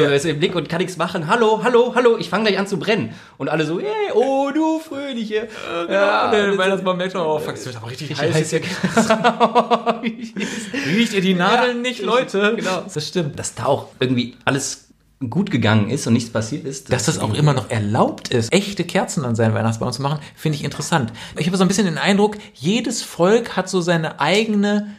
So, 0.08 0.14
ist 0.14 0.26
im 0.26 0.40
Blick 0.40 0.56
und 0.56 0.70
kann 0.70 0.80
nichts 0.80 0.98
machen. 0.98 1.28
Hallo, 1.28 1.62
hallo, 1.64 1.94
hallo, 1.96 2.18
ich 2.18 2.30
fange 2.30 2.46
gleich 2.46 2.60
an 2.60 2.68
zu 2.68 2.78
brennen. 2.80 3.14
Und 3.38 3.50
alle 3.50 3.66
so, 3.66 3.80
hey, 3.80 3.88
oh 4.14 4.50
du 4.54 4.80
Fröhliche. 4.80 5.48
Ja, 5.90 6.26
und 6.26 6.32
der 6.34 6.48
das- 6.48 6.58
Weihnachtsbaum 6.58 6.98
merkt 6.98 7.16
oh 7.16 7.40
fuck, 7.40 7.56
es 7.56 7.66
wird 7.66 7.76
aber 7.78 7.90
richtig, 7.90 8.10
Richtig 8.22 8.64
heiß. 8.96 8.96
heiß. 8.96 9.10
Riecht 10.96 11.14
ihr 11.14 11.22
die 11.22 11.34
Nadeln 11.34 11.82
nicht, 11.82 12.02
Leute? 12.02 12.54
Genau. 12.56 12.84
Das 12.94 13.08
stimmt. 13.08 13.38
Dass 13.40 13.56
da 13.56 13.66
auch 13.66 13.88
irgendwie 14.00 14.36
alles 14.46 14.86
gut 15.30 15.52
gegangen 15.52 15.90
ist 15.90 16.08
und 16.08 16.14
nichts 16.14 16.30
passiert 16.30 16.64
ist. 16.66 16.92
Dass 16.94 17.06
das 17.06 17.20
auch 17.20 17.34
immer 17.34 17.54
noch 17.54 17.70
erlaubt 17.70 18.30
ist, 18.30 18.54
echte 18.54 18.86
Kerzen 18.86 19.26
an 19.26 19.36
seinen 19.36 19.54
Weihnachtsbaum 19.54 19.92
zu 19.92 20.02
machen, 20.02 20.20
finde 20.36 20.58
ich 20.58 20.64
interessant. 20.64 21.12
Ich 21.38 21.46
habe 21.48 21.58
so 21.58 21.64
ein 21.66 21.68
bisschen 21.68 21.86
den 21.86 21.98
Eindruck, 21.98 22.38
jedes 22.54 23.04
Volk 23.04 23.58
hat 23.58 23.70
so 23.70 23.82
seine 23.82 24.22
eigene 24.22 24.96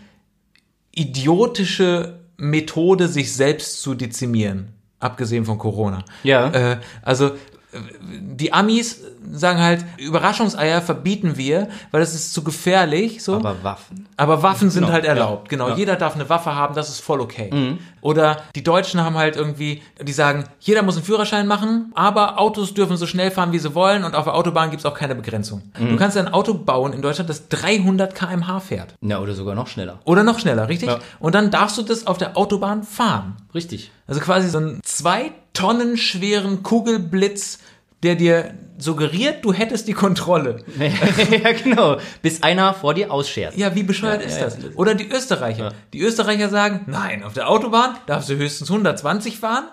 idiotische 0.95 2.19
Methode, 2.37 3.09
sich 3.09 3.33
selbst 3.35 3.81
zu 3.83 3.95
dezimieren. 3.95 4.75
Abgesehen 5.01 5.45
von 5.47 5.59
Corona. 5.59 6.05
Ja. 6.23 6.51
Äh, 6.51 6.77
also 7.03 7.33
die 7.73 8.53
Amis 8.53 9.01
sagen 9.33 9.61
halt, 9.61 9.85
Überraschungseier 9.99 10.83
verbieten 10.83 11.37
wir, 11.37 11.69
weil 11.93 12.01
das 12.01 12.15
ist 12.15 12.33
zu 12.33 12.43
gefährlich. 12.43 13.23
So. 13.23 13.35
Aber 13.37 13.63
Waffen. 13.63 14.09
Aber 14.17 14.43
Waffen 14.43 14.71
sind 14.71 14.83
Genau, 14.83 14.93
halt 14.93 15.05
ja. 15.05 15.11
erlaubt. 15.11 15.49
Genau, 15.49 15.69
Ja. 15.69 15.75
Mhm. 15.75 15.79
jeder 15.79 15.97
darf 15.97 16.15
eine 16.15 16.29
Waffe 16.29 16.55
haben, 16.55 16.75
das 16.75 16.89
ist 16.89 17.01
voll 17.01 17.21
okay. 17.21 17.77
Oder 18.01 18.39
die 18.57 18.65
Deutschen 18.65 19.01
haben 19.05 19.17
halt 19.17 19.37
irgendwie, 19.37 19.83
die 20.03 20.13
sagen, 20.13 20.45
jeder 20.61 20.83
muss 20.83 20.97
einen 20.97 21.05
Führerschein 21.05 21.47
machen, 21.47 21.93
aber 21.95 22.41
Autos 22.41 22.75
dürfen 22.75 22.97
so 22.97 23.07
schnell 23.07 23.31
fahren, 23.31 23.53
wie 23.53 23.59
sie 23.59 23.75
wollen 23.75 24.05
und 24.05 24.15
auf 24.15 24.25
der 24.25 24.35
Autobahn 24.35 24.71
gibt's 24.71 24.87
auch 24.87 24.95
keine 24.95 25.15
Begrenzung. 25.15 25.63
Mhm. 25.79 25.91
Du 25.91 25.97
kannst 25.97 26.17
ein 26.17 26.29
Auto 26.29 26.55
bauen 26.55 26.93
in 26.93 27.03
Deutschland, 27.03 27.31
das 27.31 27.49
300 27.49 28.15
km/h 28.15 28.61
fährt. 28.61 28.95
Ja, 29.01 29.21
oder 29.21 29.35
sogar 29.35 29.55
noch 29.55 29.67
schneller. 29.69 30.01
Oder 30.05 30.23
noch 30.25 30.39
schneller, 30.39 30.69
richtig? 30.69 30.89
Ja. 30.89 30.99
Und 31.21 31.35
dann 31.35 31.51
darfst 31.51 31.79
du 31.79 31.83
das 31.83 32.07
auf 32.07 32.19
der 32.19 32.37
Autobahn 32.37 32.83
fahren. 32.83 33.37
Richtig. 33.55 33.91
Also 34.07 34.21
quasi 34.21 34.49
so 34.49 34.59
einen 34.59 34.81
zwei 34.83 35.33
Tonnen 35.61 35.97
schweren 35.97 36.63
Kugelblitz, 36.63 37.59
der 38.03 38.15
dir 38.15 38.55
suggeriert, 38.79 39.45
du 39.45 39.53
hättest 39.53 39.89
die 39.89 39.93
Kontrolle. 39.93 40.65
ja, 40.79 41.53
genau. 41.53 41.99
Bis 42.23 42.43
einer 42.43 42.73
vor 42.73 42.95
dir 42.95 43.13
ausschert. 43.13 43.57
Ja, 43.57 43.75
wie 43.75 43.83
bescheuert 43.83 44.23
Ja, 44.23 44.27
ist 44.27 44.39
ja, 44.39 44.45
das? 44.45 44.57
ja. 44.57 44.71
Oder 44.77 44.95
die 44.95 45.11
Österreicher. 45.11 45.75
Die 45.93 46.01
Österreicher 46.01 46.49
sagen, 46.49 46.87
nein, 46.87 47.23
auf 47.23 47.35
der 47.35 47.51
Autobahn 47.51 47.97
darfst 48.07 48.31
du 48.31 48.37
höchstens 48.37 48.71
120 48.71 49.39
fahren, 49.39 49.65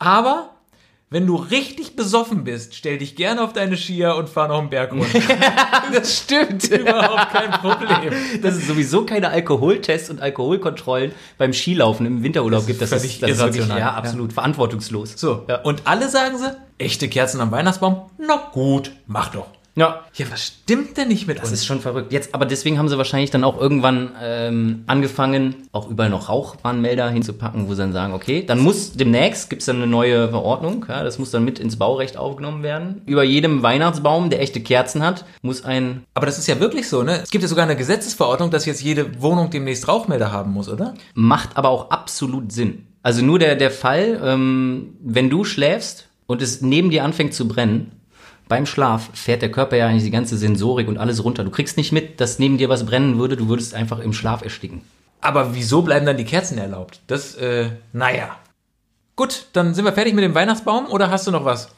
aber 0.00 0.50
wenn 1.12 1.26
du 1.26 1.34
richtig 1.34 1.96
besoffen 1.96 2.44
bist, 2.44 2.76
stell 2.76 2.98
dich 2.98 3.16
gerne 3.16 3.42
auf 3.42 3.52
deine 3.52 3.76
Skier 3.76 4.14
und 4.14 4.28
fahr 4.28 4.46
noch 4.46 4.60
einen 4.60 4.70
Berg 4.70 4.92
runter. 4.92 5.18
das 5.92 6.18
stimmt. 6.18 6.68
Überhaupt 6.70 7.32
kein 7.32 7.50
Problem. 7.50 8.12
Dass 8.40 8.54
es 8.54 8.68
sowieso 8.68 9.04
keine 9.04 9.28
Alkoholtests 9.30 10.08
und 10.08 10.20
Alkoholkontrollen 10.20 11.10
beim 11.36 11.52
Skilaufen 11.52 12.06
im 12.06 12.22
Winterurlaub 12.22 12.64
gibt, 12.64 12.80
das 12.80 12.92
ist, 12.92 13.20
das 13.22 13.30
ist 13.32 13.38
wirklich, 13.40 13.66
ja, 13.66 13.92
absolut 13.94 14.32
verantwortungslos. 14.32 15.14
So, 15.16 15.44
Ja. 15.48 15.62
und 15.62 15.82
alle 15.84 16.08
sagen 16.08 16.38
sie, 16.38 16.56
echte 16.78 17.08
Kerzen 17.08 17.40
am 17.40 17.50
Weihnachtsbaum? 17.50 18.02
Na 18.18 18.36
gut, 18.52 18.92
mach 19.08 19.30
doch. 19.32 19.48
Ja. 19.80 20.04
Ja, 20.14 20.26
was 20.30 20.44
stimmt 20.44 20.98
denn 20.98 21.08
nicht 21.08 21.26
mit 21.26 21.38
Das 21.38 21.44
uns? 21.44 21.60
ist 21.60 21.66
schon 21.66 21.80
verrückt. 21.80 22.12
Jetzt, 22.12 22.34
aber 22.34 22.44
deswegen 22.44 22.78
haben 22.78 22.90
sie 22.90 22.98
wahrscheinlich 22.98 23.30
dann 23.30 23.44
auch 23.44 23.58
irgendwann 23.58 24.10
ähm, 24.22 24.84
angefangen, 24.86 25.54
auch 25.72 25.88
überall 25.88 26.10
noch 26.10 26.28
Rauchwarnmelder 26.28 27.08
hinzupacken, 27.08 27.66
wo 27.66 27.72
sie 27.72 27.80
dann 27.80 27.94
sagen, 27.94 28.12
okay, 28.12 28.44
dann 28.46 28.58
muss 28.60 28.92
demnächst 28.92 29.48
gibt's 29.48 29.64
dann 29.64 29.76
eine 29.76 29.86
neue 29.86 30.28
Verordnung, 30.28 30.84
ja, 30.86 31.02
das 31.02 31.18
muss 31.18 31.30
dann 31.30 31.44
mit 31.46 31.58
ins 31.58 31.76
Baurecht 31.78 32.18
aufgenommen 32.18 32.62
werden. 32.62 33.00
Über 33.06 33.24
jedem 33.24 33.62
Weihnachtsbaum, 33.62 34.28
der 34.28 34.42
echte 34.42 34.60
Kerzen 34.60 35.02
hat, 35.02 35.24
muss 35.40 35.64
ein 35.64 36.04
Aber 36.12 36.26
das 36.26 36.38
ist 36.38 36.46
ja 36.46 36.60
wirklich 36.60 36.86
so, 36.86 37.02
ne? 37.02 37.20
Es 37.22 37.30
gibt 37.30 37.40
ja 37.42 37.48
sogar 37.48 37.64
eine 37.64 37.76
Gesetzesverordnung, 37.76 38.50
dass 38.50 38.66
jetzt 38.66 38.82
jede 38.82 39.22
Wohnung 39.22 39.48
demnächst 39.50 39.88
Rauchmelder 39.88 40.30
haben 40.30 40.52
muss, 40.52 40.68
oder? 40.68 40.92
macht 41.14 41.56
aber 41.56 41.70
auch 41.70 41.90
absolut 41.90 42.52
Sinn. 42.52 42.86
Also 43.02 43.24
nur 43.24 43.38
der, 43.38 43.56
der 43.56 43.70
Fall, 43.70 44.20
ähm, 44.22 44.94
wenn 45.02 45.30
du 45.30 45.44
schläfst 45.44 46.08
und 46.26 46.42
es 46.42 46.60
neben 46.60 46.90
dir 46.90 47.02
anfängt 47.04 47.32
zu 47.32 47.48
brennen, 47.48 47.92
beim 48.50 48.66
Schlaf 48.66 49.10
fährt 49.14 49.42
der 49.42 49.52
Körper 49.52 49.76
ja 49.76 49.86
eigentlich 49.86 50.02
die 50.02 50.10
ganze 50.10 50.36
Sensorik 50.36 50.88
und 50.88 50.98
alles 50.98 51.24
runter. 51.24 51.44
Du 51.44 51.50
kriegst 51.50 51.76
nicht 51.76 51.92
mit, 51.92 52.20
dass 52.20 52.40
neben 52.40 52.58
dir 52.58 52.68
was 52.68 52.84
brennen 52.84 53.16
würde, 53.16 53.36
du 53.36 53.48
würdest 53.48 53.74
einfach 53.74 54.00
im 54.00 54.12
Schlaf 54.12 54.42
ersticken. 54.42 54.82
Aber 55.20 55.54
wieso 55.54 55.82
bleiben 55.82 56.04
dann 56.04 56.16
die 56.16 56.24
Kerzen 56.24 56.58
erlaubt? 56.58 57.00
Das, 57.06 57.36
äh, 57.36 57.70
naja. 57.92 58.36
Gut, 59.14 59.46
dann 59.52 59.72
sind 59.72 59.84
wir 59.84 59.92
fertig 59.92 60.14
mit 60.14 60.24
dem 60.24 60.34
Weihnachtsbaum 60.34 60.86
oder 60.86 61.10
hast 61.10 61.28
du 61.28 61.30
noch 61.30 61.44
was? 61.44 61.68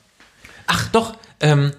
Ach 0.66 0.88
doch, 0.88 1.14
ähm, 1.40 1.72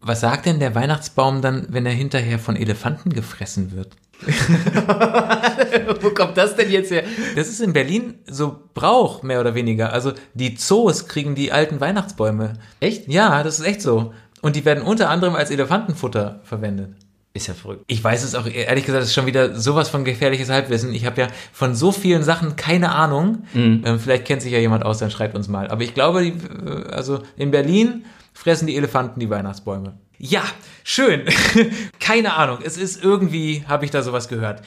was 0.00 0.20
sagt 0.20 0.46
denn 0.46 0.60
der 0.60 0.74
Weihnachtsbaum 0.74 1.42
dann, 1.42 1.66
wenn 1.68 1.84
er 1.84 1.92
hinterher 1.92 2.38
von 2.38 2.56
Elefanten 2.56 3.10
gefressen 3.10 3.72
wird? 3.72 3.96
Wo 6.02 6.10
kommt 6.10 6.36
das 6.36 6.56
denn 6.56 6.70
jetzt 6.70 6.90
her? 6.90 7.04
Das 7.36 7.48
ist 7.48 7.60
in 7.60 7.72
Berlin 7.72 8.14
so 8.26 8.60
Brauch, 8.74 9.22
mehr 9.22 9.40
oder 9.40 9.54
weniger. 9.54 9.92
Also 9.92 10.12
die 10.34 10.54
Zoos 10.54 11.06
kriegen 11.06 11.34
die 11.34 11.52
alten 11.52 11.80
Weihnachtsbäume. 11.80 12.54
Echt? 12.80 13.08
Ja, 13.08 13.42
das 13.42 13.60
ist 13.60 13.66
echt 13.66 13.82
so. 13.82 14.12
Und 14.40 14.56
die 14.56 14.64
werden 14.64 14.82
unter 14.82 15.10
anderem 15.10 15.34
als 15.34 15.50
Elefantenfutter 15.50 16.40
verwendet. 16.44 16.94
Ist 17.34 17.46
ja 17.46 17.54
verrückt. 17.54 17.84
Ich 17.86 18.02
weiß 18.02 18.24
es 18.24 18.34
auch, 18.34 18.46
ehrlich 18.46 18.86
gesagt, 18.86 19.04
ist 19.04 19.14
schon 19.14 19.26
wieder 19.26 19.54
sowas 19.54 19.88
von 19.88 20.04
gefährliches 20.04 20.48
Halbwissen. 20.48 20.94
Ich 20.94 21.04
habe 21.04 21.20
ja 21.20 21.28
von 21.52 21.74
so 21.74 21.92
vielen 21.92 22.22
Sachen 22.22 22.56
keine 22.56 22.92
Ahnung. 22.92 23.44
Ähm, 23.84 24.00
vielleicht 24.00 24.24
kennt 24.24 24.42
sich 24.42 24.52
ja 24.52 24.58
jemand 24.58 24.84
aus, 24.84 24.98
dann 24.98 25.10
schreibt 25.10 25.36
uns 25.36 25.46
mal. 25.46 25.68
Aber 25.68 25.82
ich 25.82 25.94
glaube, 25.94 26.22
die, 26.22 26.30
äh, 26.30 26.90
also 26.90 27.22
in 27.36 27.50
Berlin 27.50 28.06
fressen 28.32 28.66
die 28.66 28.76
Elefanten 28.76 29.20
die 29.20 29.30
Weihnachtsbäume. 29.30 29.98
Ja, 30.18 30.42
schön. 30.82 31.26
keine 32.00 32.34
Ahnung. 32.34 32.58
Es 32.64 32.76
ist 32.76 33.04
irgendwie, 33.04 33.64
habe 33.68 33.84
ich 33.84 33.90
da 33.90 34.02
sowas 34.02 34.28
gehört. 34.28 34.62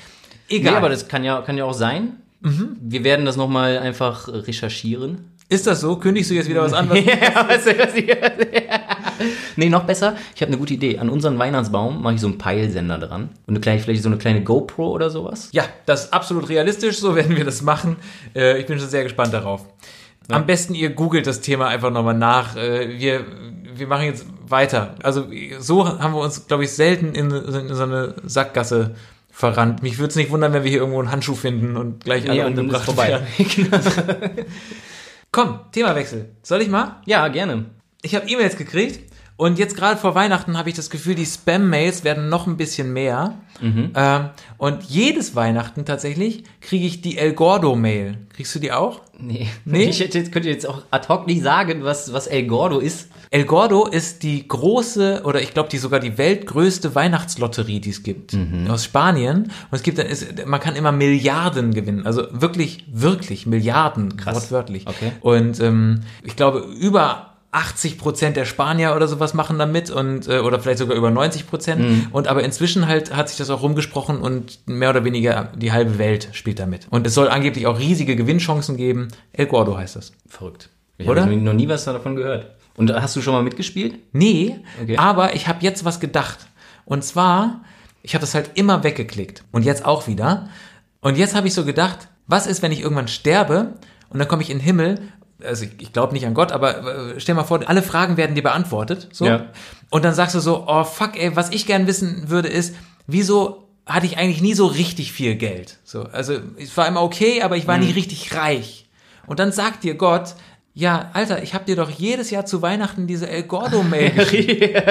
Egal. 0.47 0.71
Nee, 0.71 0.77
aber 0.77 0.89
das 0.89 1.07
kann 1.07 1.23
ja, 1.23 1.41
kann 1.41 1.57
ja 1.57 1.65
auch 1.65 1.73
sein. 1.73 2.17
Wir 2.43 3.03
werden 3.03 3.25
das 3.25 3.37
nochmal 3.37 3.77
einfach 3.77 4.27
recherchieren. 4.27 5.30
Ist 5.51 5.67
das 5.67 5.81
so? 5.81 5.97
Kündigst 5.97 6.31
du 6.31 6.35
jetzt 6.35 6.47
wieder 6.47 6.61
was 6.61 6.71
an? 6.71 6.89
Was 6.89 6.99
ja, 7.05 7.45
was, 7.45 7.65
was 7.65 7.93
nee, 9.57 9.67
noch 9.67 9.83
besser. 9.83 10.15
Ich 10.33 10.41
habe 10.41 10.49
eine 10.49 10.57
gute 10.57 10.73
Idee. 10.73 10.97
An 10.97 11.09
unseren 11.09 11.37
Weihnachtsbaum 11.37 12.01
mache 12.01 12.15
ich 12.15 12.21
so 12.21 12.27
einen 12.27 12.37
Peilsender 12.37 12.97
dran. 12.97 13.23
Und 13.47 13.55
eine 13.55 13.59
kleine, 13.59 13.79
vielleicht 13.81 14.01
so 14.01 14.07
eine 14.07 14.17
kleine 14.17 14.43
GoPro 14.43 14.89
oder 14.91 15.09
sowas. 15.09 15.49
Ja, 15.51 15.65
das 15.85 16.05
ist 16.05 16.13
absolut 16.13 16.47
realistisch, 16.47 16.99
so 16.99 17.17
werden 17.17 17.35
wir 17.35 17.43
das 17.43 17.61
machen. 17.61 17.97
Äh, 18.33 18.59
ich 18.59 18.65
bin 18.65 18.79
schon 18.79 18.87
sehr 18.87 19.03
gespannt 19.03 19.33
darauf. 19.33 19.65
Am 20.29 20.45
besten 20.45 20.73
ihr 20.73 20.91
googelt 20.91 21.27
das 21.27 21.41
Thema 21.41 21.67
einfach 21.67 21.91
nochmal 21.91 22.13
nach. 22.13 22.55
Äh, 22.55 22.97
wir, 22.97 23.25
wir 23.75 23.87
machen 23.87 24.05
jetzt 24.05 24.25
weiter. 24.47 24.95
Also 25.03 25.25
so 25.59 25.99
haben 25.99 26.13
wir 26.13 26.21
uns, 26.21 26.47
glaube 26.47 26.63
ich, 26.63 26.71
selten 26.71 27.13
in, 27.13 27.29
in 27.29 27.73
so 27.75 27.83
eine 27.83 28.15
Sackgasse 28.23 28.95
verrannt. 29.29 29.83
Mich 29.83 29.97
würde 29.97 30.11
es 30.11 30.15
nicht 30.15 30.31
wundern, 30.31 30.53
wenn 30.53 30.63
wir 30.63 30.69
hier 30.71 30.79
irgendwo 30.79 30.99
einen 30.99 31.11
Handschuh 31.11 31.35
finden 31.35 31.75
und 31.75 32.05
gleich 32.05 32.29
alle 32.29 32.43
ist 32.43 32.57
umgebracht 32.57 32.85
vorbei. 32.85 33.09
werden. 33.09 33.25
Komm, 35.33 35.61
Themawechsel. 35.71 36.35
Soll 36.43 36.61
ich 36.61 36.67
mal? 36.67 37.01
Ja, 37.05 37.25
gerne. 37.29 37.67
Ich 38.01 38.15
habe 38.15 38.27
E-Mails 38.27 38.57
gekriegt 38.57 39.10
und 39.41 39.57
jetzt 39.57 39.75
gerade 39.75 39.99
vor 39.99 40.13
Weihnachten 40.13 40.55
habe 40.55 40.69
ich 40.69 40.75
das 40.75 40.91
Gefühl, 40.91 41.15
die 41.15 41.25
Spam-Mails 41.25 42.03
werden 42.03 42.29
noch 42.29 42.45
ein 42.45 42.57
bisschen 42.57 42.93
mehr. 42.93 43.39
Ähm, 43.95 44.29
und 44.59 44.83
jedes 44.83 45.35
Weihnachten 45.35 45.83
tatsächlich 45.83 46.43
kriege 46.61 46.85
ich 46.85 47.01
die 47.01 47.17
El 47.17 47.33
Gordo-Mail. 47.33 48.19
Kriegst 48.35 48.53
du 48.53 48.59
die 48.59 48.71
auch? 48.71 49.01
Nee. 49.17 49.47
Nee? 49.65 49.85
Ich 49.85 49.99
hätte 49.99 50.23
könnte 50.25 50.47
jetzt 50.47 50.67
auch 50.67 50.83
ad 50.91 51.07
hoc 51.09 51.25
nicht 51.25 51.41
sagen, 51.41 51.83
was, 51.83 52.13
was 52.13 52.27
El 52.27 52.45
Gordo 52.45 52.77
ist. 52.77 53.09
El 53.31 53.45
Gordo 53.45 53.87
ist 53.87 54.21
die 54.21 54.47
große, 54.47 55.23
oder 55.25 55.41
ich 55.41 55.55
glaube, 55.55 55.69
die 55.69 55.79
sogar 55.79 55.99
die 55.99 56.19
weltgrößte 56.19 56.93
Weihnachtslotterie, 56.93 57.79
die 57.79 57.89
es 57.89 58.03
gibt. 58.03 58.37
Aus 58.69 58.85
Spanien. 58.85 59.45
Und 59.45 59.51
es 59.71 59.81
gibt 59.81 59.97
dann, 59.97 60.05
ist, 60.05 60.45
man 60.45 60.59
kann 60.59 60.75
immer 60.75 60.91
Milliarden 60.91 61.73
gewinnen. 61.73 62.05
Also 62.05 62.27
wirklich, 62.29 62.85
wirklich 62.91 63.47
Milliarden, 63.47 64.17
Krass. 64.17 64.35
wortwörtlich. 64.35 64.85
Okay. 64.85 65.13
Und 65.21 65.59
ähm, 65.61 66.01
ich 66.23 66.35
glaube, 66.35 66.59
über 66.79 67.30
80 67.53 67.97
Prozent 67.97 68.37
der 68.37 68.45
Spanier 68.45 68.95
oder 68.95 69.07
sowas 69.07 69.33
machen 69.33 69.59
da 69.59 69.65
mit 69.65 69.89
und 69.89 70.27
äh, 70.27 70.39
oder 70.39 70.59
vielleicht 70.59 70.79
sogar 70.79 70.95
über 70.95 71.11
90 71.11 71.47
Prozent. 71.47 71.81
Mhm. 71.81 72.07
Und 72.11 72.27
aber 72.27 72.43
inzwischen 72.43 72.87
halt 72.87 73.13
hat 73.15 73.27
sich 73.29 73.37
das 73.37 73.49
auch 73.49 73.61
rumgesprochen 73.61 74.19
und 74.21 74.59
mehr 74.67 74.89
oder 74.89 75.03
weniger 75.03 75.51
die 75.55 75.71
halbe 75.71 75.97
Welt 75.97 76.29
spielt 76.31 76.59
da 76.59 76.65
mit. 76.65 76.87
Und 76.89 77.05
es 77.05 77.13
soll 77.13 77.27
angeblich 77.27 77.67
auch 77.67 77.77
riesige 77.77 78.15
Gewinnchancen 78.15 78.77
geben. 78.77 79.09
El 79.33 79.47
Gordo 79.47 79.77
heißt 79.77 79.97
das. 79.97 80.13
Verrückt. 80.27 80.69
Ich 80.97 81.09
Oder? 81.09 81.23
habe 81.23 81.35
noch 81.35 81.53
nie 81.53 81.67
was 81.67 81.83
davon 81.85 82.15
gehört. 82.15 82.55
Und 82.77 82.93
hast 82.93 83.15
du 83.15 83.21
schon 83.21 83.33
mal 83.33 83.43
mitgespielt? 83.43 83.95
Nee, 84.13 84.59
Okay. 84.81 84.97
aber 84.97 85.35
ich 85.35 85.47
habe 85.47 85.59
jetzt 85.61 85.83
was 85.83 85.99
gedacht. 85.99 86.37
Und 86.85 87.03
zwar, 87.03 87.61
ich 88.01 88.13
habe 88.13 88.21
das 88.21 88.33
halt 88.33 88.51
immer 88.53 88.83
weggeklickt. 88.83 89.43
Und 89.51 89.63
jetzt 89.65 89.83
auch 89.83 90.07
wieder. 90.07 90.47
Und 91.01 91.17
jetzt 91.17 91.35
habe 91.35 91.47
ich 91.47 91.53
so 91.53 91.65
gedacht, 91.65 92.07
was 92.27 92.47
ist, 92.47 92.61
wenn 92.61 92.71
ich 92.71 92.79
irgendwann 92.81 93.09
sterbe 93.09 93.73
und 94.09 94.19
dann 94.19 94.27
komme 94.27 94.41
ich 94.41 94.49
in 94.49 94.59
den 94.59 94.63
Himmel. 94.63 94.99
Also 95.45 95.65
ich, 95.65 95.71
ich 95.79 95.93
glaube 95.93 96.13
nicht 96.13 96.25
an 96.25 96.33
Gott, 96.33 96.51
aber 96.51 97.13
äh, 97.13 97.19
stell 97.19 97.35
mal 97.35 97.43
vor, 97.43 97.61
alle 97.67 97.81
Fragen 97.81 98.17
werden 98.17 98.35
dir 98.35 98.43
beantwortet. 98.43 99.09
So. 99.11 99.25
Ja. 99.25 99.47
Und 99.89 100.05
dann 100.05 100.13
sagst 100.13 100.35
du 100.35 100.39
so, 100.39 100.65
oh 100.67 100.83
fuck, 100.83 101.17
ey, 101.17 101.35
was 101.35 101.49
ich 101.49 101.65
gern 101.65 101.87
wissen 101.87 102.29
würde, 102.29 102.47
ist, 102.47 102.75
wieso 103.07 103.67
hatte 103.85 104.05
ich 104.05 104.17
eigentlich 104.17 104.41
nie 104.41 104.53
so 104.53 104.67
richtig 104.67 105.11
viel 105.11 105.35
Geld? 105.35 105.77
So, 105.83 106.03
also 106.03 106.39
es 106.57 106.75
war 106.77 106.87
immer 106.87 107.01
okay, 107.01 107.41
aber 107.41 107.57
ich 107.57 107.67
war 107.67 107.77
nie 107.77 107.91
richtig 107.91 108.35
reich. 108.35 108.89
Und 109.27 109.39
dann 109.39 109.51
sagt 109.51 109.83
dir 109.83 109.95
Gott, 109.95 110.35
ja, 110.73 111.09
Alter, 111.13 111.43
ich 111.43 111.53
habe 111.53 111.65
dir 111.65 111.75
doch 111.75 111.89
jedes 111.89 112.31
Jahr 112.31 112.45
zu 112.45 112.61
Weihnachten 112.61 113.05
diese 113.05 113.29
El 113.29 113.43
Gordo-Mail 113.43 114.11
geschickt. 114.15 114.81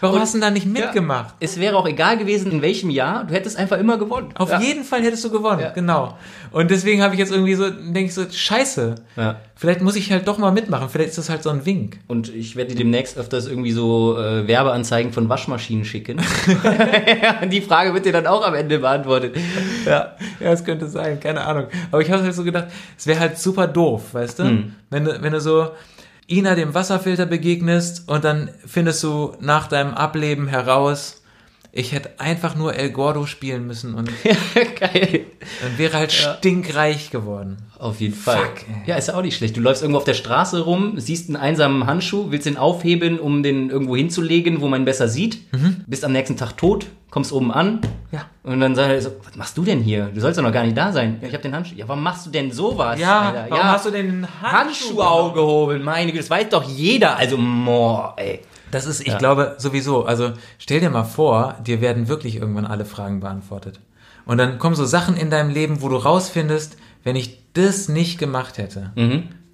Warum 0.00 0.18
hast 0.18 0.34
du 0.34 0.38
denn 0.38 0.42
da 0.42 0.50
nicht 0.50 0.66
mitgemacht? 0.66 1.36
Es 1.38 1.60
wäre 1.60 1.76
auch 1.76 1.86
egal 1.86 2.18
gewesen, 2.18 2.50
in 2.50 2.62
welchem 2.62 2.90
Jahr. 2.90 3.24
Du 3.24 3.34
hättest 3.34 3.56
einfach 3.56 3.78
immer 3.78 3.96
gewonnen. 3.96 4.30
Auf 4.36 4.50
ja. 4.50 4.60
jeden 4.60 4.82
Fall 4.82 5.02
hättest 5.02 5.24
du 5.24 5.30
gewonnen, 5.30 5.60
Ja. 5.60 5.70
genau. 5.70 6.18
Und 6.50 6.72
deswegen 6.72 7.00
habe 7.00 7.14
ich 7.14 7.20
jetzt 7.20 7.30
irgendwie 7.30 7.54
so, 7.54 7.70
denke 7.70 8.06
ich 8.06 8.14
so, 8.14 8.28
scheiße. 8.28 8.96
Ja. 9.16 9.36
Vielleicht 9.54 9.82
muss 9.82 9.94
ich 9.94 10.10
halt 10.10 10.26
doch 10.26 10.38
mal 10.38 10.50
mitmachen. 10.50 10.88
Vielleicht 10.88 11.10
ist 11.10 11.18
das 11.18 11.28
halt 11.28 11.42
so 11.42 11.50
ein 11.50 11.64
Wink. 11.64 11.98
Und 12.08 12.34
ich 12.34 12.56
werde 12.56 12.70
dir 12.70 12.78
demnächst 12.78 13.18
öfters 13.18 13.46
irgendwie 13.46 13.72
so 13.72 14.18
äh, 14.18 14.48
Werbeanzeigen 14.48 15.12
von 15.12 15.28
Waschmaschinen 15.28 15.84
schicken. 15.84 16.18
ja, 17.22 17.44
die 17.46 17.60
Frage 17.60 17.94
wird 17.94 18.06
dir 18.06 18.12
dann 18.12 18.26
auch 18.26 18.44
am 18.44 18.54
Ende 18.54 18.78
beantwortet. 18.78 19.36
Ja, 19.86 20.16
ja, 20.40 20.50
es 20.52 20.64
könnte 20.64 20.88
sein, 20.88 21.20
keine 21.20 21.42
Ahnung. 21.42 21.66
Aber 21.92 22.00
ich 22.00 22.10
habe 22.10 22.22
halt 22.22 22.34
so 22.34 22.42
gedacht, 22.42 22.68
es 22.98 23.06
wäre 23.06 23.20
halt 23.20 23.38
super 23.38 23.66
doof, 23.68 24.14
weißt 24.14 24.38
du? 24.38 24.44
Hm. 24.44 24.74
Wenn 24.88 25.04
du, 25.04 25.19
wenn 25.22 25.32
du 25.32 25.40
so 25.40 25.70
Ina 26.28 26.54
dem 26.54 26.74
Wasserfilter 26.74 27.26
begegnest 27.26 28.08
und 28.08 28.24
dann 28.24 28.50
findest 28.64 29.02
du 29.02 29.36
nach 29.40 29.66
deinem 29.66 29.94
Ableben 29.94 30.46
heraus, 30.46 31.19
Ich 31.72 31.92
hätte 31.92 32.10
einfach 32.18 32.56
nur 32.56 32.74
El 32.74 32.90
Gordo 32.90 33.26
spielen 33.26 33.66
müssen 33.66 33.94
und 33.94 34.10
Geil. 34.80 35.26
dann 35.62 35.78
wäre 35.78 35.96
halt 35.98 36.10
stinkreich 36.12 37.10
geworden. 37.10 37.58
Auf 37.78 38.00
jeden 38.00 38.14
Fall. 38.14 38.38
Fuck, 38.38 38.68
ey. 38.68 38.82
ja, 38.90 38.96
ist 38.96 39.08
ja 39.08 39.14
auch 39.14 39.22
nicht 39.22 39.36
schlecht. 39.36 39.56
Du 39.56 39.60
läufst 39.60 39.82
irgendwo 39.82 39.98
auf 39.98 40.04
der 40.04 40.14
Straße 40.14 40.62
rum, 40.62 40.94
siehst 40.96 41.28
einen 41.28 41.36
einsamen 41.36 41.86
Handschuh, 41.86 42.26
willst 42.30 42.46
den 42.46 42.56
aufheben, 42.56 43.20
um 43.20 43.42
den 43.44 43.70
irgendwo 43.70 43.94
hinzulegen, 43.96 44.60
wo 44.60 44.68
man 44.68 44.82
ihn 44.82 44.84
besser 44.84 45.08
sieht, 45.08 45.38
bist 45.86 46.04
am 46.04 46.10
nächsten 46.12 46.36
Tag 46.36 46.56
tot, 46.56 46.86
kommst 47.10 47.32
oben 47.32 47.52
an 47.52 47.74
Mhm. 47.76 47.80
Ja. 48.12 48.26
und 48.42 48.58
dann 48.58 48.74
sagt 48.74 48.90
er 48.90 49.00
so, 49.00 49.10
was 49.24 49.36
machst 49.36 49.56
du 49.56 49.62
denn 49.62 49.80
hier? 49.80 50.06
Du 50.12 50.20
sollst 50.20 50.36
doch 50.38 50.42
noch 50.42 50.52
gar 50.52 50.64
nicht 50.64 50.76
da 50.76 50.90
sein. 50.90 51.18
Ja, 51.22 51.28
ich 51.28 51.34
habe 51.34 51.42
den 51.44 51.54
Handschuh. 51.54 51.76
Ja, 51.76 51.86
warum 51.86 52.02
machst 52.02 52.26
du 52.26 52.30
denn 52.30 52.50
sowas? 52.50 53.00
Alter? 53.00 53.46
warum 53.48 53.64
hast 53.64 53.86
du 53.86 53.90
den 53.92 54.26
Handschuh 54.42 55.00
aufgehoben? 55.00 55.82
Meine 55.84 56.06
Güte, 56.10 56.22
das 56.24 56.30
weiß 56.30 56.48
doch 56.48 56.64
jeder. 56.68 57.16
Also, 57.16 57.36
moah, 57.36 58.14
ey. 58.16 58.40
Das 58.70 58.86
ist, 58.86 59.00
ich 59.00 59.18
glaube, 59.18 59.56
sowieso. 59.58 60.04
Also 60.04 60.32
stell 60.58 60.80
dir 60.80 60.90
mal 60.90 61.04
vor, 61.04 61.56
dir 61.66 61.80
werden 61.80 62.08
wirklich 62.08 62.36
irgendwann 62.36 62.66
alle 62.66 62.84
Fragen 62.84 63.20
beantwortet. 63.20 63.80
Und 64.26 64.38
dann 64.38 64.58
kommen 64.58 64.76
so 64.76 64.84
Sachen 64.84 65.16
in 65.16 65.30
deinem 65.30 65.50
Leben, 65.50 65.82
wo 65.82 65.88
du 65.88 65.96
rausfindest, 65.96 66.76
wenn 67.02 67.16
ich 67.16 67.52
das 67.54 67.88
nicht 67.88 68.18
gemacht 68.18 68.58
hätte, 68.58 68.92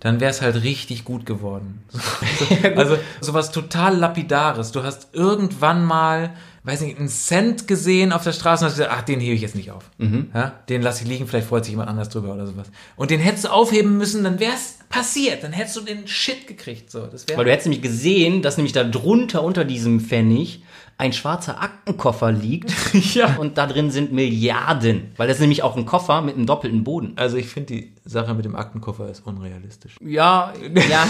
dann 0.01 0.21
wäre 0.21 0.31
es 0.31 0.43
halt 0.43 0.63
richtig 0.63 1.05
gut 1.05 1.25
geworden. 1.25 1.83
also 2.77 2.99
sowas 3.21 3.53
total 3.53 3.97
lapidares. 3.97 4.73
Du 4.73 4.83
hast 4.83 5.09
irgendwann 5.15 5.85
mal, 5.85 6.35
weiß 6.65 6.83
nicht, 6.83 6.99
einen 6.99 7.09
Cent 7.09 7.67
gesehen 7.67 8.13
auf 8.13 8.25
der 8.25 8.33
Straße 8.33 8.65
und 8.65 8.71
hast 8.71 8.77
gesagt, 8.77 8.95
ach, 8.95 9.03
den 9.03 9.21
hebe 9.21 9.35
ich 9.35 9.41
jetzt 9.41 9.55
nicht 9.57 9.71
auf. 9.71 9.91
Ja, 10.35 10.53
den 10.69 10.83
lasse 10.83 11.05
ich 11.05 11.09
liegen, 11.09 11.27
vielleicht 11.27 11.49
freut 11.49 11.65
sich 11.65 11.73
jemand 11.73 11.89
anders 11.89 12.09
drüber 12.11 12.35
oder 12.35 12.47
sowas. 12.47 12.67
Und 12.97 13.11
den 13.11 13.21
hättest 13.21 13.45
du 13.45 13.49
aufheben 13.49 13.97
müssen, 13.97 14.25
dann 14.25 14.39
wäre 14.41 14.53
es 14.55 14.76
passiert. 14.89 15.43
Dann 15.45 15.53
hättest 15.53 15.77
du 15.77 15.81
den 15.83 16.07
Shit 16.07 16.47
gekriegt. 16.47 16.91
So, 16.91 17.07
das 17.07 17.27
Weil 17.35 17.45
du 17.45 17.51
hättest 17.51 17.67
nämlich 17.67 17.83
gesehen, 17.83 18.43
dass 18.43 18.57
nämlich 18.57 18.73
da 18.73 18.85
drunter 18.85 19.43
unter 19.43 19.65
diesem 19.65 20.01
Pfennig 20.01 20.63
ein 20.99 21.13
schwarzer 21.13 21.61
Aktenkoffer 21.63 22.33
liegt. 22.33 22.73
Ja. 23.15 23.37
Und 23.37 23.59
da 23.59 23.67
drin 23.67 23.91
sind 23.91 24.13
Milliarden. 24.13 25.13
Weil 25.19 25.29
das 25.29 25.37
ist 25.37 25.41
nämlich 25.43 25.63
auch 25.63 25.77
ein 25.77 25.85
Koffer 25.85 26.23
mit 26.23 26.37
einem 26.37 26.47
doppelten 26.47 26.85
Boden. 26.85 27.13
Also 27.17 27.37
ich 27.37 27.47
finde 27.49 27.75
die 27.75 27.93
Sache 28.07 28.33
mit 28.35 28.45
dem 28.47 28.57
Aktenkoffer 28.57 29.09
ist 29.11 29.27
unrealistisch. 29.27 29.97
Ja, 30.03 30.53
ja, 30.89 31.07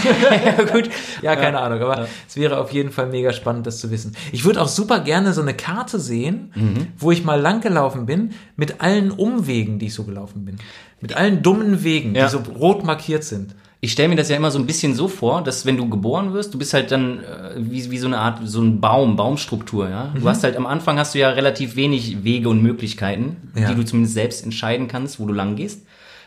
gut. 0.73 0.89
Ja, 1.21 1.35
keine 1.37 1.59
Ahnung, 1.59 1.79
aber 1.81 2.07
es 2.27 2.35
wäre 2.35 2.59
auf 2.59 2.71
jeden 2.73 2.91
Fall 2.91 3.07
mega 3.07 3.31
spannend, 3.31 3.65
das 3.67 3.79
zu 3.79 3.89
wissen. 3.91 4.15
Ich 4.33 4.43
würde 4.43 4.61
auch 4.61 4.67
super 4.67 4.99
gerne 4.99 5.33
so 5.33 5.41
eine 5.41 5.53
Karte 5.53 5.99
sehen, 5.99 6.51
wo 6.97 7.11
ich 7.11 7.23
mal 7.23 7.39
lang 7.39 7.61
gelaufen 7.61 8.05
bin, 8.05 8.33
mit 8.57 8.81
allen 8.81 9.11
Umwegen, 9.11 9.79
die 9.79 9.87
ich 9.87 9.93
so 9.93 10.03
gelaufen 10.03 10.43
bin. 10.45 10.57
Mit 10.99 11.15
allen 11.15 11.41
dummen 11.43 11.83
Wegen, 11.83 12.15
Ja. 12.15 12.25
die 12.25 12.31
so 12.31 12.39
rot 12.39 12.83
markiert 12.83 13.23
sind. 13.23 13.55
Ich 13.87 13.93
stelle 13.93 14.09
mir 14.09 14.17
das 14.17 14.27
ja 14.27 14.35
immer 14.35 14.51
so 14.51 14.59
ein 14.59 14.65
bisschen 14.65 14.95
so 14.95 15.07
vor, 15.07 15.41
dass 15.41 15.65
wenn 15.65 15.77
du 15.77 15.87
geboren 15.87 16.33
wirst, 16.33 16.53
du 16.53 16.57
bist 16.57 16.73
halt 16.73 16.91
dann 16.91 17.19
äh, 17.19 17.23
wie, 17.55 17.89
wie 17.89 17.97
so 17.97 18.07
eine 18.07 18.17
Art, 18.19 18.39
so 18.43 18.59
ein 18.59 18.81
Baum, 18.81 19.15
Baumstruktur, 19.15 19.87
ja. 19.89 20.13
Du 20.13 20.27
hast 20.27 20.43
halt 20.43 20.57
am 20.57 20.65
Anfang 20.65 20.99
hast 20.99 21.15
du 21.15 21.19
ja 21.19 21.29
relativ 21.29 21.77
wenig 21.77 22.25
Wege 22.25 22.49
und 22.49 22.61
Möglichkeiten, 22.61 23.37
Ja. 23.55 23.69
die 23.69 23.75
du 23.75 23.85
zumindest 23.85 24.13
selbst 24.15 24.43
entscheiden 24.43 24.89
kannst, 24.89 25.21
wo 25.21 25.25
du 25.25 25.31
lang 25.31 25.55
gehst. 25.55 25.85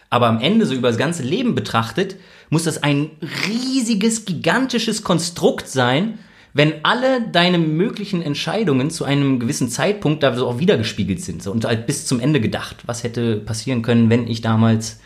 Aber 0.08 0.28
am 0.28 0.40
Ende, 0.40 0.64
so 0.64 0.72
über 0.72 0.88
das 0.88 0.96
ganze 0.96 1.22
Leben 1.22 1.54
betrachtet, 1.54 2.16
muss 2.48 2.64
das 2.64 2.82
ein 2.82 3.10
riesiges, 3.46 4.24
gigantisches 4.24 5.04
Konstrukt 5.04 5.68
sein, 5.68 6.18
wenn 6.54 6.72
alle 6.82 7.28
deine 7.30 7.58
möglichen 7.58 8.22
Entscheidungen 8.22 8.88
zu 8.88 9.04
einem 9.04 9.38
gewissen 9.38 9.68
Zeitpunkt 9.68 10.22
da 10.22 10.34
so 10.34 10.46
auch 10.48 10.58
wiedergespiegelt 10.60 11.20
sind. 11.20 11.42
So, 11.42 11.52
und 11.52 11.66
halt 11.66 11.86
bis 11.86 12.06
zum 12.06 12.20
Ende 12.20 12.40
gedacht. 12.40 12.76
Was 12.86 13.04
hätte 13.04 13.36
passieren 13.36 13.82
können, 13.82 14.08
wenn 14.08 14.26
ich 14.28 14.40
damals 14.40 14.98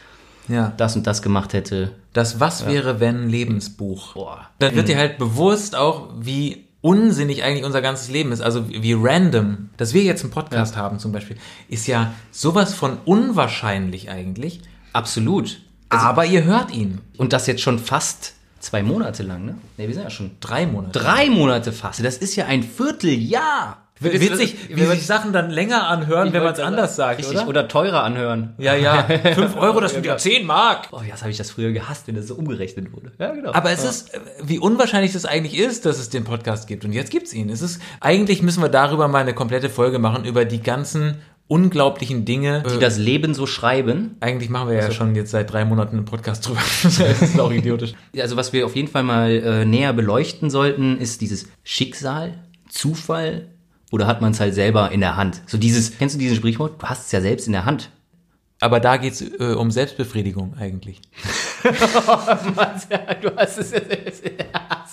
Ja. 0.49 0.73
das 0.77 0.95
und 0.97 1.07
das 1.07 1.23
gemacht 1.23 1.53
hätte? 1.53 1.93
Das 2.13 2.39
Was 2.41 2.67
wäre, 2.67 3.01
wenn 3.01 3.29
Lebensbuch. 3.29 4.15
Boah. 4.15 4.49
Dann 4.59 4.75
wird 4.77 4.89
dir 4.89 4.97
halt 4.97 5.19
bewusst 5.19 5.75
auch, 5.77 6.11
wie 6.19 6.67
unsinnig 6.81 7.43
eigentlich 7.43 7.65
unser 7.65 7.81
ganzes 7.81 8.11
Leben 8.11 8.31
ist. 8.31 8.41
Also 8.43 8.69
wie 8.69 8.83
wie 8.83 8.93
random. 8.93 9.71
Dass 9.79 9.95
wir 9.95 10.03
jetzt 10.03 10.23
einen 10.23 10.31
Podcast 10.33 10.77
haben 10.77 10.99
zum 10.99 11.13
Beispiel, 11.13 11.37
ist 11.69 11.87
ja 11.87 12.13
sowas 12.31 12.75
von 12.75 12.99
unwahrscheinlich 13.05 14.11
eigentlich. 14.11 14.61
Absolut. 14.93 15.61
aber 15.89 16.25
ihr 16.27 16.45
hört 16.45 16.73
ihn. 16.73 17.01
Und 17.17 17.33
das 17.33 17.47
jetzt 17.47 17.63
schon 17.63 17.79
fast 17.79 18.35
zwei 18.61 18.83
Monate 18.83 19.23
lang, 19.23 19.45
ne? 19.45 19.55
Ne, 19.77 19.87
wir 19.89 19.95
sind 19.95 20.05
ja 20.05 20.11
schon 20.11 20.33
Drei 20.41 20.67
Monate. 20.67 20.99
drei 20.99 21.29
Monate 21.31 21.73
fast. 21.73 22.05
Das 22.05 22.17
ist 22.19 22.37
ja 22.37 22.47
ein 22.47 22.63
Vierteljahr. 22.63 23.84
Witzig, 24.01 24.57
wie 24.71 24.85
sich 24.87 25.07
Sachen 25.07 25.33
dann 25.33 25.51
länger 25.51 25.87
anhören, 25.87 26.33
wenn 26.33 26.43
man 26.43 26.53
es 26.53 26.59
anders 26.59 26.97
sagt, 26.97 27.21
Richtig, 27.21 27.37
oder? 27.37 27.49
oder? 27.49 27.69
teurer 27.69 28.03
anhören. 28.03 28.55
Ja, 28.59 28.75
ja. 28.75 29.05
Fünf 29.35 29.57
Euro, 29.57 29.81
das 29.81 29.93
sind 29.93 30.05
ja 30.05 30.17
zehn 30.17 30.47
Mark. 30.47 30.89
Oh, 30.91 31.01
das 31.09 31.23
habe 31.23 31.31
ich 31.31 31.39
das 31.39 31.53
früher 31.53 31.71
gehasst, 31.71 32.09
wenn 32.09 32.17
das 32.17 32.27
so 32.27 32.35
umgerechnet 32.35 32.93
wurde. 32.93 33.13
Ja, 33.21 33.33
genau. 33.33 33.53
Aber 33.53 33.71
es 33.71 33.85
ist, 33.85 34.13
äh, 34.13 34.19
wie 34.43 34.59
unwahrscheinlich 34.59 35.13
das 35.13 35.25
eigentlich 35.25 35.57
ist, 35.57 35.87
dass 35.87 36.01
es 36.01 36.11
den 36.11 36.25
Podcast 36.25 36.67
gibt. 36.67 36.85
Und 36.85 36.93
jetzt 36.93 37.13
gibt's 37.13 37.33
ihn. 37.33 37.49
Es 37.51 37.63
ist, 37.63 37.81
eigentlich 38.01 38.43
müssen 38.43 38.63
wir 38.63 38.69
darüber 38.69 39.07
mal 39.07 39.21
eine 39.21 39.33
komplette 39.33 39.71
Folge 39.71 40.01
machen, 40.01 40.25
über 40.25 40.45
die 40.45 40.61
ganzen 40.61 41.19
unglaublichen 41.47 42.25
Dinge. 42.25 42.65
die 42.75 42.81
das 42.81 42.99
Leben 42.99 43.33
so 43.33 43.47
schreiben. 43.47 44.17
eigentlich 44.21 44.51
machen 44.51 44.71
wir 44.71 44.77
ja 44.77 44.91
schon 44.91 45.15
jetzt 45.15 45.31
seit 45.31 45.53
drei 45.53 45.65
Monaten 45.65 45.99
einen 45.99 46.05
Podcast 46.05 46.49
drüber. 46.49 46.61
das 46.83 46.99
ist 46.99 47.39
auch 47.39 47.53
idiotisch. 47.53 47.93
Also 48.19 48.37
was 48.37 48.53
wir 48.53 48.67
auf 48.67 48.75
jeden 48.75 48.89
Fall 48.89 49.05
mal 49.05 49.31
äh, 49.31 49.65
näher 49.65 49.93
beleuchten 49.93 50.51
sollten, 50.51 50.99
ist 50.99 51.21
dieses 51.21 51.47
Schicksal, 51.63 52.43
Zufall 52.69 53.54
oder 53.95 54.09
hat 54.09 54.21
man 54.21 54.33
es 54.33 54.41
halt 54.41 54.55
selber 54.55 54.91
in 54.91 54.99
der 54.99 55.17
Hand? 55.17 55.41
So 55.47 55.57
dieses, 55.57 55.97
kennst 55.97 56.17
du 56.17 56.19
dieses 56.19 56.37
Sprichwort? 56.39 56.83
Du 56.83 56.87
hast 56.87 57.07
es 57.07 57.13
ja 57.13 57.21
selbst 57.21 57.47
in 57.47 57.53
der 57.53 57.65
Hand. 57.65 57.91
Aber 58.59 58.81
da 58.81 58.97
geht's 58.97 59.21
äh, 59.21 59.55
um 59.55 59.71
Selbstbefriedigung 59.71 60.55
eigentlich. 60.59 61.01
du 61.63 61.71
hast 63.37 63.59
es 63.59 63.71
ja 63.71 63.81
selbst 63.85 64.25
in 64.25 64.37
der 64.37 64.53
Hand. 64.53 64.89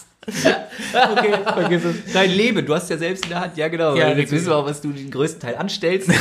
Okay, 1.18 1.34
vergiss 1.44 1.84
es. 1.84 2.14
Dein 2.14 2.30
Leben, 2.30 2.64
du 2.64 2.76
hast 2.76 2.92
ja 2.92 2.98
selbst 2.98 3.24
in 3.24 3.32
der 3.32 3.40
Hand, 3.40 3.58
ja 3.58 3.70
genau. 3.70 3.96
Ja, 3.96 4.10
Jetzt 4.10 4.32
wissen 4.32 4.48
wir 4.48 4.56
auch, 4.56 4.66
was 4.68 4.82
du 4.82 4.92
den 4.92 5.10
größten 5.10 5.42
Teil 5.42 5.56
anstellst. 5.56 6.10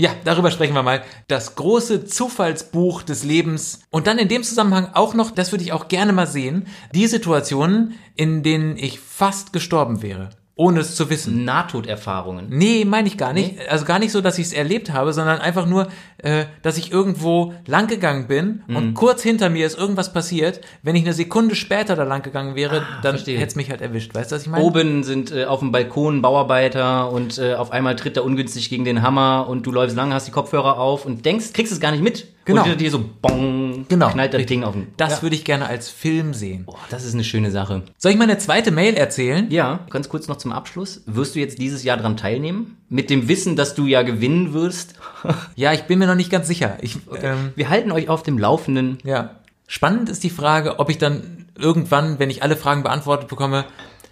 Ja, 0.00 0.12
darüber 0.24 0.50
sprechen 0.52 0.74
wir 0.74 0.82
mal. 0.82 1.02
Das 1.26 1.56
große 1.56 2.04
Zufallsbuch 2.06 3.02
des 3.02 3.24
Lebens. 3.24 3.80
Und 3.90 4.06
dann 4.06 4.18
in 4.18 4.28
dem 4.28 4.44
Zusammenhang 4.44 4.90
auch 4.94 5.12
noch, 5.12 5.32
das 5.32 5.52
würde 5.52 5.64
ich 5.64 5.72
auch 5.72 5.88
gerne 5.88 6.12
mal 6.12 6.28
sehen, 6.28 6.68
die 6.94 7.06
Situationen, 7.06 7.94
in 8.14 8.44
denen 8.44 8.76
ich 8.76 9.00
fast 9.00 9.52
gestorben 9.52 10.00
wäre. 10.00 10.30
Ohne 10.60 10.80
es 10.80 10.96
zu 10.96 11.08
wissen. 11.08 11.44
Nahtoderfahrungen. 11.44 12.46
Nee, 12.50 12.84
meine 12.84 13.06
ich 13.06 13.16
gar 13.16 13.32
nicht. 13.32 13.54
Also 13.70 13.84
gar 13.84 14.00
nicht 14.00 14.10
so, 14.10 14.20
dass 14.20 14.38
ich 14.38 14.46
es 14.46 14.52
erlebt 14.52 14.92
habe, 14.92 15.12
sondern 15.12 15.38
einfach 15.40 15.66
nur, 15.66 15.86
äh, 16.18 16.46
dass 16.62 16.76
ich 16.76 16.90
irgendwo 16.90 17.54
langgegangen 17.66 18.26
bin 18.26 18.64
Mhm. 18.66 18.76
und 18.76 18.94
kurz 18.94 19.22
hinter 19.22 19.50
mir 19.50 19.66
ist 19.66 19.78
irgendwas 19.78 20.12
passiert. 20.12 20.60
Wenn 20.82 20.96
ich 20.96 21.04
eine 21.04 21.12
Sekunde 21.12 21.54
später 21.54 21.94
da 21.94 22.02
lang 22.02 22.22
gegangen 22.22 22.56
wäre, 22.56 22.82
dann 23.02 23.12
verstehe. 23.14 23.38
hätte 23.38 23.48
es 23.50 23.54
mich 23.56 23.70
halt 23.70 23.80
erwischt. 23.80 24.14
Weißt 24.16 24.32
du, 24.32 24.34
was 24.36 24.42
ich 24.42 24.48
meine? 24.48 24.64
Oben 24.64 25.04
sind 25.04 25.30
äh, 25.30 25.44
auf 25.44 25.60
dem 25.60 25.70
Balkon 25.70 26.22
Bauarbeiter 26.22 27.12
und 27.12 27.38
äh, 27.38 27.54
auf 27.54 27.70
einmal 27.70 27.94
tritt 27.94 28.16
er 28.16 28.24
ungünstig 28.24 28.68
gegen 28.68 28.84
den 28.84 29.02
Hammer 29.02 29.46
und 29.48 29.64
du 29.64 29.70
läufst 29.70 29.96
lang, 29.96 30.12
hast 30.12 30.26
die 30.26 30.32
Kopfhörer 30.32 30.78
auf 30.78 31.06
und 31.06 31.24
denkst, 31.24 31.52
kriegst 31.52 31.72
es 31.72 31.78
gar 31.78 31.92
nicht 31.92 32.02
mit. 32.02 32.26
Genau. 32.48 32.62
Und 32.62 32.66
hinter 32.68 32.78
dir 32.82 32.90
so 32.90 33.04
bong, 33.22 33.84
Genau, 33.88 34.08
knallt 34.08 34.32
das. 34.32 34.46
Ding 34.46 34.64
auf 34.64 34.72
den. 34.74 34.88
Das 34.96 35.16
ja. 35.16 35.22
würde 35.22 35.36
ich 35.36 35.44
gerne 35.44 35.66
als 35.66 35.90
Film 35.90 36.32
sehen. 36.32 36.64
Boah, 36.64 36.78
das 36.88 37.04
ist 37.04 37.12
eine 37.12 37.22
schöne 37.24 37.50
Sache. 37.50 37.82
Soll 37.98 38.12
ich 38.12 38.16
mal 38.18 38.24
eine 38.24 38.38
zweite 38.38 38.70
Mail 38.70 38.94
erzählen? 38.94 39.50
Ja, 39.50 39.80
ganz 39.90 40.08
kurz 40.08 40.28
noch 40.28 40.36
zum 40.38 40.52
Abschluss. 40.52 41.02
Wirst 41.04 41.34
du 41.34 41.40
jetzt 41.40 41.58
dieses 41.58 41.84
Jahr 41.84 41.98
dran 41.98 42.16
teilnehmen? 42.16 42.78
Mit 42.88 43.10
dem 43.10 43.28
Wissen, 43.28 43.54
dass 43.54 43.74
du 43.74 43.84
ja 43.86 44.02
gewinnen 44.02 44.54
wirst? 44.54 44.94
Ja, 45.56 45.72
ich 45.74 45.82
bin 45.82 45.98
mir 45.98 46.06
noch 46.06 46.14
nicht 46.14 46.30
ganz 46.30 46.46
sicher. 46.48 46.78
Ich, 46.80 46.96
ähm, 47.22 47.52
Wir 47.54 47.68
halten 47.68 47.92
euch 47.92 48.08
auf 48.08 48.22
dem 48.22 48.38
Laufenden. 48.38 48.98
ja. 49.04 49.36
Spannend 49.70 50.08
ist 50.08 50.24
die 50.24 50.30
Frage, 50.30 50.78
ob 50.78 50.88
ich 50.88 50.96
dann 50.96 51.44
irgendwann, 51.58 52.18
wenn 52.18 52.30
ich 52.30 52.42
alle 52.42 52.56
Fragen 52.56 52.82
beantwortet 52.82 53.28
bekomme, 53.28 53.66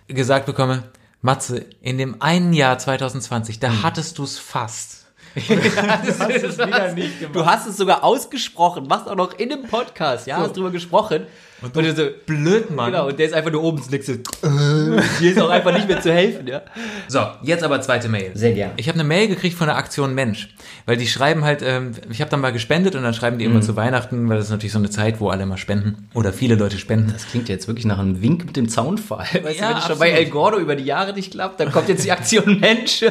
gesagt 0.06 0.44
bekomme, 0.44 0.82
Matze, 1.22 1.64
in 1.80 1.96
dem 1.96 2.20
einen 2.20 2.52
Jahr 2.52 2.76
2020, 2.78 3.58
da 3.58 3.82
hattest 3.82 4.18
du 4.18 4.24
es 4.24 4.38
fast. 4.38 5.05
Du 7.32 7.44
hast 7.46 7.66
es 7.66 7.76
sogar 7.76 8.02
ausgesprochen, 8.02 8.86
machst 8.88 9.06
auch 9.08 9.16
noch 9.16 9.38
in 9.38 9.50
dem 9.50 9.64
Podcast, 9.64 10.26
ja, 10.26 10.38
hast 10.38 10.56
drüber 10.56 10.70
gesprochen. 10.70 11.26
Und, 11.62 11.74
du 11.74 11.94
so, 11.96 12.02
Blöd, 12.26 12.70
Mann. 12.70 12.92
genau, 12.92 13.08
und 13.08 13.18
der 13.18 13.26
ist 13.26 13.32
einfach 13.32 13.50
nur 13.50 13.62
oben 13.62 13.82
nix 13.90 14.06
so, 14.06 14.12
hier 15.18 15.30
ist 15.32 15.40
auch 15.40 15.48
einfach 15.48 15.72
nicht 15.72 15.88
mehr 15.88 16.00
zu 16.00 16.12
helfen, 16.12 16.46
ja. 16.46 16.60
So, 17.08 17.20
jetzt 17.42 17.64
aber 17.64 17.80
zweite 17.80 18.08
Mail. 18.08 18.32
Sehr 18.34 18.52
gern. 18.52 18.72
Ich 18.76 18.88
habe 18.88 18.98
eine 18.98 19.08
Mail 19.08 19.28
gekriegt 19.28 19.56
von 19.56 19.66
der 19.66 19.76
Aktion 19.76 20.14
Mensch, 20.14 20.54
weil 20.84 20.96
die 20.98 21.06
schreiben 21.06 21.44
halt, 21.44 21.62
ähm, 21.64 21.92
ich 22.10 22.20
habe 22.20 22.30
dann 22.30 22.40
mal 22.40 22.52
gespendet 22.52 22.94
und 22.94 23.02
dann 23.02 23.14
schreiben 23.14 23.38
die 23.38 23.46
immer 23.46 23.62
zu 23.62 23.74
Weihnachten, 23.74 24.28
weil 24.28 24.36
das 24.36 24.46
ist 24.46 24.50
natürlich 24.50 24.72
so 24.72 24.78
eine 24.78 24.90
Zeit, 24.90 25.18
wo 25.18 25.30
alle 25.30 25.46
mal 25.46 25.56
spenden 25.56 26.08
oder 26.12 26.32
viele 26.32 26.56
Leute 26.56 26.76
spenden. 26.78 27.10
Das 27.12 27.26
klingt 27.26 27.48
jetzt 27.48 27.68
wirklich 27.68 27.86
nach 27.86 27.98
einem 27.98 28.20
Wink 28.20 28.44
mit 28.44 28.56
dem 28.56 28.68
Zaunfall. 28.68 29.26
Weißt 29.42 29.58
Ja, 29.58 29.68
du, 29.68 29.74
wenn 29.74 29.78
es 29.78 29.86
schon 29.86 29.98
bei. 29.98 30.10
El 30.10 30.26
Gordo 30.26 30.58
über 30.58 30.76
die 30.76 30.84
Jahre 30.84 31.14
nicht 31.14 31.32
klappt, 31.32 31.58
dann 31.60 31.72
kommt 31.72 31.88
jetzt 31.88 32.04
die 32.04 32.12
Aktion 32.12 32.60
Mensch. 32.60 33.02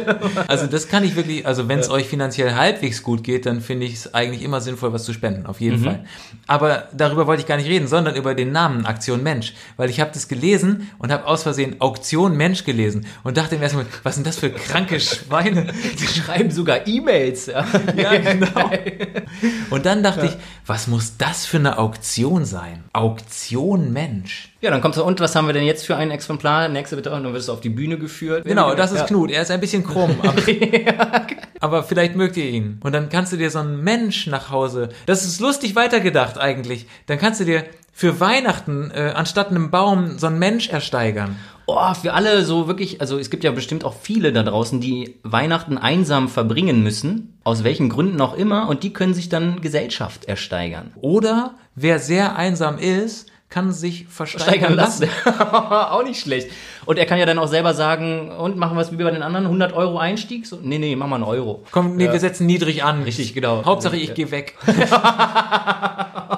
Also 0.47 0.67
das 0.67 0.87
kann 0.87 1.03
ich 1.03 1.15
wirklich, 1.15 1.45
also 1.47 1.67
wenn 1.67 1.79
es 1.79 1.89
euch 1.89 2.05
finanziell 2.07 2.53
halbwegs 2.53 3.01
gut 3.01 3.23
geht, 3.23 3.45
dann 3.47 3.61
finde 3.61 3.85
ich 3.87 3.93
es 3.95 4.13
eigentlich 4.13 4.43
immer 4.43 4.61
sinnvoll, 4.61 4.93
was 4.93 5.03
zu 5.03 5.13
spenden, 5.13 5.45
auf 5.47 5.61
jeden 5.61 5.79
Fall. 5.83 6.05
Aber 6.47 6.89
darüber 6.95 7.25
wollte 7.27 7.41
ich 7.41 7.47
gar 7.47 7.57
nicht 7.57 7.67
reden, 7.69 7.87
sondern 7.87 8.15
über 8.15 8.34
den 8.35 8.51
Namen 8.51 8.85
Aktion 8.85 9.23
Mensch, 9.23 9.53
weil 9.77 9.89
ich 9.89 9.99
habe 9.99 10.11
das 10.13 10.27
gelesen 10.27 10.91
und 10.99 11.11
habe 11.11 11.25
aus 11.25 11.43
Versehen 11.43 11.79
Auktion 11.79 12.37
Mensch 12.37 12.63
gelesen 12.63 13.05
und 13.23 13.37
dachte 13.37 13.55
im 13.55 13.61
ersten 13.61 13.77
Moment, 13.77 13.95
was 14.03 14.15
sind 14.15 14.27
das 14.27 14.37
für 14.37 14.49
kranke 14.49 14.99
Schweine? 14.99 15.73
Die 15.99 16.07
schreiben 16.07 16.51
sogar 16.51 16.87
E-Mails. 16.87 17.47
Ja. 17.47 17.65
Ja, 17.95 18.17
genau. 18.17 18.71
Und 19.69 19.85
dann 19.85 20.03
dachte 20.03 20.25
ich, 20.25 20.37
was 20.65 20.87
muss 20.87 21.17
das 21.17 21.45
für 21.45 21.57
eine 21.57 21.77
Auktion 21.77 22.45
sein? 22.45 22.83
Auktion 22.93 23.93
Mensch. 23.93 24.53
Ja, 24.61 24.71
dann 24.71 24.81
kommst 24.81 24.97
du, 24.97 25.03
und 25.03 25.19
was 25.19 25.35
haben 25.35 25.47
wir 25.47 25.53
denn 25.53 25.63
jetzt 25.63 25.85
für 25.85 25.95
ein 25.95 26.11
Exemplar? 26.11 26.67
Nächste 26.69 26.95
bitte, 26.95 27.11
und 27.11 27.23
dann 27.23 27.33
wirst 27.33 27.49
du 27.49 27.53
auf 27.53 27.61
die 27.61 27.69
Bühne 27.69 27.97
geführt. 27.97 28.45
Genau, 28.45 28.73
das 28.73 28.91
ist 28.91 28.99
ja. 28.99 29.05
Knut. 29.05 29.31
Er 29.31 29.43
ist 29.43 29.51
ein 29.51 29.59
bisschen 29.59 29.83
krumm, 29.83 30.17
aber, 30.23 31.27
aber 31.59 31.83
vielleicht 31.83 32.15
mögt 32.15 32.37
ihr 32.37 32.49
ihn. 32.49 32.79
Und 32.83 32.93
dann 32.93 33.09
kannst 33.09 33.31
du 33.31 33.37
dir 33.37 33.49
so 33.51 33.59
einen 33.59 33.83
Mensch 33.83 34.27
nach 34.27 34.49
Hause. 34.49 34.89
Das 35.05 35.23
ist 35.23 35.39
lustig 35.39 35.75
weitergedacht 35.75 36.37
eigentlich. 36.37 36.87
Dann 37.05 37.19
kannst 37.19 37.39
du 37.41 37.45
dir 37.45 37.65
für 37.97 38.19
Weihnachten 38.19 38.91
äh, 38.91 39.13
anstatt 39.15 39.51
einem 39.51 39.71
Baum 39.71 40.19
so 40.19 40.27
einen 40.27 40.37
Mensch 40.37 40.67
ersteigern. 40.67 41.37
Oh, 41.65 41.93
für 41.93 42.11
alle 42.13 42.43
so 42.43 42.67
wirklich, 42.67 42.99
also 42.99 43.17
es 43.17 43.29
gibt 43.29 43.45
ja 43.45 43.51
bestimmt 43.51 43.85
auch 43.85 43.95
viele 43.99 44.33
da 44.33 44.43
draußen, 44.43 44.81
die 44.81 45.15
Weihnachten 45.23 45.77
einsam 45.77 46.27
verbringen 46.27 46.83
müssen, 46.83 47.37
aus 47.45 47.63
welchen 47.63 47.87
Gründen 47.87 48.19
auch 48.19 48.35
immer, 48.35 48.67
und 48.67 48.83
die 48.83 48.91
können 48.91 49.13
sich 49.13 49.29
dann 49.29 49.61
Gesellschaft 49.61 50.25
ersteigern. 50.25 50.91
Oder 50.97 51.53
wer 51.73 51.99
sehr 51.99 52.35
einsam 52.35 52.77
ist, 52.79 53.29
kann 53.47 53.71
sich 53.71 54.07
versteigern 54.09 54.73
Steigern 54.73 54.75
lassen. 54.75 55.07
auch 55.39 56.03
nicht 56.03 56.19
schlecht. 56.19 56.49
Und 56.85 56.99
er 56.99 57.05
kann 57.05 57.17
ja 57.17 57.25
dann 57.25 57.39
auch 57.39 57.47
selber 57.47 57.73
sagen, 57.73 58.29
und 58.29 58.57
machen 58.57 58.75
wir 58.75 58.81
es 58.81 58.91
wie 58.91 59.01
bei 59.01 59.09
den 59.09 59.23
anderen, 59.23 59.45
100 59.45 59.71
Euro 59.71 59.97
Einstieg? 59.97 60.45
So, 60.45 60.59
nee, 60.61 60.79
nee, 60.79 60.97
machen 60.97 61.11
wir 61.11 61.15
einen 61.15 61.23
Euro. 61.23 61.63
Komm, 61.71 61.95
nee, 61.95 62.11
wir 62.11 62.19
setzen 62.19 62.45
niedrig 62.45 62.83
an. 62.83 63.03
Richtig, 63.03 63.33
genau. 63.33 63.63
Hauptsache 63.63 63.95
ich 63.95 64.09
Ja. 64.09 64.13
gehe 64.15 64.31
weg. 64.31 64.55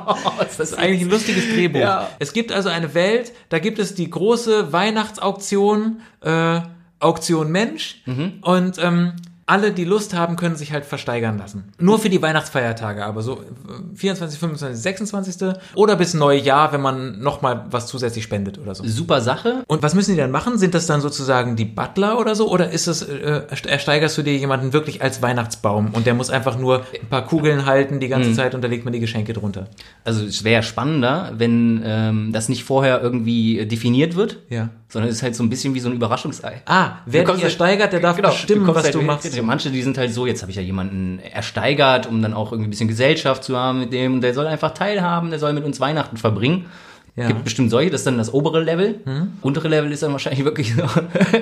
das 0.58 0.72
ist 0.72 0.78
eigentlich 0.78 1.02
ein 1.02 1.10
lustiges 1.10 1.48
Drehbuch. 1.54 1.80
Ja. 1.80 2.10
Es 2.20 2.34
gibt 2.34 2.52
also 2.52 2.70
eine 2.70 2.94
Welt, 2.94 3.34
da 3.50 3.60
gibt 3.60 3.80
es 3.80 3.96
die 3.96 4.10
große 4.10 4.72
Weihnachtsauktion, 4.74 6.02
äh, 6.22 6.62
Auktion 7.00 7.52
Mensch 7.52 8.02
und 8.42 8.80
ähm, 8.82 9.14
alle, 9.48 9.72
die 9.72 9.86
Lust 9.86 10.14
haben, 10.14 10.36
können 10.36 10.56
sich 10.58 10.74
halt 10.74 10.86
versteigern 10.86 11.38
lassen. 11.38 11.72
Nur 11.80 12.00
für 12.00 12.10
die 12.10 12.22
Weihnachtsfeiertage, 12.22 13.06
aber 13.06 13.22
so 13.22 13.36
äh, 13.36 13.96
24, 13.96 14.40
25, 14.40 14.78
26. 14.82 15.36
oder 15.74 15.96
bis 15.96 16.14
Neujahr, 16.14 16.74
wenn 16.74 16.82
man 16.82 17.20
nochmal 17.20 17.66
was 17.72 17.88
zusätzlich 17.88 18.26
spendet 18.26 18.60
oder 18.60 18.76
so. 18.76 18.84
Super 18.86 19.22
Sache. 19.22 19.64
Und 19.68 19.82
was 19.82 19.96
müssen 19.96 20.12
die 20.12 20.18
dann 20.18 20.32
machen? 20.32 20.58
Sind 20.58 20.74
das 20.74 20.86
dann 20.86 21.00
sozusagen 21.00 21.56
die 21.56 21.66
Butler 21.66 22.20
oder 22.20 22.36
so? 22.36 22.52
Oder 22.52 22.72
ist 22.72 22.88
es, 22.88 23.02
äh, 23.02 23.42
ersteigerst 23.68 24.18
du 24.18 24.22
dir 24.22 24.36
jemanden 24.36 24.74
wirklich 24.74 25.02
als 25.02 25.22
Weihnachtsbaum 25.22 25.92
und 25.94 26.06
der 26.06 26.14
muss 26.14 26.30
einfach 26.30 26.58
nur 26.60 26.80
ein 27.02 27.08
paar 27.10 27.26
Kugeln 27.26 27.66
halten 27.66 28.00
die 28.02 28.10
ganze 28.10 28.34
Zeit 28.34 28.54
und 28.54 28.62
da 28.62 28.68
legt 28.68 28.84
man 28.84 28.92
die 28.94 29.00
Geschenke 29.00 29.32
drunter? 29.32 29.68
Also 30.04 30.26
es 30.26 30.44
wäre 30.44 30.62
spannender, 30.62 31.32
wenn 31.38 31.82
ähm, 31.86 32.32
das 32.34 32.50
nicht 32.50 32.66
vorher 32.66 33.02
irgendwie 33.02 33.66
definiert 33.66 34.16
wird, 34.16 34.40
Ja. 34.50 34.70
Sondern 34.90 35.10
es 35.10 35.18
ist 35.18 35.24
halt 35.24 35.36
so 35.36 35.44
ein 35.44 35.50
bisschen 35.50 35.74
wie 35.74 35.80
so 35.80 35.90
ein 35.90 35.96
Überraschungsei. 35.96 36.62
Ah, 36.66 36.98
wer 37.06 37.24
Du 37.26 37.34
dich 37.34 37.44
ersteigert, 37.44 37.92
der 37.92 38.00
darf 38.00 38.16
Genau, 38.16 38.30
bestimmen, 38.30 38.66
kommst 38.66 38.78
was 38.78 38.84
halt 38.86 38.96
du 38.96 39.02
machst. 39.02 39.42
Manche, 39.42 39.70
die 39.70 39.82
sind 39.82 39.98
halt 39.98 40.14
so, 40.14 40.26
jetzt 40.26 40.42
habe 40.42 40.52
ich 40.52 40.56
ja 40.56 40.64
jemanden 40.64 41.20
ersteigert, 41.20 42.08
um 42.08 42.22
dann 42.22 42.34
auch 42.34 42.52
irgendwie 42.52 42.68
ein 42.68 42.72
bisschen 42.72 42.88
Gesellschaft 42.88 43.44
zu 43.44 43.58
haben 43.58 43.80
mit 43.80 43.92
dem. 43.92 44.22
Der 44.22 44.34
soll 44.34 44.48
einfach 44.48 44.72
teilhaben, 44.72 45.30
der 45.30 45.40
soll 45.40 45.54
mit 45.54 45.66
uns 45.66 45.80
Weihnachten 45.80 46.18
verbringen. 46.18 46.66
Ja. 47.18 47.24
Mhm. 47.24 47.28
Gibt 47.30 47.44
bestimmt 47.46 47.72
solche, 47.72 47.90
das 47.90 48.02
ist 48.02 48.06
dann 48.08 48.20
das 48.20 48.32
obere 48.32 48.62
Level. 48.62 49.02
Untere 49.42 49.68
Level 49.68 49.92
ist 49.92 50.04
dann 50.04 50.12
wahrscheinlich 50.12 50.46
wirklich 50.46 50.76
so, 50.76 50.84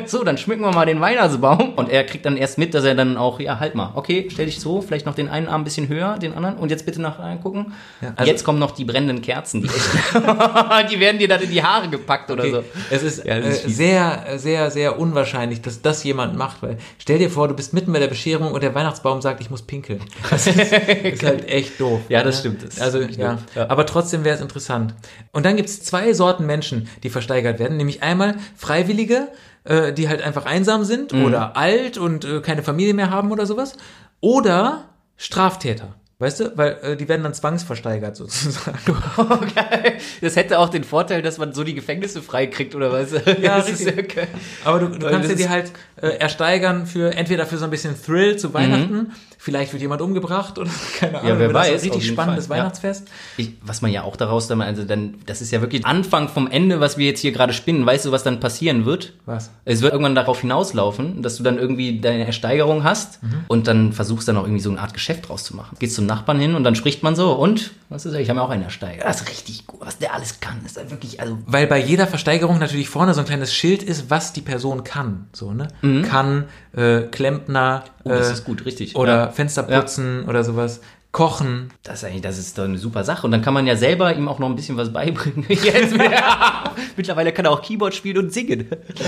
so, 0.05 0.23
dann 0.23 0.37
schmücken 0.37 0.61
wir 0.61 0.71
mal 0.71 0.85
den 0.85 1.01
Weihnachtsbaum. 1.01 1.73
Und 1.73 1.89
er 1.89 2.05
kriegt 2.05 2.25
dann 2.25 2.37
erst 2.37 2.57
mit, 2.57 2.73
dass 2.73 2.85
er 2.85 2.95
dann 2.95 3.17
auch, 3.17 3.41
ja, 3.41 3.59
halt 3.59 3.75
mal, 3.75 3.91
okay, 3.95 4.29
stell 4.31 4.45
dich 4.45 4.61
so, 4.61 4.81
vielleicht 4.81 5.05
noch 5.05 5.15
den 5.15 5.27
einen 5.27 5.49
Arm 5.49 5.61
ein 5.61 5.63
bisschen 5.65 5.89
höher, 5.89 6.17
den 6.17 6.33
anderen. 6.33 6.55
Und 6.55 6.71
jetzt 6.71 6.85
bitte 6.85 7.01
nach 7.01 7.19
reingucken. 7.19 7.73
Ja, 8.01 8.13
also- 8.15 8.31
jetzt 8.31 8.45
kommen 8.45 8.57
noch 8.57 8.71
die 8.71 8.85
brennenden 8.85 9.21
Kerzen, 9.21 9.63
die 9.63 9.67
die 10.89 10.99
werden 10.99 11.19
dir 11.19 11.27
dann 11.27 11.41
in 11.41 11.51
die 11.51 11.61
Haare 11.61 11.89
gepackt 11.89 12.31
oder 12.31 12.49
so. 12.49 12.57
Okay. 12.59 12.67
Es 12.89 13.03
ist, 13.03 13.25
Ja, 13.25 13.35
ist 13.35 13.65
äh, 13.65 13.69
sehr, 13.69 14.25
sehr, 14.37 14.71
sehr 14.71 14.97
unwahrscheinlich, 14.97 15.61
dass 15.61 15.81
das 15.81 16.05
jemand 16.05 16.37
macht, 16.37 16.63
weil 16.63 16.77
stell 16.99 17.19
dir 17.19 17.29
vor, 17.29 17.49
du 17.49 17.53
bist 17.53 17.73
mitten 17.73 17.91
bei 17.91 17.99
der 17.99 18.07
Bescherung 18.07 18.53
und 18.53 18.63
der 18.63 18.73
Weihnachtsbaum 18.73 19.21
sagt, 19.21 19.41
ich 19.41 19.49
muss 19.49 19.61
pinkeln. 19.61 19.99
Das 20.29 20.47
ist, 20.47 20.57
ist 21.03 21.23
halt 21.23 21.49
echt 21.49 21.81
doof. 21.81 21.99
Ja, 22.07 22.23
das 22.23 22.35
ne? 22.35 22.39
stimmt, 22.39 22.63
das 22.63 22.79
also, 22.79 23.01
doof, 23.01 23.09
ja. 23.17 23.37
Aber 23.67 23.85
trotzdem 23.85 24.23
wäre 24.23 24.35
es 24.35 24.41
interessant. 24.41 24.93
Und 25.33 25.45
dann 25.45 25.57
gibt 25.57 25.64
es 25.65 25.83
zwei 25.83 26.13
Sorten 26.13 26.45
Menschen, 26.45 26.87
die 27.03 27.09
versteigert 27.09 27.59
werden, 27.59 27.77
nämlich 27.77 28.01
einmal 28.03 28.35
Freiwillige, 28.55 29.27
äh, 29.63 29.93
die 29.93 30.07
halt 30.09 30.21
einfach 30.21 30.45
einsam 30.45 30.83
sind 30.85 31.11
Mhm. 31.13 31.25
oder 31.25 31.57
alt 31.57 31.97
und 31.97 32.25
äh, 32.25 32.41
keine 32.41 32.63
Familie 32.63 32.93
mehr 32.93 33.09
haben 33.09 33.31
oder 33.31 33.45
sowas, 33.45 33.73
oder 34.21 34.85
Straftäter. 35.17 35.95
Weißt 36.17 36.39
du, 36.39 36.51
weil 36.57 36.77
äh, 36.81 36.95
die 36.95 37.09
werden 37.09 37.23
dann 37.23 37.33
zwangsversteigert 37.33 38.15
sozusagen. 38.15 38.77
Okay. 39.17 39.93
Das 40.21 40.37
hätte 40.37 40.59
auch 40.59 40.69
den 40.69 40.85
Vorteil, 40.85 41.21
dass 41.21 41.37
man 41.37 41.51
so 41.53 41.65
die 41.65 41.73
Gefängnisse 41.75 42.21
freikriegt, 42.21 42.73
oder 42.73 42.89
was? 42.91 43.11
Ja, 43.41 43.57
Das 43.57 43.69
ist 43.69 43.85
okay. 43.87 44.27
Aber 44.63 44.79
du, 44.79 44.87
du 44.87 45.09
kannst 45.09 45.29
dir 45.29 45.35
die 45.35 45.49
halt 45.49 45.71
äh, 46.01 46.07
ersteigern 46.17 46.85
für 46.87 47.13
entweder 47.13 47.45
für 47.45 47.57
so 47.57 47.65
ein 47.65 47.69
bisschen 47.71 48.01
Thrill 48.01 48.37
zu 48.37 48.53
Weihnachten, 48.53 49.11
vielleicht 49.45 49.73
wird 49.73 49.81
jemand 49.83 50.01
umgebracht 50.01 50.57
oder 50.57 50.71
keine 50.99 51.19
Ahnung. 51.19 51.37
wer 51.37 51.49
aber 51.49 51.53
das 51.53 51.67
ist 51.67 51.73
weiß, 51.73 51.83
ein 51.83 51.89
richtig 51.91 52.07
spannendes 52.07 52.47
Fall, 52.47 52.57
ja. 52.57 52.63
Weihnachtsfest. 52.63 53.07
Ich, 53.37 53.51
was 53.61 53.83
man 53.83 53.91
ja 53.91 54.01
auch 54.01 54.15
daraus 54.15 54.47
dann, 54.47 54.59
also 54.63 54.83
dann, 54.83 55.19
das 55.27 55.39
ist 55.39 55.51
ja 55.51 55.61
wirklich 55.61 55.85
Anfang 55.85 56.29
vom 56.29 56.49
Ende, 56.49 56.79
was 56.79 56.97
wir 56.97 57.05
jetzt 57.05 57.19
hier 57.19 57.31
gerade 57.31 57.53
spinnen. 57.53 57.85
Weißt 57.85 58.05
du, 58.05 58.11
was 58.11 58.23
dann 58.23 58.39
passieren 58.39 58.85
wird? 58.85 59.13
Was? 59.27 59.51
Es 59.63 59.83
wird 59.83 59.93
irgendwann 59.93 60.15
darauf 60.15 60.41
hinauslaufen, 60.41 61.21
dass 61.21 61.37
du 61.37 61.43
dann 61.43 61.59
irgendwie 61.59 61.99
deine 62.01 62.25
Ersteigerung 62.25 62.83
hast 62.83 63.19
und 63.47 63.67
dann 63.67 63.93
versuchst 63.93 64.27
dann 64.27 64.35
auch 64.37 64.45
irgendwie 64.45 64.61
so 64.61 64.71
eine 64.71 64.79
Art 64.79 64.95
Geschäft 64.95 65.29
draus 65.29 65.43
zu 65.43 65.55
machen. 65.55 65.77
Gehst 65.77 65.93
zum 65.93 66.07
Nachbarn 66.07 66.39
hin 66.39 66.55
und 66.55 66.63
dann 66.63 66.73
spricht 66.73 67.03
man 67.03 67.15
so 67.15 67.33
und, 67.33 67.71
was 67.89 68.07
ist 68.07 68.13
das? 68.13 68.21
Ich 68.21 68.29
habe 68.29 68.39
ja 68.39 68.45
auch 68.45 68.49
einen 68.49 68.63
Ersteiger. 68.63 69.03
Das 69.03 69.21
ist 69.21 69.29
richtig 69.29 69.67
gut, 69.67 69.81
was 69.81 69.99
der 69.99 70.15
alles 70.15 70.39
kann. 70.39 70.65
Ist 70.65 70.77
halt 70.77 70.89
wirklich, 70.89 71.19
also 71.19 71.37
Weil 71.45 71.67
bei 71.67 71.77
jeder 71.77 72.07
Versteigerung 72.07 72.57
natürlich 72.57 72.89
vorne 72.89 73.13
so 73.13 73.19
ein 73.19 73.27
kleines 73.27 73.53
Schild 73.53 73.83
ist, 73.83 74.09
was 74.09 74.33
die 74.33 74.41
Person 74.41 74.83
kann. 74.83 75.27
So, 75.33 75.53
ne? 75.53 75.67
Kann, 76.09 76.45
äh, 76.75 77.01
Klempner, 77.01 77.83
oh, 78.05 78.09
das 78.09 78.29
äh, 78.29 78.33
ist 78.33 78.45
gut, 78.45 78.65
richtig. 78.65 78.95
oder 78.95 79.15
Ja. 79.15 79.31
Fenster 79.31 79.63
putzen 79.63 80.25
oder 80.27 80.43
sowas. 80.43 80.81
Kochen. 81.11 81.69
Das 81.83 81.99
ist 81.99 82.03
eigentlich, 82.03 82.23
das 82.23 82.37
ist 82.37 82.57
doch 82.57 82.65
eine 82.65 82.77
super 82.77 83.05
Sache. 83.05 83.25
Und 83.25 83.31
dann 83.31 83.41
kann 83.41 83.53
man 83.53 83.65
ja 83.65 83.77
selber 83.77 84.13
ihm 84.13 84.27
auch 84.27 84.37
noch 84.37 84.49
ein 84.49 84.55
bisschen 84.57 84.75
was 84.75 84.91
beibringen. 84.91 85.45
Jetzt, 85.49 85.95
mittlerweile 86.97 87.31
kann 87.31 87.45
er 87.45 87.51
auch 87.51 87.61
Keyboard 87.61 87.95
spielen 87.95 88.17
und 88.17 88.33
singen. 88.33 88.67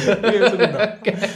Geil. 1.04 1.30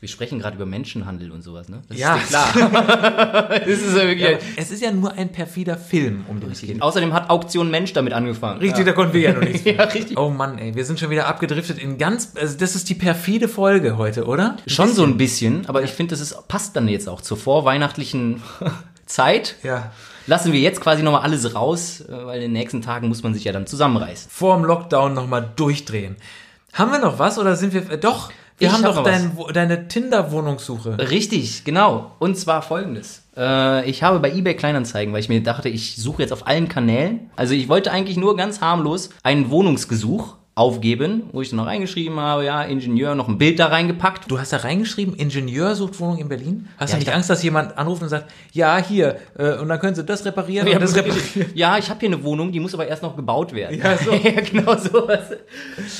Wir 0.00 0.08
sprechen 0.10 0.38
gerade 0.38 0.56
über 0.56 0.66
Menschenhandel 0.66 1.32
und 1.32 1.42
sowas, 1.42 1.68
ne? 1.70 1.82
Das 1.88 1.98
Ja. 1.98 2.16
ist 2.16 2.28
klar. 2.28 2.48
das 3.48 3.66
ist 3.66 3.96
ja 3.96 4.06
wirklich. 4.06 4.28
Ja, 4.28 4.38
es 4.56 4.70
ist 4.70 4.82
ja 4.82 4.92
nur 4.92 5.12
ein 5.12 5.32
perfider 5.32 5.78
Film, 5.78 6.24
um 6.28 6.38
den 6.38 6.50
es 6.50 6.60
geht. 6.60 6.82
Außerdem 6.82 7.14
hat 7.14 7.30
Auktion 7.30 7.70
Mensch 7.70 7.92
damit 7.94 8.12
angefangen. 8.12 8.60
Richtig, 8.60 8.84
da 8.84 8.92
konnten 8.92 9.14
wir 9.14 9.20
ja 9.20 9.32
noch 9.32 9.40
nichts. 9.40 9.64
Ja, 9.64 9.84
richtig. 9.84 10.18
Oh 10.18 10.28
Mann, 10.30 10.58
ey, 10.58 10.74
wir 10.74 10.84
sind 10.84 11.00
schon 11.00 11.08
wieder 11.10 11.26
abgedriftet 11.26 11.78
in 11.78 11.96
ganz, 11.98 12.32
also 12.38 12.56
das 12.58 12.76
ist 12.76 12.88
die 12.90 12.94
perfide 12.94 13.48
Folge 13.48 13.96
heute, 13.96 14.26
oder? 14.26 14.56
Schon 14.66 14.92
so 14.92 15.02
ein 15.02 15.16
bisschen, 15.16 15.66
aber 15.66 15.82
ich 15.82 15.90
finde, 15.90 16.10
das 16.10 16.20
ist, 16.20 16.46
passt 16.46 16.76
dann 16.76 16.88
jetzt 16.88 17.08
auch 17.08 17.20
zur 17.22 17.36
vorweihnachtlichen 17.38 18.42
Zeit. 19.06 19.56
Ja. 19.62 19.92
Lassen 20.26 20.52
wir 20.52 20.60
jetzt 20.60 20.80
quasi 20.80 21.02
nochmal 21.02 21.22
alles 21.22 21.54
raus, 21.54 22.00
äh, 22.02 22.12
weil 22.26 22.36
in 22.36 22.42
den 22.42 22.52
nächsten 22.52 22.82
Tagen 22.82 23.08
muss 23.08 23.22
man 23.22 23.32
sich 23.32 23.44
ja 23.44 23.52
dann 23.52 23.66
zusammenreißen. 23.66 24.30
Vor 24.30 24.56
dem 24.56 24.64
Lockdown 24.64 25.14
nochmal 25.14 25.48
durchdrehen. 25.56 26.16
Haben 26.72 26.92
wir 26.92 26.98
noch 26.98 27.18
was 27.18 27.38
oder 27.38 27.56
sind 27.56 27.72
wir, 27.72 27.90
äh, 27.90 27.98
doch, 27.98 28.30
wir 28.58 28.68
Ich 28.68 28.74
haben 28.74 28.84
hab 28.84 28.94
doch 28.94 29.04
dein, 29.04 29.32
deine 29.52 29.88
Tinder-Wohnungssuche. 29.88 30.98
Richtig, 31.10 31.64
genau. 31.64 32.12
Und 32.18 32.36
zwar 32.38 32.62
folgendes. 32.62 33.22
Äh, 33.36 33.88
ich 33.88 34.02
habe 34.02 34.18
bei 34.20 34.32
eBay 34.32 34.54
Kleinanzeigen, 34.54 35.12
weil 35.12 35.20
ich 35.20 35.28
mir 35.28 35.42
dachte, 35.42 35.68
ich 35.68 35.96
suche 35.96 36.22
jetzt 36.22 36.32
auf 36.32 36.46
allen 36.46 36.68
Kanälen. 36.68 37.30
Also 37.36 37.54
ich 37.54 37.68
wollte 37.68 37.92
eigentlich 37.92 38.16
nur 38.16 38.36
ganz 38.36 38.60
harmlos 38.60 39.10
einen 39.22 39.50
Wohnungsgesuch 39.50 40.36
aufgeben, 40.56 41.24
wo 41.32 41.42
ich 41.42 41.50
dann 41.50 41.58
noch 41.58 41.66
reingeschrieben 41.66 42.18
habe, 42.18 42.46
ja, 42.46 42.62
Ingenieur, 42.62 43.14
noch 43.14 43.28
ein 43.28 43.36
Bild 43.36 43.58
da 43.58 43.66
reingepackt. 43.66 44.30
Du 44.30 44.38
hast 44.38 44.54
da 44.54 44.56
reingeschrieben, 44.56 45.14
Ingenieur 45.14 45.74
sucht 45.74 46.00
Wohnung 46.00 46.16
in 46.16 46.30
Berlin? 46.30 46.66
Hast 46.78 46.90
Ja, 46.90 46.96
du 46.96 47.02
ich 47.02 47.06
nicht 47.06 47.14
Angst, 47.14 47.28
dass 47.28 47.42
jemand 47.42 47.76
anruft 47.76 48.00
und 48.02 48.08
sagt, 48.08 48.30
ja, 48.52 48.78
hier, 48.78 49.18
äh, 49.36 49.58
und 49.58 49.68
dann 49.68 49.78
können 49.78 49.94
sie 49.94 50.02
das 50.02 50.24
reparieren 50.24 50.66
und 50.66 50.80
das 50.80 50.96
reparieren? 50.96 51.50
ja, 51.54 51.76
ich 51.76 51.90
habe 51.90 52.00
hier 52.00 52.08
eine 52.08 52.24
Wohnung, 52.24 52.52
die 52.52 52.60
muss 52.60 52.72
aber 52.72 52.86
erst 52.88 53.02
noch 53.02 53.14
gebaut 53.16 53.52
werden. 53.52 53.78
Ja, 53.78 53.98
so. 53.98 54.12
ja 54.24 54.40
genau 54.40 54.78
sowas. 54.78 55.24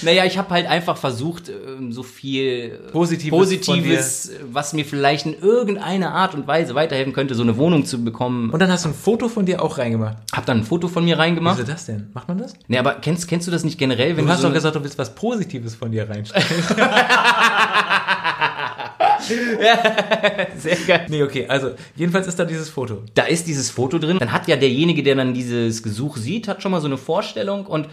Naja, 0.01 0.25
ich 0.25 0.39
habe 0.39 0.49
halt 0.49 0.67
einfach 0.67 0.97
versucht, 0.97 1.51
ähm, 1.51 1.93
so 1.93 2.03
viel 2.03 2.79
Positives 2.93 3.37
Positives 3.39 4.31
was 4.51 4.73
mir 4.73 4.87
vielleicht 4.87 5.27
in 5.27 5.39
irgendeiner 5.39 6.15
Art 6.15 6.35
und 6.35 6.47
Weise 6.47 6.75
weiterhelfen 6.75 7.13
könnte, 7.13 7.35
so 7.35 7.43
eine 7.43 7.59
Wohnung 7.59 7.85
zu 7.85 8.03
bekommen. 8.03 8.49
Und 8.49 8.61
dann 8.61 8.73
hast 8.73 8.87
du 8.87 8.89
ein 8.89 8.95
Foto 8.95 9.29
von 9.29 9.45
dir 9.45 9.63
auch 9.63 9.77
reingemacht. 9.77 10.17
Hab 10.33 10.47
dann 10.47 10.61
ein 10.61 10.65
Foto 10.65 10.89
von 10.89 11.05
mir 11.05 11.19
reingemacht. 11.19 11.59
Wieso 11.59 11.71
das 11.71 11.85
denn? 11.85 12.09
Macht 12.15 12.29
man 12.29 12.39
das? 12.39 12.55
Nee, 12.69 12.79
aber 12.79 12.95
kennst, 12.95 13.29
kennst 13.29 13.47
du 13.47 13.51
das 13.51 13.63
nicht 13.63 13.79
generell, 13.79 14.17
wenn 14.17 14.25
Du 14.27 14.33
du, 14.33 14.39
so 14.39 14.46
doch 14.47 14.51
eine- 14.51 14.55
gesagt, 14.55 14.77
du 14.77 14.83
willst 14.83 14.99
was 14.99 15.15
Positives 15.15 15.75
von 15.75 15.91
dir 15.93 16.09
reinstellen. 16.09 16.47
Sehr 20.57 20.77
geil. 20.87 21.07
nee, 21.09 21.23
okay, 21.23 21.47
also, 21.49 21.71
jedenfalls 21.97 22.27
ist 22.27 22.39
da 22.39 22.45
dieses 22.45 22.69
Foto. 22.69 23.03
Da 23.15 23.25
ist 23.25 23.47
dieses 23.47 23.71
Foto 23.71 23.99
drin. 23.99 24.19
Dann 24.19 24.33
hat 24.33 24.47
ja 24.49 24.57
derjenige, 24.57 25.03
der 25.03 25.15
dann 25.17 25.35
dieses 25.35 25.83
Gesuch 25.83 26.17
sieht, 26.17 26.49
hat 26.49 26.63
schon 26.63 26.73
mal 26.73 26.81
so 26.81 26.87
eine 26.87 26.97
Vorstellung 26.99 27.67
und 27.67 27.89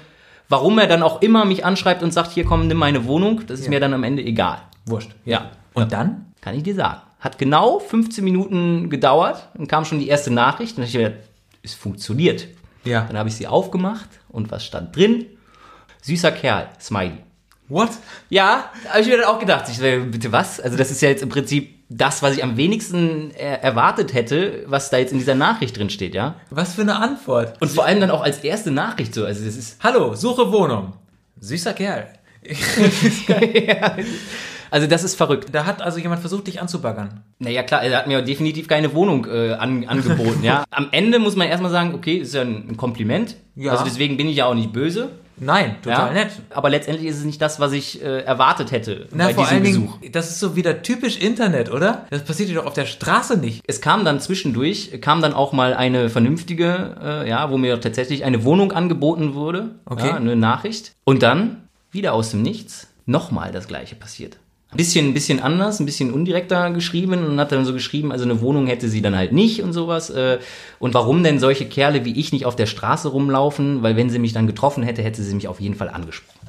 warum 0.49 0.77
er 0.79 0.87
dann 0.87 1.01
auch 1.03 1.21
immer 1.21 1.45
mich 1.45 1.65
anschreibt 1.65 2.03
und 2.03 2.11
sagt, 2.13 2.31
hier 2.31 2.45
komm, 2.45 2.67
nimm 2.67 2.77
meine 2.77 3.05
Wohnung, 3.05 3.41
das 3.47 3.59
ist 3.59 3.65
Ja. 3.65 3.71
mir 3.71 3.79
dann 3.79 3.93
am 3.93 4.03
Ende 4.03 4.23
egal. 4.23 4.59
Wurscht. 4.85 5.11
Ja. 5.25 5.51
Und 5.73 5.91
dann? 5.91 6.33
Kann 6.41 6.55
ich 6.55 6.63
dir 6.63 6.75
sagen. 6.75 7.01
Hat 7.19 7.37
genau 7.39 7.79
15 7.79 8.23
Minuten 8.23 8.89
gedauert, 8.89 9.47
dann 9.55 9.67
kam 9.67 9.85
schon 9.85 9.99
die 9.99 10.09
erste 10.09 10.29
Nachricht 10.31 10.77
und 10.77 10.83
ich 10.83 10.91
dachte, 10.91 11.17
es 11.63 11.73
funktioniert. 11.73 12.47
Ja. 12.83 13.05
Dann 13.07 13.17
habe 13.17 13.29
ich 13.29 13.35
sie 13.35 13.47
aufgemacht 13.47 14.09
und 14.27 14.51
was 14.51 14.65
stand 14.65 14.95
drin? 14.95 15.25
Süßer 16.03 16.31
Kerl, 16.31 16.69
Smiley. 16.79 17.17
What? 17.69 17.89
Ja, 18.29 18.69
habe 18.89 19.01
ich 19.01 19.07
mir 19.07 19.17
dann 19.17 19.25
auch 19.25 19.39
gedacht. 19.39 19.65
Ich 19.69 19.79
bitte 19.79 20.31
was? 20.31 20.59
Also 20.59 20.77
das 20.77 20.91
ist 20.91 21.01
ja 21.01 21.09
jetzt 21.09 21.23
im 21.23 21.29
Prinzip 21.29 21.79
das, 21.89 22.21
was 22.21 22.35
ich 22.35 22.43
am 22.43 22.57
wenigsten 22.57 23.31
er 23.31 23.63
erwartet 23.63 24.13
hätte, 24.13 24.65
was 24.67 24.89
da 24.89 24.97
jetzt 24.97 25.13
in 25.13 25.19
dieser 25.19 25.35
Nachricht 25.35 25.77
drin 25.77 25.89
steht, 25.89 26.13
ja? 26.13 26.35
Was 26.49 26.75
für 26.75 26.81
eine 26.81 26.97
Antwort. 26.97 27.61
Und 27.61 27.71
vor 27.71 27.85
allem 27.85 28.01
dann 28.01 28.11
auch 28.11 28.21
als 28.21 28.39
erste 28.39 28.69
Nachricht 28.69 29.13
so. 29.13 29.25
Also 29.25 29.45
das 29.45 29.55
ist 29.55 29.81
Hallo, 29.81 30.13
suche 30.13 30.51
Wohnung. 30.51 30.93
Süßer 31.39 31.73
Kerl. 31.73 32.07
Also 34.73 34.87
das 34.87 35.03
ist 35.03 35.13
verrückt. 35.13 35.49
Da 35.51 35.67
hat 35.67 35.83
also 35.83 35.99
jemand 35.99 36.21
versucht, 36.21 36.47
dich 36.47 36.59
anzubaggern. 36.59 37.21
Naja, 37.37 37.61
klar, 37.61 37.83
er 37.83 37.95
hat 37.95 38.07
mir 38.07 38.23
definitiv 38.23 38.67
keine 38.67 38.95
Wohnung 38.95 39.27
äh, 39.27 39.51
an, 39.51 39.85
angeboten, 39.85 40.43
ja. 40.43 40.63
Am 40.71 40.87
Ende 40.91 41.19
muss 41.19 41.35
man 41.35 41.47
erstmal 41.47 41.69
sagen, 41.69 41.93
okay, 41.93 42.15
ist 42.15 42.33
ja 42.33 42.41
ein 42.41 42.75
Kompliment. 42.75 43.35
Ja. 43.55 43.73
Also 43.73 43.83
deswegen 43.83 44.17
bin 44.17 44.27
ich 44.27 44.37
ja 44.37 44.47
auch 44.47 44.55
nicht 44.55 44.73
böse. 44.73 45.11
Nein, 45.45 45.75
total 45.81 46.07
ja. 46.07 46.13
nett. 46.13 46.31
Aber 46.49 46.69
letztendlich 46.69 47.07
ist 47.07 47.17
es 47.17 47.23
nicht 47.23 47.41
das, 47.41 47.59
was 47.59 47.71
ich 47.71 48.01
äh, 48.01 48.21
erwartet 48.21 48.71
hätte 48.71 49.07
Na, 49.11 49.27
bei 49.27 49.33
vor 49.33 49.43
diesem 49.43 49.57
allen 49.57 49.63
Besuch. 49.63 49.99
Dingen, 49.99 50.11
das 50.11 50.29
ist 50.29 50.39
so 50.39 50.55
wieder 50.55 50.81
typisch 50.81 51.17
Internet, 51.17 51.71
oder? 51.71 52.05
Das 52.09 52.23
passiert 52.23 52.49
dir 52.49 52.55
doch 52.55 52.65
auf 52.65 52.73
der 52.73 52.85
Straße 52.85 53.37
nicht. 53.37 53.61
Es 53.67 53.81
kam 53.81 54.05
dann 54.05 54.19
zwischendurch, 54.19 54.99
kam 55.01 55.21
dann 55.21 55.33
auch 55.33 55.53
mal 55.53 55.73
eine 55.73 56.09
vernünftige, 56.09 56.95
äh, 57.01 57.29
ja, 57.29 57.49
wo 57.49 57.57
mir 57.57 57.79
tatsächlich 57.79 58.23
eine 58.25 58.43
Wohnung 58.43 58.71
angeboten 58.71 59.33
wurde. 59.33 59.71
Okay. 59.85 60.07
Ja, 60.07 60.15
eine 60.15 60.35
Nachricht. 60.35 60.93
Und 61.03 61.23
dann, 61.23 61.67
wieder 61.91 62.13
aus 62.13 62.31
dem 62.31 62.41
Nichts, 62.41 62.87
nochmal 63.05 63.51
das 63.51 63.67
gleiche 63.67 63.95
passiert. 63.95 64.37
Ein 64.73 64.77
bisschen, 64.77 65.07
ein 65.09 65.13
bisschen 65.13 65.39
anders, 65.39 65.79
ein 65.79 65.85
bisschen 65.85 66.11
undirekter 66.11 66.71
geschrieben 66.71 67.25
und 67.25 67.39
hat 67.39 67.51
dann 67.51 67.63
so 67.63 67.73
geschrieben, 67.73 68.11
also 68.11 68.25
eine 68.25 68.41
Wohnung 68.41 68.65
hätte 68.65 68.89
sie 68.89 69.03
dann 69.03 69.15
halt 69.15 69.31
nicht 69.31 69.61
und 69.61 69.71
sowas. 69.71 70.09
Äh, 70.09 70.39
und 70.79 70.95
warum 70.95 71.23
denn 71.23 71.37
solche 71.37 71.65
Kerle 71.65 72.05
wie 72.05 72.19
ich 72.19 72.33
nicht 72.33 72.47
auf 72.47 72.55
der 72.55 72.65
Straße 72.65 73.07
rumlaufen? 73.07 73.83
Weil 73.83 73.95
wenn 73.95 74.09
sie 74.09 74.17
mich 74.17 74.33
dann 74.33 74.47
getroffen 74.47 74.81
hätte, 74.81 75.03
hätte 75.03 75.21
sie 75.21 75.35
mich 75.35 75.47
auf 75.47 75.61
jeden 75.61 75.75
Fall 75.75 75.89
angesprochen. 75.89 76.39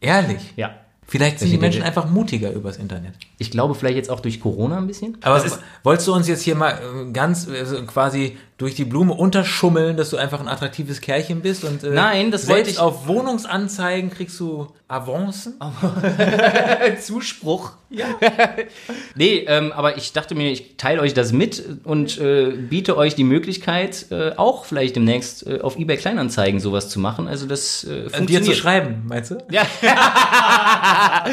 Ehrlich. 0.00 0.40
Ja. 0.56 0.74
Vielleicht 1.10 1.38
sind 1.38 1.50
die 1.50 1.56
Menschen 1.56 1.82
einfach 1.82 2.08
mutiger 2.10 2.52
übers 2.52 2.76
Internet. 2.76 3.14
Ich 3.38 3.50
glaube 3.50 3.74
vielleicht 3.74 3.96
jetzt 3.96 4.10
auch 4.10 4.20
durch 4.20 4.40
Corona 4.42 4.76
ein 4.76 4.86
bisschen. 4.86 5.16
Aber 5.22 5.42
ist, 5.42 5.58
wolltest 5.82 6.06
du 6.06 6.12
uns 6.14 6.28
jetzt 6.28 6.42
hier 6.42 6.54
mal 6.54 6.72
äh, 6.72 7.10
ganz 7.12 7.48
äh, 7.48 7.64
quasi 7.86 8.36
durch 8.58 8.74
die 8.74 8.84
Blume 8.84 9.14
unterschummeln, 9.14 9.96
dass 9.96 10.10
du 10.10 10.18
einfach 10.18 10.38
ein 10.40 10.48
attraktives 10.48 11.00
Kerlchen 11.00 11.40
bist 11.40 11.64
und 11.64 11.82
äh, 11.82 11.90
Nein, 11.90 12.30
das 12.30 12.42
selbst 12.42 12.50
wollte 12.58 12.70
ich- 12.70 12.78
auf 12.78 13.06
Wohnungsanzeigen 13.06 14.10
kriegst 14.10 14.38
du 14.38 14.66
Avancen? 14.86 15.54
Zuspruch. 17.00 17.72
Ja. 17.90 18.06
nee, 19.14 19.44
ähm, 19.48 19.72
aber 19.72 19.96
ich 19.96 20.12
dachte 20.12 20.34
mir, 20.34 20.50
ich 20.50 20.76
teile 20.76 21.00
euch 21.00 21.14
das 21.14 21.32
mit 21.32 21.62
und 21.84 22.18
äh, 22.18 22.50
biete 22.50 22.98
euch 22.98 23.14
die 23.14 23.24
Möglichkeit, 23.24 24.06
äh, 24.10 24.32
auch 24.36 24.66
vielleicht 24.66 24.96
demnächst 24.96 25.46
äh, 25.46 25.60
auf 25.62 25.78
eBay 25.78 25.96
Kleinanzeigen 25.96 26.60
sowas 26.60 26.90
zu 26.90 27.00
machen. 27.00 27.28
Also 27.28 27.46
das 27.46 27.84
äh, 27.84 27.88
An 27.88 27.94
dir 27.96 28.10
zu 28.10 28.16
funktioniert. 28.18 28.56
schreiben, 28.56 29.02
meinst 29.06 29.30
du? 29.30 29.38
Ja. 29.50 29.66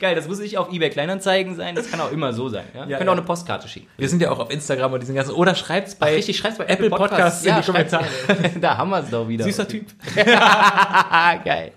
Geil, 0.00 0.14
das 0.14 0.26
muss 0.26 0.38
nicht 0.38 0.56
auf 0.56 0.72
eBay 0.72 0.90
Kleinanzeigen 0.90 1.54
sein, 1.56 1.74
das 1.74 1.90
kann 1.90 2.00
auch 2.00 2.10
immer 2.10 2.32
so 2.32 2.48
sein. 2.48 2.64
Ja? 2.74 2.86
Ja, 2.86 2.96
Könnt 2.96 3.02
ja. 3.02 3.08
auch 3.08 3.16
eine 3.16 3.22
Postkarte 3.22 3.68
schicken. 3.68 3.86
Wir 3.98 4.08
sind 4.08 4.22
ja 4.22 4.30
auch 4.30 4.38
auf 4.38 4.50
Instagram 4.50 4.94
und 4.94 5.00
diesen 5.00 5.14
ganzen. 5.14 5.34
Oder 5.34 5.54
schreibt's 5.54 5.94
bei, 5.94 6.12
Ach, 6.12 6.16
richtig, 6.16 6.38
schreibt's 6.38 6.58
bei 6.58 6.66
Apple 6.66 6.88
Podcasts 6.90 7.44
in 7.44 7.54
die 7.54 7.62
Kommentare. 7.62 8.06
da 8.60 8.78
haben 8.78 8.90
wir 8.90 9.00
es 9.00 9.10
doch 9.10 9.28
wieder. 9.28 9.44
Süßer 9.44 9.68
Typ. 9.68 9.86
Geil. 10.14 11.72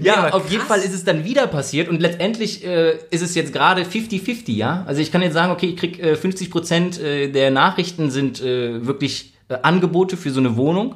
Ja, 0.00 0.30
auf 0.30 0.50
jeden 0.50 0.64
Fall 0.64 0.80
ist 0.80 0.92
es 0.94 1.04
dann 1.04 1.24
wieder 1.24 1.46
passiert 1.46 1.88
und 1.88 2.00
letztendlich 2.00 2.64
äh, 2.74 2.98
ist 3.10 3.22
es 3.22 3.34
jetzt 3.34 3.52
gerade 3.52 3.82
50-50, 3.82 4.52
ja. 4.52 4.84
Also 4.86 5.00
ich 5.00 5.10
kann 5.12 5.22
jetzt 5.22 5.34
sagen, 5.34 5.52
okay, 5.52 5.66
ich 5.66 5.76
krieg 5.76 5.98
äh, 6.02 6.16
50 6.16 6.50
Prozent 6.50 7.00
äh, 7.00 7.28
der 7.30 7.50
Nachrichten 7.50 8.10
sind 8.10 8.40
äh, 8.42 8.84
wirklich 8.86 9.34
äh, 9.48 9.56
Angebote 9.62 10.16
für 10.16 10.30
so 10.30 10.40
eine 10.40 10.56
Wohnung 10.56 10.94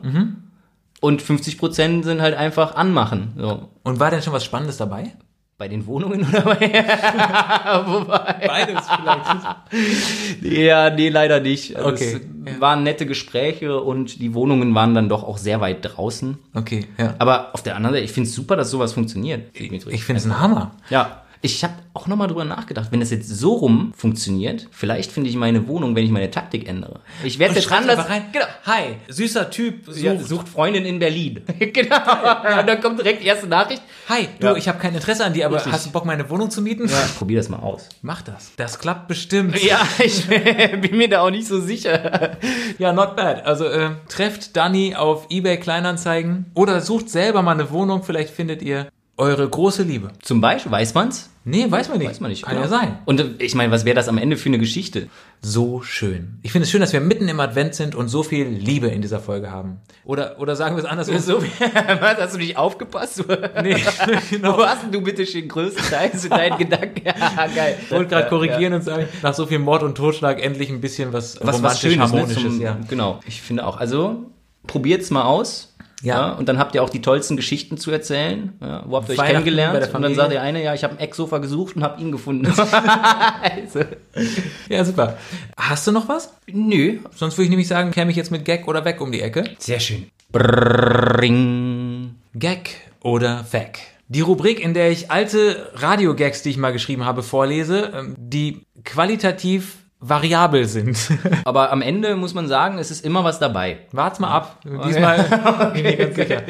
und 1.00 1.22
50 1.22 1.58
Prozent 1.58 2.04
sind 2.04 2.20
halt 2.20 2.36
einfach 2.36 2.74
anmachen. 2.74 3.32
So. 3.36 3.68
Und 3.84 4.00
war 4.00 4.10
denn 4.10 4.22
schon 4.22 4.32
was 4.32 4.44
Spannendes 4.44 4.76
dabei? 4.78 5.12
Bei 5.56 5.66
den 5.66 5.86
Wohnungen 5.86 6.20
oder 6.28 6.42
bei? 6.42 6.60
Wobei. 7.86 8.46
Beides 8.46 8.84
vielleicht. 8.86 9.46
Ja, 10.42 10.90
nee, 10.90 11.08
leider 11.08 11.40
nicht. 11.40 11.74
Also 11.76 11.88
Okay, 11.90 12.20
Es 12.44 12.60
waren 12.60 12.84
nette 12.84 13.06
Gespräche 13.06 13.80
und 13.80 14.20
die 14.22 14.34
Wohnungen 14.34 14.72
waren 14.74 14.94
dann 14.94 15.08
doch 15.08 15.24
auch 15.24 15.36
sehr 15.36 15.60
weit 15.60 15.78
draußen. 15.82 16.38
Okay, 16.54 16.86
ja. 16.96 17.14
Aber 17.18 17.54
auf 17.54 17.62
der 17.64 17.74
anderen 17.74 17.94
Seite, 17.94 18.04
ich 18.04 18.12
finde 18.12 18.28
es 18.28 18.34
super, 18.36 18.54
dass 18.54 18.70
sowas 18.70 18.92
funktioniert. 18.92 19.50
Ich 19.52 20.04
finde 20.04 20.18
es 20.20 20.24
ein 20.26 20.38
Hammer. 20.38 20.70
Ja. 20.90 21.22
Ich 21.40 21.62
habe 21.62 21.74
auch 21.94 22.08
nochmal 22.08 22.26
drüber 22.28 22.44
nachgedacht, 22.44 22.88
wenn 22.90 23.00
es 23.00 23.10
jetzt 23.10 23.28
so 23.28 23.54
rum 23.54 23.92
funktioniert, 23.96 24.66
vielleicht 24.72 25.12
finde 25.12 25.30
ich 25.30 25.36
meine 25.36 25.68
Wohnung, 25.68 25.94
wenn 25.94 26.04
ich 26.04 26.10
meine 26.10 26.30
Taktik 26.30 26.68
ändere. 26.68 27.00
Ich 27.22 27.38
werde 27.38 27.54
jetzt 27.54 27.70
anders. 27.70 28.06
Genau. 28.32 28.44
Hi, 28.66 28.96
süßer 29.08 29.48
Typ, 29.50 29.86
sucht. 29.86 29.98
Ja, 29.98 30.18
sucht 30.18 30.48
Freundin 30.48 30.84
in 30.84 30.98
Berlin. 30.98 31.42
genau. 31.58 31.96
Und 31.96 32.66
dann 32.68 32.80
kommt 32.80 32.98
direkt 32.98 33.22
die 33.22 33.26
erste 33.26 33.46
Nachricht. 33.46 33.82
Hi, 34.08 34.28
du, 34.40 34.46
Ja. 34.48 34.56
ich 34.56 34.66
habe 34.68 34.78
kein 34.78 34.94
Interesse 34.94 35.24
an 35.24 35.32
dir, 35.32 35.46
aber 35.46 35.56
Richtig. 35.56 35.72
hast 35.72 35.86
du 35.86 35.90
Bock, 35.90 36.04
meine 36.04 36.28
Wohnung 36.28 36.50
zu 36.50 36.60
mieten? 36.60 36.88
Ja, 36.88 37.08
probier 37.18 37.38
das 37.38 37.48
mal 37.48 37.58
aus. 37.60 37.88
Mach 38.02 38.22
das. 38.22 38.52
Das 38.56 38.78
klappt 38.78 39.06
bestimmt. 39.08 39.56
Ja, 39.68 39.80
ich 39.98 40.26
bin 40.80 40.96
mir 40.96 41.08
da 41.08 41.20
auch 41.20 41.30
nicht 41.30 41.46
so 41.46 41.60
sicher. 41.60 42.36
Ja, 42.78 42.92
not 42.92 43.16
bad. 43.16 43.44
Also 43.44 43.66
äh, 43.66 43.90
trefft 44.08 44.56
Dani 44.56 44.94
auf 44.96 45.26
eBay 45.30 45.58
Kleinanzeigen 45.58 46.46
oder 46.54 46.80
sucht 46.80 47.10
selber 47.10 47.42
mal 47.42 47.52
eine 47.52 47.70
Wohnung. 47.70 48.02
Vielleicht 48.02 48.30
findet 48.30 48.62
ihr 48.62 48.88
eure 49.18 49.48
große 49.48 49.82
Liebe. 49.82 50.12
Zum 50.22 50.40
Beispiel, 50.40 50.70
weiß 50.70 50.94
man's? 50.94 51.28
Nee, 51.44 51.70
weiß 51.70 51.88
man 51.88 51.98
nicht. 51.98 52.08
Weiß 52.08 52.20
man 52.20 52.30
nicht. 52.30 52.44
Kann 52.44 52.56
genau. 52.56 52.66
ja 52.66 52.68
sein. 52.68 52.98
Und 53.04 53.20
äh, 53.20 53.30
ich 53.38 53.54
meine, 53.54 53.72
was 53.72 53.84
wäre 53.84 53.96
das 53.96 54.08
am 54.08 54.16
Ende 54.18 54.36
für 54.36 54.48
eine 54.48 54.58
Geschichte? 54.58 55.08
So 55.40 55.82
schön. 55.82 56.38
Ich 56.42 56.52
finde 56.52 56.64
es 56.64 56.70
schön, 56.70 56.80
dass 56.80 56.92
wir 56.92 57.00
mitten 57.00 57.26
im 57.26 57.40
Advent 57.40 57.74
sind 57.74 57.94
und 57.94 58.08
so 58.08 58.22
viel 58.22 58.46
Liebe 58.46 58.88
in 58.88 59.02
dieser 59.02 59.18
Folge 59.18 59.50
haben. 59.50 59.78
Oder, 60.04 60.38
oder 60.38 60.56
sagen 60.56 60.76
wir 60.76 60.84
es 60.84 60.88
andersrum. 60.88 61.16
So, 61.28 61.42
was, 61.42 62.16
hast 62.18 62.34
du 62.34 62.38
nicht 62.38 62.56
aufgepasst? 62.56 63.24
Nee, 63.62 63.76
genau. 64.30 64.56
Wo 64.56 64.64
hast 64.64 64.84
denn 64.84 64.92
du 64.92 65.00
bitte 65.00 65.26
schön 65.26 65.48
größtenteils 65.48 66.24
in 66.24 66.30
deinen 66.30 66.58
Gedanken? 66.58 67.02
Ja, 67.04 67.46
geil. 67.46 67.76
Ich 67.82 67.90
wollte 67.90 68.10
gerade 68.10 68.28
korrigieren 68.28 68.72
und 68.74 68.82
sagen, 68.82 69.06
nach 69.22 69.34
so 69.34 69.46
viel 69.46 69.58
Mord 69.58 69.82
und 69.82 69.96
Totschlag 69.96 70.40
endlich 70.42 70.70
ein 70.70 70.80
bisschen 70.80 71.12
was, 71.12 71.40
Was, 71.40 71.46
was 71.46 71.56
romantisch 71.56 71.80
Schönes, 71.80 72.12
ne? 72.12 72.18
harmonisches. 72.18 72.42
Zum, 72.42 72.60
ja. 72.60 72.78
Genau. 72.88 73.20
Ich 73.26 73.42
finde 73.42 73.66
auch. 73.66 73.78
Also, 73.78 74.30
probiert's 74.66 75.10
mal 75.10 75.24
aus. 75.24 75.67
Ja. 76.02 76.32
Und 76.32 76.48
dann 76.48 76.58
habt 76.58 76.74
ihr 76.74 76.82
auch 76.82 76.90
die 76.90 77.02
tollsten 77.02 77.36
Geschichten 77.36 77.76
zu 77.76 77.90
erzählen. 77.90 78.52
Ja, 78.60 78.84
wo 78.86 78.96
habt 78.96 79.08
ihr 79.08 79.18
euch 79.18 79.26
kennengelernt? 79.26 79.94
und 79.94 80.02
dann 80.02 80.14
sagt 80.14 80.32
der 80.32 80.42
eine, 80.42 80.62
ja, 80.62 80.74
ich 80.74 80.84
habe 80.84 80.94
ein 80.94 81.00
Ecksofa 81.00 81.38
gesucht 81.38 81.76
und 81.76 81.82
habe 81.82 82.00
ihn 82.00 82.12
gefunden. 82.12 82.46
also, 82.56 83.80
ja, 84.68 84.84
super. 84.84 85.18
Hast 85.56 85.86
du 85.86 85.92
noch 85.92 86.08
was? 86.08 86.32
nö. 86.52 86.98
Sonst 87.14 87.36
würde 87.36 87.44
ich 87.44 87.50
nämlich 87.50 87.68
sagen, 87.68 87.90
käme 87.90 88.10
ich 88.10 88.16
jetzt 88.16 88.30
mit 88.30 88.44
Gag 88.44 88.68
oder 88.68 88.84
Weg 88.84 89.00
um 89.00 89.12
die 89.12 89.20
Ecke. 89.20 89.44
Sehr 89.58 89.80
schön. 89.80 90.10
Brrring. 90.30 92.14
Gag 92.34 92.76
oder 93.02 93.44
Fact. 93.44 93.80
Die 94.08 94.20
Rubrik, 94.20 94.60
in 94.60 94.72
der 94.72 94.90
ich 94.90 95.10
alte 95.10 95.70
Radiogags, 95.74 96.42
die 96.42 96.50
ich 96.50 96.56
mal 96.56 96.72
geschrieben 96.72 97.04
habe, 97.04 97.22
vorlese, 97.22 97.92
ähm, 97.94 98.14
die 98.18 98.62
qualitativ 98.84 99.76
variabel 100.00 100.66
sind. 100.66 100.96
Aber 101.44 101.72
am 101.72 101.82
Ende 101.82 102.14
muss 102.14 102.34
man 102.34 102.46
sagen, 102.46 102.78
es 102.78 102.90
ist 102.90 103.04
immer 103.04 103.24
was 103.24 103.38
dabei. 103.38 103.78
Wart's 103.90 104.20
mal 104.20 104.30
ab. 104.30 104.60
Diesmal 104.86 105.70
bin 105.74 105.86
ich 105.86 105.98
ganz 105.98 106.14
sicher. 106.14 106.42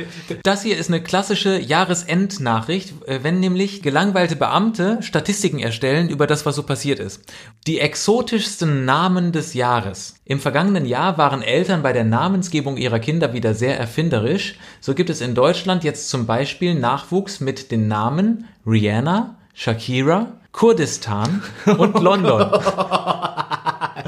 Das 0.42 0.62
hier 0.62 0.76
ist 0.76 0.90
eine 0.90 1.02
klassische 1.02 1.58
Jahresendnachricht, 1.58 2.94
äh, 3.06 3.20
wenn 3.22 3.40
nämlich 3.40 3.82
gelangweilte 3.82 4.36
Beamte 4.36 4.98
Statistiken 5.02 5.58
erstellen 5.58 6.10
über 6.10 6.26
das, 6.26 6.44
was 6.44 6.56
so 6.56 6.62
passiert 6.62 6.98
ist. 6.98 7.24
Die 7.66 7.80
exotischsten 7.80 8.84
Namen 8.84 9.32
des 9.32 9.54
Jahres. 9.54 10.16
Im 10.24 10.40
vergangenen 10.40 10.84
Jahr 10.84 11.16
waren 11.16 11.40
Eltern 11.40 11.82
bei 11.82 11.94
der 11.94 12.04
Namensgebung 12.04 12.76
ihrer 12.76 12.98
Kinder 12.98 13.32
wieder 13.32 13.54
sehr 13.54 13.78
erfinderisch. 13.78 14.56
So 14.80 14.94
gibt 14.94 15.08
es 15.08 15.22
in 15.22 15.34
Deutschland 15.34 15.84
jetzt 15.84 16.10
zum 16.10 16.26
Beispiel 16.26 16.74
Nachwuchs 16.74 17.40
mit 17.40 17.70
den 17.70 17.88
Namen 17.88 18.46
Rihanna, 18.66 19.36
Shakira, 19.54 20.34
Kurdistan 20.52 21.42
und 21.78 21.98
London. 22.00 22.50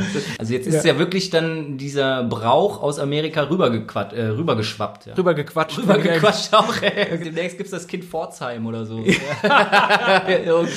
Also 0.39 0.53
jetzt 0.53 0.67
ist 0.67 0.85
ja. 0.85 0.93
ja 0.93 0.99
wirklich 0.99 1.31
dann 1.31 1.77
dieser 1.77 2.25
Brauch 2.25 2.83
aus 2.83 2.99
Amerika 2.99 3.43
rübergequat, 3.43 4.13
äh, 4.13 4.27
rübergeschwappt. 4.27 5.07
Ja. 5.07 5.15
Drüber 5.15 5.35
gequatscht. 5.35 5.79
Rübergequatscht 5.79 6.55
auch. 6.55 6.75
Ey. 6.83 7.19
Demnächst 7.25 7.57
gibt's 7.57 7.73
das 7.73 7.87
Kind 7.87 8.05
Pforzheim 8.05 8.67
oder 8.67 8.85
so. 8.87 8.99
oh 8.99 9.05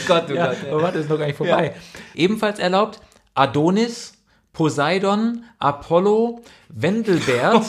Gott, 0.08 0.26
oh 0.30 0.34
Ja, 0.34 0.48
Gott. 0.48 0.58
aber 0.72 0.82
warte, 0.84 1.00
ist 1.00 1.10
noch 1.10 1.18
gar 1.18 1.26
nicht 1.28 1.38
vorbei. 1.38 1.74
Ebenfalls 2.16 2.60
erlaubt 2.60 3.00
Adonis, 3.36 4.14
Poseidon, 4.54 5.44
Apollo, 5.60 6.42
Wendelbert, 6.70 7.66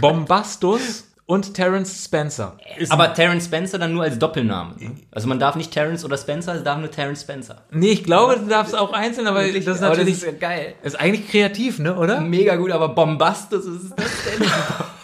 Bombastus 0.00 1.09
und 1.30 1.54
Terence 1.54 2.04
Spencer. 2.04 2.56
Aber 2.88 3.14
Terence 3.14 3.44
Spencer 3.44 3.78
dann 3.78 3.92
nur 3.92 4.02
als 4.02 4.18
Doppelname. 4.18 4.74
ne? 4.80 4.90
Also 5.12 5.28
man 5.28 5.38
darf 5.38 5.54
nicht 5.54 5.70
Terence 5.70 6.04
oder 6.04 6.18
Spencer, 6.18 6.56
es 6.56 6.64
darf 6.64 6.78
nur 6.78 6.90
Terence 6.90 7.20
Spencer. 7.20 7.62
Nee, 7.70 7.90
ich 7.92 8.02
glaube, 8.02 8.36
du 8.36 8.48
darfst 8.48 8.76
auch 8.76 8.92
einzeln, 8.92 9.28
aber 9.28 9.44
das 9.44 9.54
ist 9.54 9.68
Aber 9.68 9.90
natürlich 9.90 10.14
das 10.14 10.24
ist 10.24 10.32
ja 10.32 10.32
geil. 10.32 10.74
ist 10.82 10.98
eigentlich 10.98 11.30
kreativ, 11.30 11.78
ne, 11.78 11.94
oder? 11.94 12.20
Mega 12.20 12.56
gut, 12.56 12.72
aber 12.72 12.88
Bombastus, 12.88 13.64
was 13.64 13.82
ist 13.82 13.94
das 13.96 14.38
denn? 14.38 14.48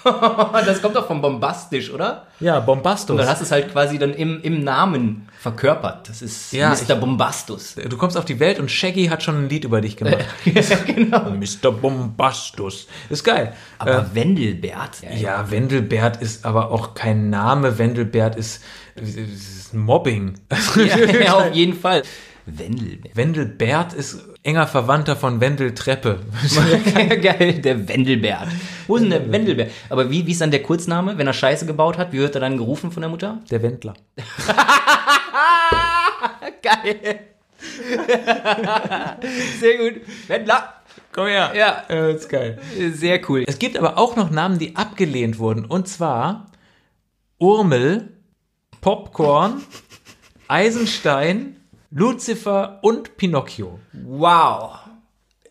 das 0.67 0.83
kommt 0.83 0.97
doch 0.97 1.07
von 1.07 1.21
bombastisch, 1.21 1.93
oder? 1.93 2.27
Ja, 2.41 2.61
Bombastus. 2.61 3.11
Und 3.11 3.19
dann 3.19 3.29
hast 3.29 3.41
du 3.41 3.45
es 3.45 3.53
halt 3.53 3.73
quasi 3.73 3.99
dann 3.99 4.13
im, 4.15 4.41
im 4.43 4.63
Namen 4.63 5.29
verkörpert. 5.39 6.09
Das 6.09 6.23
ist 6.23 6.53
Ja, 6.53 6.71
Mr. 6.75 6.97
Bombastus. 6.97 7.77
Du 7.77 7.97
kommst 7.97 8.17
auf 8.17 8.25
die 8.25 8.41
Welt 8.41 8.59
und 8.59 8.71
Shaggy 8.71 9.07
hat 9.07 9.23
schon 9.23 9.45
ein 9.45 9.49
Lied 9.49 9.65
über 9.65 9.81
dich 9.81 9.97
gemacht. 9.97 10.25
genau. 10.87 11.31
Mr. 11.31 11.71
Bombastus. 11.73 12.87
Ist 13.09 13.25
geil. 13.25 13.55
Aber 13.79 14.15
Wendelbert. 14.15 15.03
Äh, 15.03 15.19
ja, 15.21 15.51
Wendelbert 15.51 16.16
ist 16.21 16.45
aber 16.45 16.71
auch 16.71 16.95
kein 16.95 17.31
Name. 17.31 17.79
Wendelbert 17.79 18.37
ist, 18.37 18.63
ist 18.97 19.75
Mobbing. 19.75 20.35
ja, 20.77 20.99
ja, 20.99 21.35
auf 21.35 21.55
jeden 21.55 21.75
Fall. 21.75 22.03
Wendelbert. 22.47 23.17
Wendelbert 23.17 23.93
ist 23.93 24.25
enger 24.45 24.69
Verwandter 24.69 25.17
von 25.17 25.41
Wendel 25.41 25.75
Treppe. 25.75 26.21
Geil, 27.21 27.55
der 27.55 27.89
Wendelbert. 27.89 28.47
Wo 28.87 28.97
ist 28.97 29.03
denn 29.03 29.11
der 29.11 29.33
Wendelbert? 29.33 29.73
Aber 29.91 30.11
wie, 30.11 30.27
wie 30.27 30.31
ist 30.31 30.41
dann 30.41 30.53
der 30.53 30.63
Kurzname, 30.63 31.19
wenn 31.19 31.27
er 31.27 31.33
Scheiße 31.33 31.67
gebaut 31.67 31.99
hat? 31.99 32.13
Wie 32.13 32.19
wird 32.19 32.37
er 32.37 32.41
dann 32.41 32.57
gerufen 32.57 32.93
von 32.93 33.01
der 33.01 33.11
Mutter? 33.11 33.41
Der 33.51 33.63
Wendler. 33.63 33.95
Geil. 36.63 37.21
Sehr 39.61 39.79
gut. 39.79 40.03
Wendler. 40.29 40.76
Komm 41.17 41.27
her. 41.29 41.53
Ja. 41.57 41.83
Äh, 41.89 42.15
ist 42.15 42.29
geil. 42.29 42.59
Sehr 42.93 43.21
cool. 43.29 43.45
Es 43.49 43.59
gibt 43.59 43.77
aber 43.79 43.97
auch 43.99 44.15
noch 44.17 44.31
Namen, 44.31 44.59
die 44.59 44.77
abgelehnt 44.77 45.39
wurden. 45.39 45.65
Und 45.65 45.89
zwar 45.89 46.53
Urmel, 47.39 48.13
Popcorn, 48.83 49.63
Eisenstein, 50.49 51.57
Lucifer 51.91 52.81
und 52.83 53.17
Pinocchio. 53.17 53.81
Wow. 53.93 54.79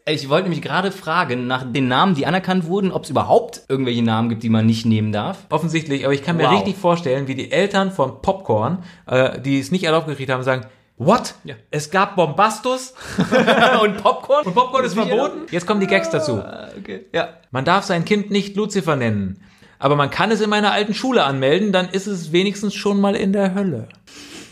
Ich 0.07 0.29
wollte 0.29 0.49
mich 0.49 0.61
gerade 0.61 0.91
fragen, 0.91 1.47
nach 1.47 1.63
den 1.73 1.87
Namen, 1.87 2.13
die 2.13 2.27
anerkannt 2.27 2.67
wurden, 2.67 2.91
ob 2.91 3.05
es 3.05 3.09
überhaupt 3.09 3.63
irgendwelche 3.67 4.03
Namen 4.03 4.29
gibt, 4.29 4.43
die 4.43 4.49
man 4.49 4.67
nicht 4.67 4.85
nehmen 4.85 5.11
darf. 5.11 5.47
Offensichtlich, 5.49 6.05
aber 6.05 6.13
ich 6.13 6.21
kann 6.21 6.37
mir 6.37 6.43
Wow. 6.43 6.57
richtig 6.59 6.75
vorstellen, 6.77 7.27
wie 7.27 7.33
die 7.33 7.51
Eltern 7.51 7.91
von 7.91 8.21
Popcorn, 8.21 8.83
äh, 9.07 9.41
die 9.41 9.59
es 9.59 9.71
nicht 9.71 9.83
erlaubt 9.83 10.05
gekriegt 10.05 10.29
haben, 10.31 10.43
sagen, 10.43 10.67
What? 10.97 11.35
Ja. 11.43 11.55
Es 11.71 11.91
gab 11.91 12.15
Bombastus 12.15 12.93
Und 13.83 13.97
Popcorn? 14.01 14.45
und 14.45 14.53
Popcorn 14.53 14.85
ist 14.85 14.93
verboten? 14.93 15.41
Jetzt 15.51 15.67
kommen 15.67 15.81
die 15.81 15.87
Gags 15.87 16.09
dazu. 16.09 16.37
Ah, 16.39 16.69
Okay. 16.77 17.05
Ja. 17.13 17.29
Man 17.51 17.65
darf 17.65 17.83
sein 17.85 18.05
Kind 18.05 18.31
nicht 18.31 18.55
Lucifer 18.55 18.95
nennen, 18.95 19.41
aber 19.79 19.95
man 19.95 20.09
kann 20.09 20.31
es 20.31 20.41
in 20.41 20.49
meiner 20.49 20.71
alten 20.71 20.93
Schule 20.93 21.23
anmelden, 21.23 21.71
dann 21.73 21.89
ist 21.89 22.07
es 22.07 22.31
wenigstens 22.31 22.75
schon 22.75 23.01
mal 23.01 23.15
in 23.15 23.33
der 23.33 23.53
Hölle. 23.55 23.89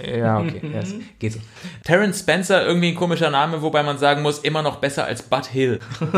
Ja, 0.05 0.39
okay, 0.39 0.61
das 0.73 0.95
geht 1.19 1.33
so. 1.33 1.39
Terence 1.85 2.19
Spencer, 2.19 2.65
irgendwie 2.65 2.89
ein 2.89 2.95
komischer 2.95 3.29
Name, 3.29 3.61
wobei 3.61 3.83
man 3.83 3.97
sagen 3.97 4.21
muss, 4.21 4.39
immer 4.39 4.61
noch 4.63 4.77
besser 4.77 5.05
als 5.05 5.21
Bud 5.23 5.45
Hill. 5.45 5.79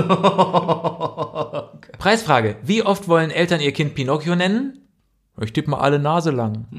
Preisfrage. 1.97 2.55
Wie 2.63 2.84
oft 2.84 3.07
wollen 3.07 3.32
Eltern 3.32 3.61
ihr 3.61 3.71
Kind 3.73 3.95
Pinocchio 3.95 4.36
nennen? 4.36 4.85
Ich 5.42 5.54
tippe 5.54 5.70
mal 5.70 5.80
alle 5.80 6.00
Nase 6.00 6.32
lang. 6.32 6.66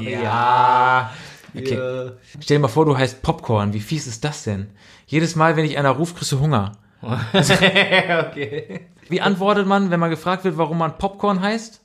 Ja. 0.00 1.10
Okay. 1.56 2.12
Stell 2.40 2.58
dir 2.58 2.60
mal 2.60 2.68
vor, 2.68 2.84
du 2.84 2.96
heißt 2.96 3.22
Popcorn. 3.22 3.72
Wie 3.72 3.80
fies 3.80 4.06
ist 4.06 4.24
das 4.24 4.44
denn? 4.44 4.68
Jedes 5.06 5.34
Mal, 5.34 5.56
wenn 5.56 5.64
ich 5.64 5.78
einer 5.78 5.90
ruft, 5.90 6.16
kriegst 6.16 6.30
du 6.30 6.38
Hunger. 6.38 6.72
okay. 7.02 8.80
Wie 9.08 9.20
antwortet 9.20 9.66
man, 9.66 9.90
wenn 9.90 9.98
man 9.98 10.10
gefragt 10.10 10.44
wird, 10.44 10.58
warum 10.58 10.78
man 10.78 10.98
Popcorn 10.98 11.40
heißt? 11.40 11.80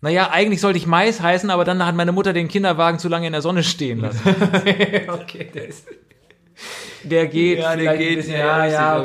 Naja, 0.00 0.30
eigentlich 0.30 0.60
sollte 0.60 0.78
ich 0.78 0.86
Mais 0.86 1.20
heißen, 1.20 1.50
aber 1.50 1.64
dann 1.64 1.84
hat 1.84 1.94
meine 1.94 2.12
Mutter 2.12 2.32
den 2.32 2.48
Kinderwagen 2.48 2.98
zu 2.98 3.08
lange 3.08 3.26
in 3.26 3.32
der 3.32 3.42
Sonne 3.42 3.62
stehen 3.62 4.00
lassen. 4.00 4.20
okay, 5.08 5.50
der 5.52 5.68
ist. 5.68 5.86
Der 7.04 7.26
geht. 7.26 7.58
Ja, 7.58 7.76
der 7.76 7.96
geht, 7.96 8.16
bisschen, 8.16 8.38
ja, 8.38 8.66
ja. 8.66 9.04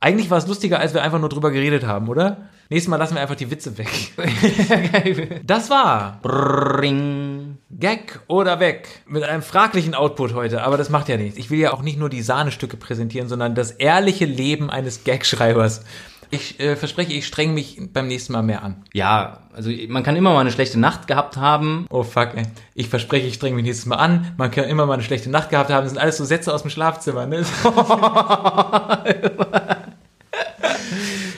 Eigentlich 0.00 0.30
war 0.30 0.38
es 0.38 0.46
lustiger, 0.46 0.78
als 0.78 0.94
wir 0.94 1.02
einfach 1.02 1.18
nur 1.20 1.28
drüber 1.28 1.50
geredet 1.50 1.86
haben, 1.86 2.08
oder? 2.08 2.48
Nächstes 2.70 2.90
Mal 2.90 2.98
lassen 2.98 3.14
wir 3.14 3.22
einfach 3.22 3.34
die 3.34 3.50
Witze 3.50 3.78
weg. 3.78 3.88
Das 5.44 5.70
war 5.70 6.20
Ring. 6.24 7.56
Gag 7.70 8.20
oder 8.26 8.60
weg. 8.60 9.02
Mit 9.06 9.22
einem 9.22 9.42
fraglichen 9.42 9.94
Output 9.94 10.34
heute, 10.34 10.62
aber 10.62 10.76
das 10.76 10.90
macht 10.90 11.08
ja 11.08 11.16
nichts. 11.16 11.38
Ich 11.38 11.50
will 11.50 11.58
ja 11.58 11.72
auch 11.72 11.82
nicht 11.82 11.98
nur 11.98 12.10
die 12.10 12.20
Sahnestücke 12.20 12.76
präsentieren, 12.76 13.28
sondern 13.28 13.54
das 13.54 13.70
ehrliche 13.70 14.26
Leben 14.26 14.68
eines 14.68 15.04
Gagschreibers. 15.04 15.84
Ich 16.30 16.60
äh, 16.60 16.76
verspreche, 16.76 17.14
ich 17.14 17.26
streng 17.26 17.54
mich 17.54 17.80
beim 17.92 18.06
nächsten 18.06 18.34
Mal 18.34 18.42
mehr 18.42 18.62
an. 18.62 18.84
Ja, 18.92 19.44
also 19.54 19.70
man 19.88 20.02
kann 20.02 20.14
immer 20.14 20.34
mal 20.34 20.40
eine 20.40 20.52
schlechte 20.52 20.78
Nacht 20.78 21.06
gehabt 21.06 21.38
haben. 21.38 21.86
Oh 21.88 22.02
fuck, 22.02 22.34
ey. 22.34 22.42
Ich 22.74 22.90
verspreche, 22.90 23.26
ich 23.26 23.34
streng 23.34 23.54
mich 23.54 23.64
nächstes 23.64 23.86
Mal 23.86 23.96
an. 23.96 24.34
Man 24.36 24.50
kann 24.50 24.64
immer 24.64 24.84
mal 24.84 24.94
eine 24.94 25.02
schlechte 25.02 25.30
Nacht 25.30 25.48
gehabt 25.48 25.70
haben. 25.70 25.84
Das 25.84 25.92
sind 25.92 26.00
alles 26.00 26.18
so 26.18 26.26
Sätze 26.26 26.52
aus 26.52 26.62
dem 26.62 26.70
Schlafzimmer, 26.70 27.24
ne? 27.24 27.46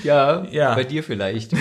Ja, 0.03 0.45
Ja. 0.51 0.75
bei 0.75 0.85
dir 0.85 1.03
vielleicht. 1.03 1.53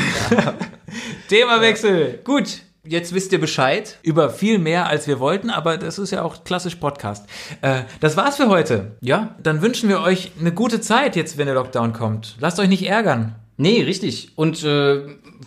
Themawechsel. 1.30 2.20
Gut, 2.24 2.60
jetzt 2.86 3.14
wisst 3.14 3.32
ihr 3.32 3.40
Bescheid. 3.40 3.98
Über 4.04 4.30
viel 4.30 4.60
mehr, 4.60 4.88
als 4.88 5.08
wir 5.08 5.20
wollten, 5.20 5.50
aber 5.50 5.78
das 5.78 6.00
ist 6.00 6.12
ja 6.12 6.24
auch 6.24 6.44
klassisch 6.44 6.76
Podcast. 6.76 7.28
Äh, 7.62 7.82
das 8.00 8.18
war's 8.18 8.38
für 8.38 8.48
heute. 8.50 8.96
Ja, 9.02 9.36
Dann 9.42 9.62
wünschen 9.62 9.90
wir 9.90 10.02
euch 10.02 10.32
eine 10.40 10.52
gute 10.52 10.82
Zeit 10.82 11.16
jetzt, 11.16 11.38
wenn 11.38 11.46
der 11.46 11.56
Lockdown 11.56 11.94
kommt. 11.94 12.36
Lasst 12.40 12.60
euch 12.60 12.70
nicht 12.70 12.88
ärgern. 12.88 13.36
nee, 13.58 13.82
richtig. 13.84 14.32
Und 14.36 14.64
äh, 14.64 15.02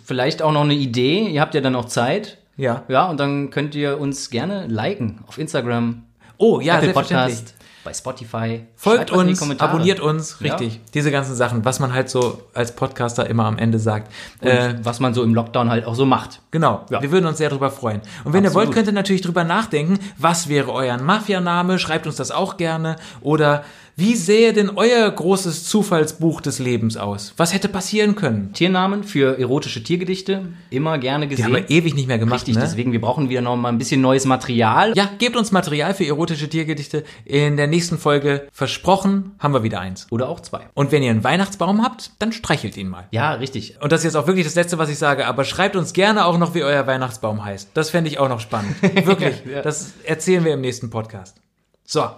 vielleicht 0.05 0.41
auch 0.41 0.51
noch 0.51 0.63
eine 0.63 0.75
Idee. 0.75 1.27
Ihr 1.27 1.41
habt 1.41 1.55
ja 1.55 1.61
dann 1.61 1.75
auch 1.75 1.85
Zeit. 1.85 2.37
Ja. 2.55 2.83
Ja, 2.87 3.07
und 3.07 3.19
dann 3.19 3.49
könnt 3.49 3.73
ihr 3.73 3.99
uns 3.99 4.29
gerne 4.29 4.67
liken 4.67 5.19
auf 5.27 5.37
Instagram, 5.39 6.03
Oh, 6.37 6.59
ja, 6.59 6.77
Apple. 6.77 6.93
Podcast, 6.93 7.53
bei 7.83 7.93
Spotify. 7.93 8.65
Folgt 8.75 9.11
uns, 9.11 9.41
abonniert 9.59 9.99
uns, 9.99 10.37
Ja. 10.39 10.55
richtig. 10.55 10.79
Diese 10.93 11.11
ganzen 11.11 11.35
Sachen, 11.35 11.65
was 11.65 11.79
man 11.79 11.93
halt 11.93 12.09
so 12.09 12.41
als 12.53 12.73
Podcaster 12.75 13.29
immer 13.29 13.45
am 13.45 13.57
Ende 13.57 13.79
sagt. 13.79 14.11
Äh, 14.41 14.75
was 14.83 14.99
man 14.99 15.13
so 15.13 15.23
im 15.23 15.33
Lockdown 15.33 15.69
halt 15.69 15.85
auch 15.85 15.95
so 15.95 16.05
macht. 16.05 16.41
Genau, 16.51 16.85
Ja. 16.89 17.01
wir 17.01 17.11
würden 17.11 17.25
uns 17.25 17.37
sehr 17.37 17.49
darüber 17.49 17.71
freuen. 17.71 18.01
Und 18.23 18.33
wenn 18.33 18.43
ihr 18.43 18.47
Absolut. 18.47 18.67
wollt, 18.67 18.75
könnt 18.75 18.87
ihr 18.87 18.93
natürlich 18.93 19.21
drüber 19.21 19.43
nachdenken, 19.43 19.99
was 20.17 20.47
wäre 20.47 20.71
euer 20.71 20.97
Mafianame, 20.97 21.79
schreibt 21.79 22.07
uns 22.07 22.15
das 22.15 22.31
auch 22.31 22.57
gerne. 22.57 22.95
Oder 23.21 23.63
wie 23.95 24.15
sähe 24.15 24.53
denn 24.53 24.71
euer 24.75 25.09
großes 25.11 25.65
Zufallsbuch 25.65 26.41
des 26.41 26.57
Lebens 26.57 26.97
aus? 26.97 27.33
Was 27.37 27.53
hätte 27.53 27.69
passieren 27.69 28.15
können? 28.15 28.51
Tiernamen 28.53 29.03
für 29.03 29.37
erotische 29.39 29.83
Tiergedichte, 29.83 30.47
immer 30.71 30.97
gerne 30.97 31.25
Die 31.27 31.35
gesehen. 31.35 31.45
haben 31.45 31.53
wir 31.53 31.69
ewig 31.69 31.93
nicht 31.93 32.07
mehr 32.07 32.17
gemacht, 32.17 32.41
Richtig, 32.41 32.55
ne? 32.55 32.61
deswegen, 32.61 32.91
wir 32.91 32.99
brauchen 33.01 33.29
wieder 33.29 33.41
noch 33.41 33.55
mal 33.55 33.69
ein 33.69 33.77
bisschen 33.77 34.01
neues 34.01 34.25
Material. 34.25 34.93
Ja, 34.95 35.09
gebt 35.19 35.35
uns 35.35 35.51
Material 35.51 35.93
für 35.93 36.05
erotische 36.07 36.49
Tiergedichte. 36.49 37.03
In 37.23 37.55
der 37.55 37.67
nächsten 37.67 37.99
Folge, 37.99 38.47
versprochen, 38.51 39.35
haben 39.37 39.53
wir 39.53 39.61
wieder 39.61 39.79
eins. 39.79 40.07
Oder 40.09 40.27
auch 40.27 40.39
zwei. 40.39 40.61
Und 40.73 40.91
wenn 40.91 41.03
ihr 41.03 41.11
einen 41.11 41.23
Weihnachtsbaum 41.23 41.83
habt, 41.83 42.11
dann 42.17 42.31
streichelt 42.31 42.75
ihn 42.77 42.89
mal. 42.89 43.07
Ja, 43.11 43.33
richtig. 43.33 43.77
Und 43.81 43.91
das 43.91 43.99
ist 44.01 44.05
jetzt 44.05 44.15
auch 44.15 44.25
wirklich 44.25 44.45
das 44.45 44.55
Letzte, 44.55 44.79
was 44.79 44.89
ich 44.89 44.97
sage, 44.97 45.27
aber 45.27 45.43
schreibt 45.43 45.75
uns 45.75 45.93
gerne 45.93 46.25
auch 46.25 46.39
noch, 46.39 46.55
wie 46.55 46.63
euer 46.63 46.87
Weihnachtsbaum 46.87 47.45
heißt. 47.45 47.69
Das 47.75 47.91
fände 47.91 48.09
ich 48.09 48.17
auch 48.17 48.29
noch 48.29 48.39
spannend. 48.39 48.75
Wirklich. 49.05 49.43
Ja. 49.45 49.61
Das 49.61 49.93
erzählen 50.03 50.43
wir 50.43 50.53
im 50.55 50.61
nächsten 50.61 50.89
Podcast. 50.89 51.37
So. 51.85 52.09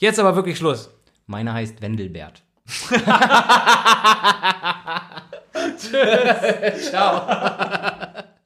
Jetzt 0.00 0.20
aber 0.20 0.36
wirklich 0.36 0.56
Schluss. 0.58 0.90
Meiner 1.28 1.52
heißt 1.52 1.82
Wendelbert. 1.82 2.42
Ciao. 6.90 8.24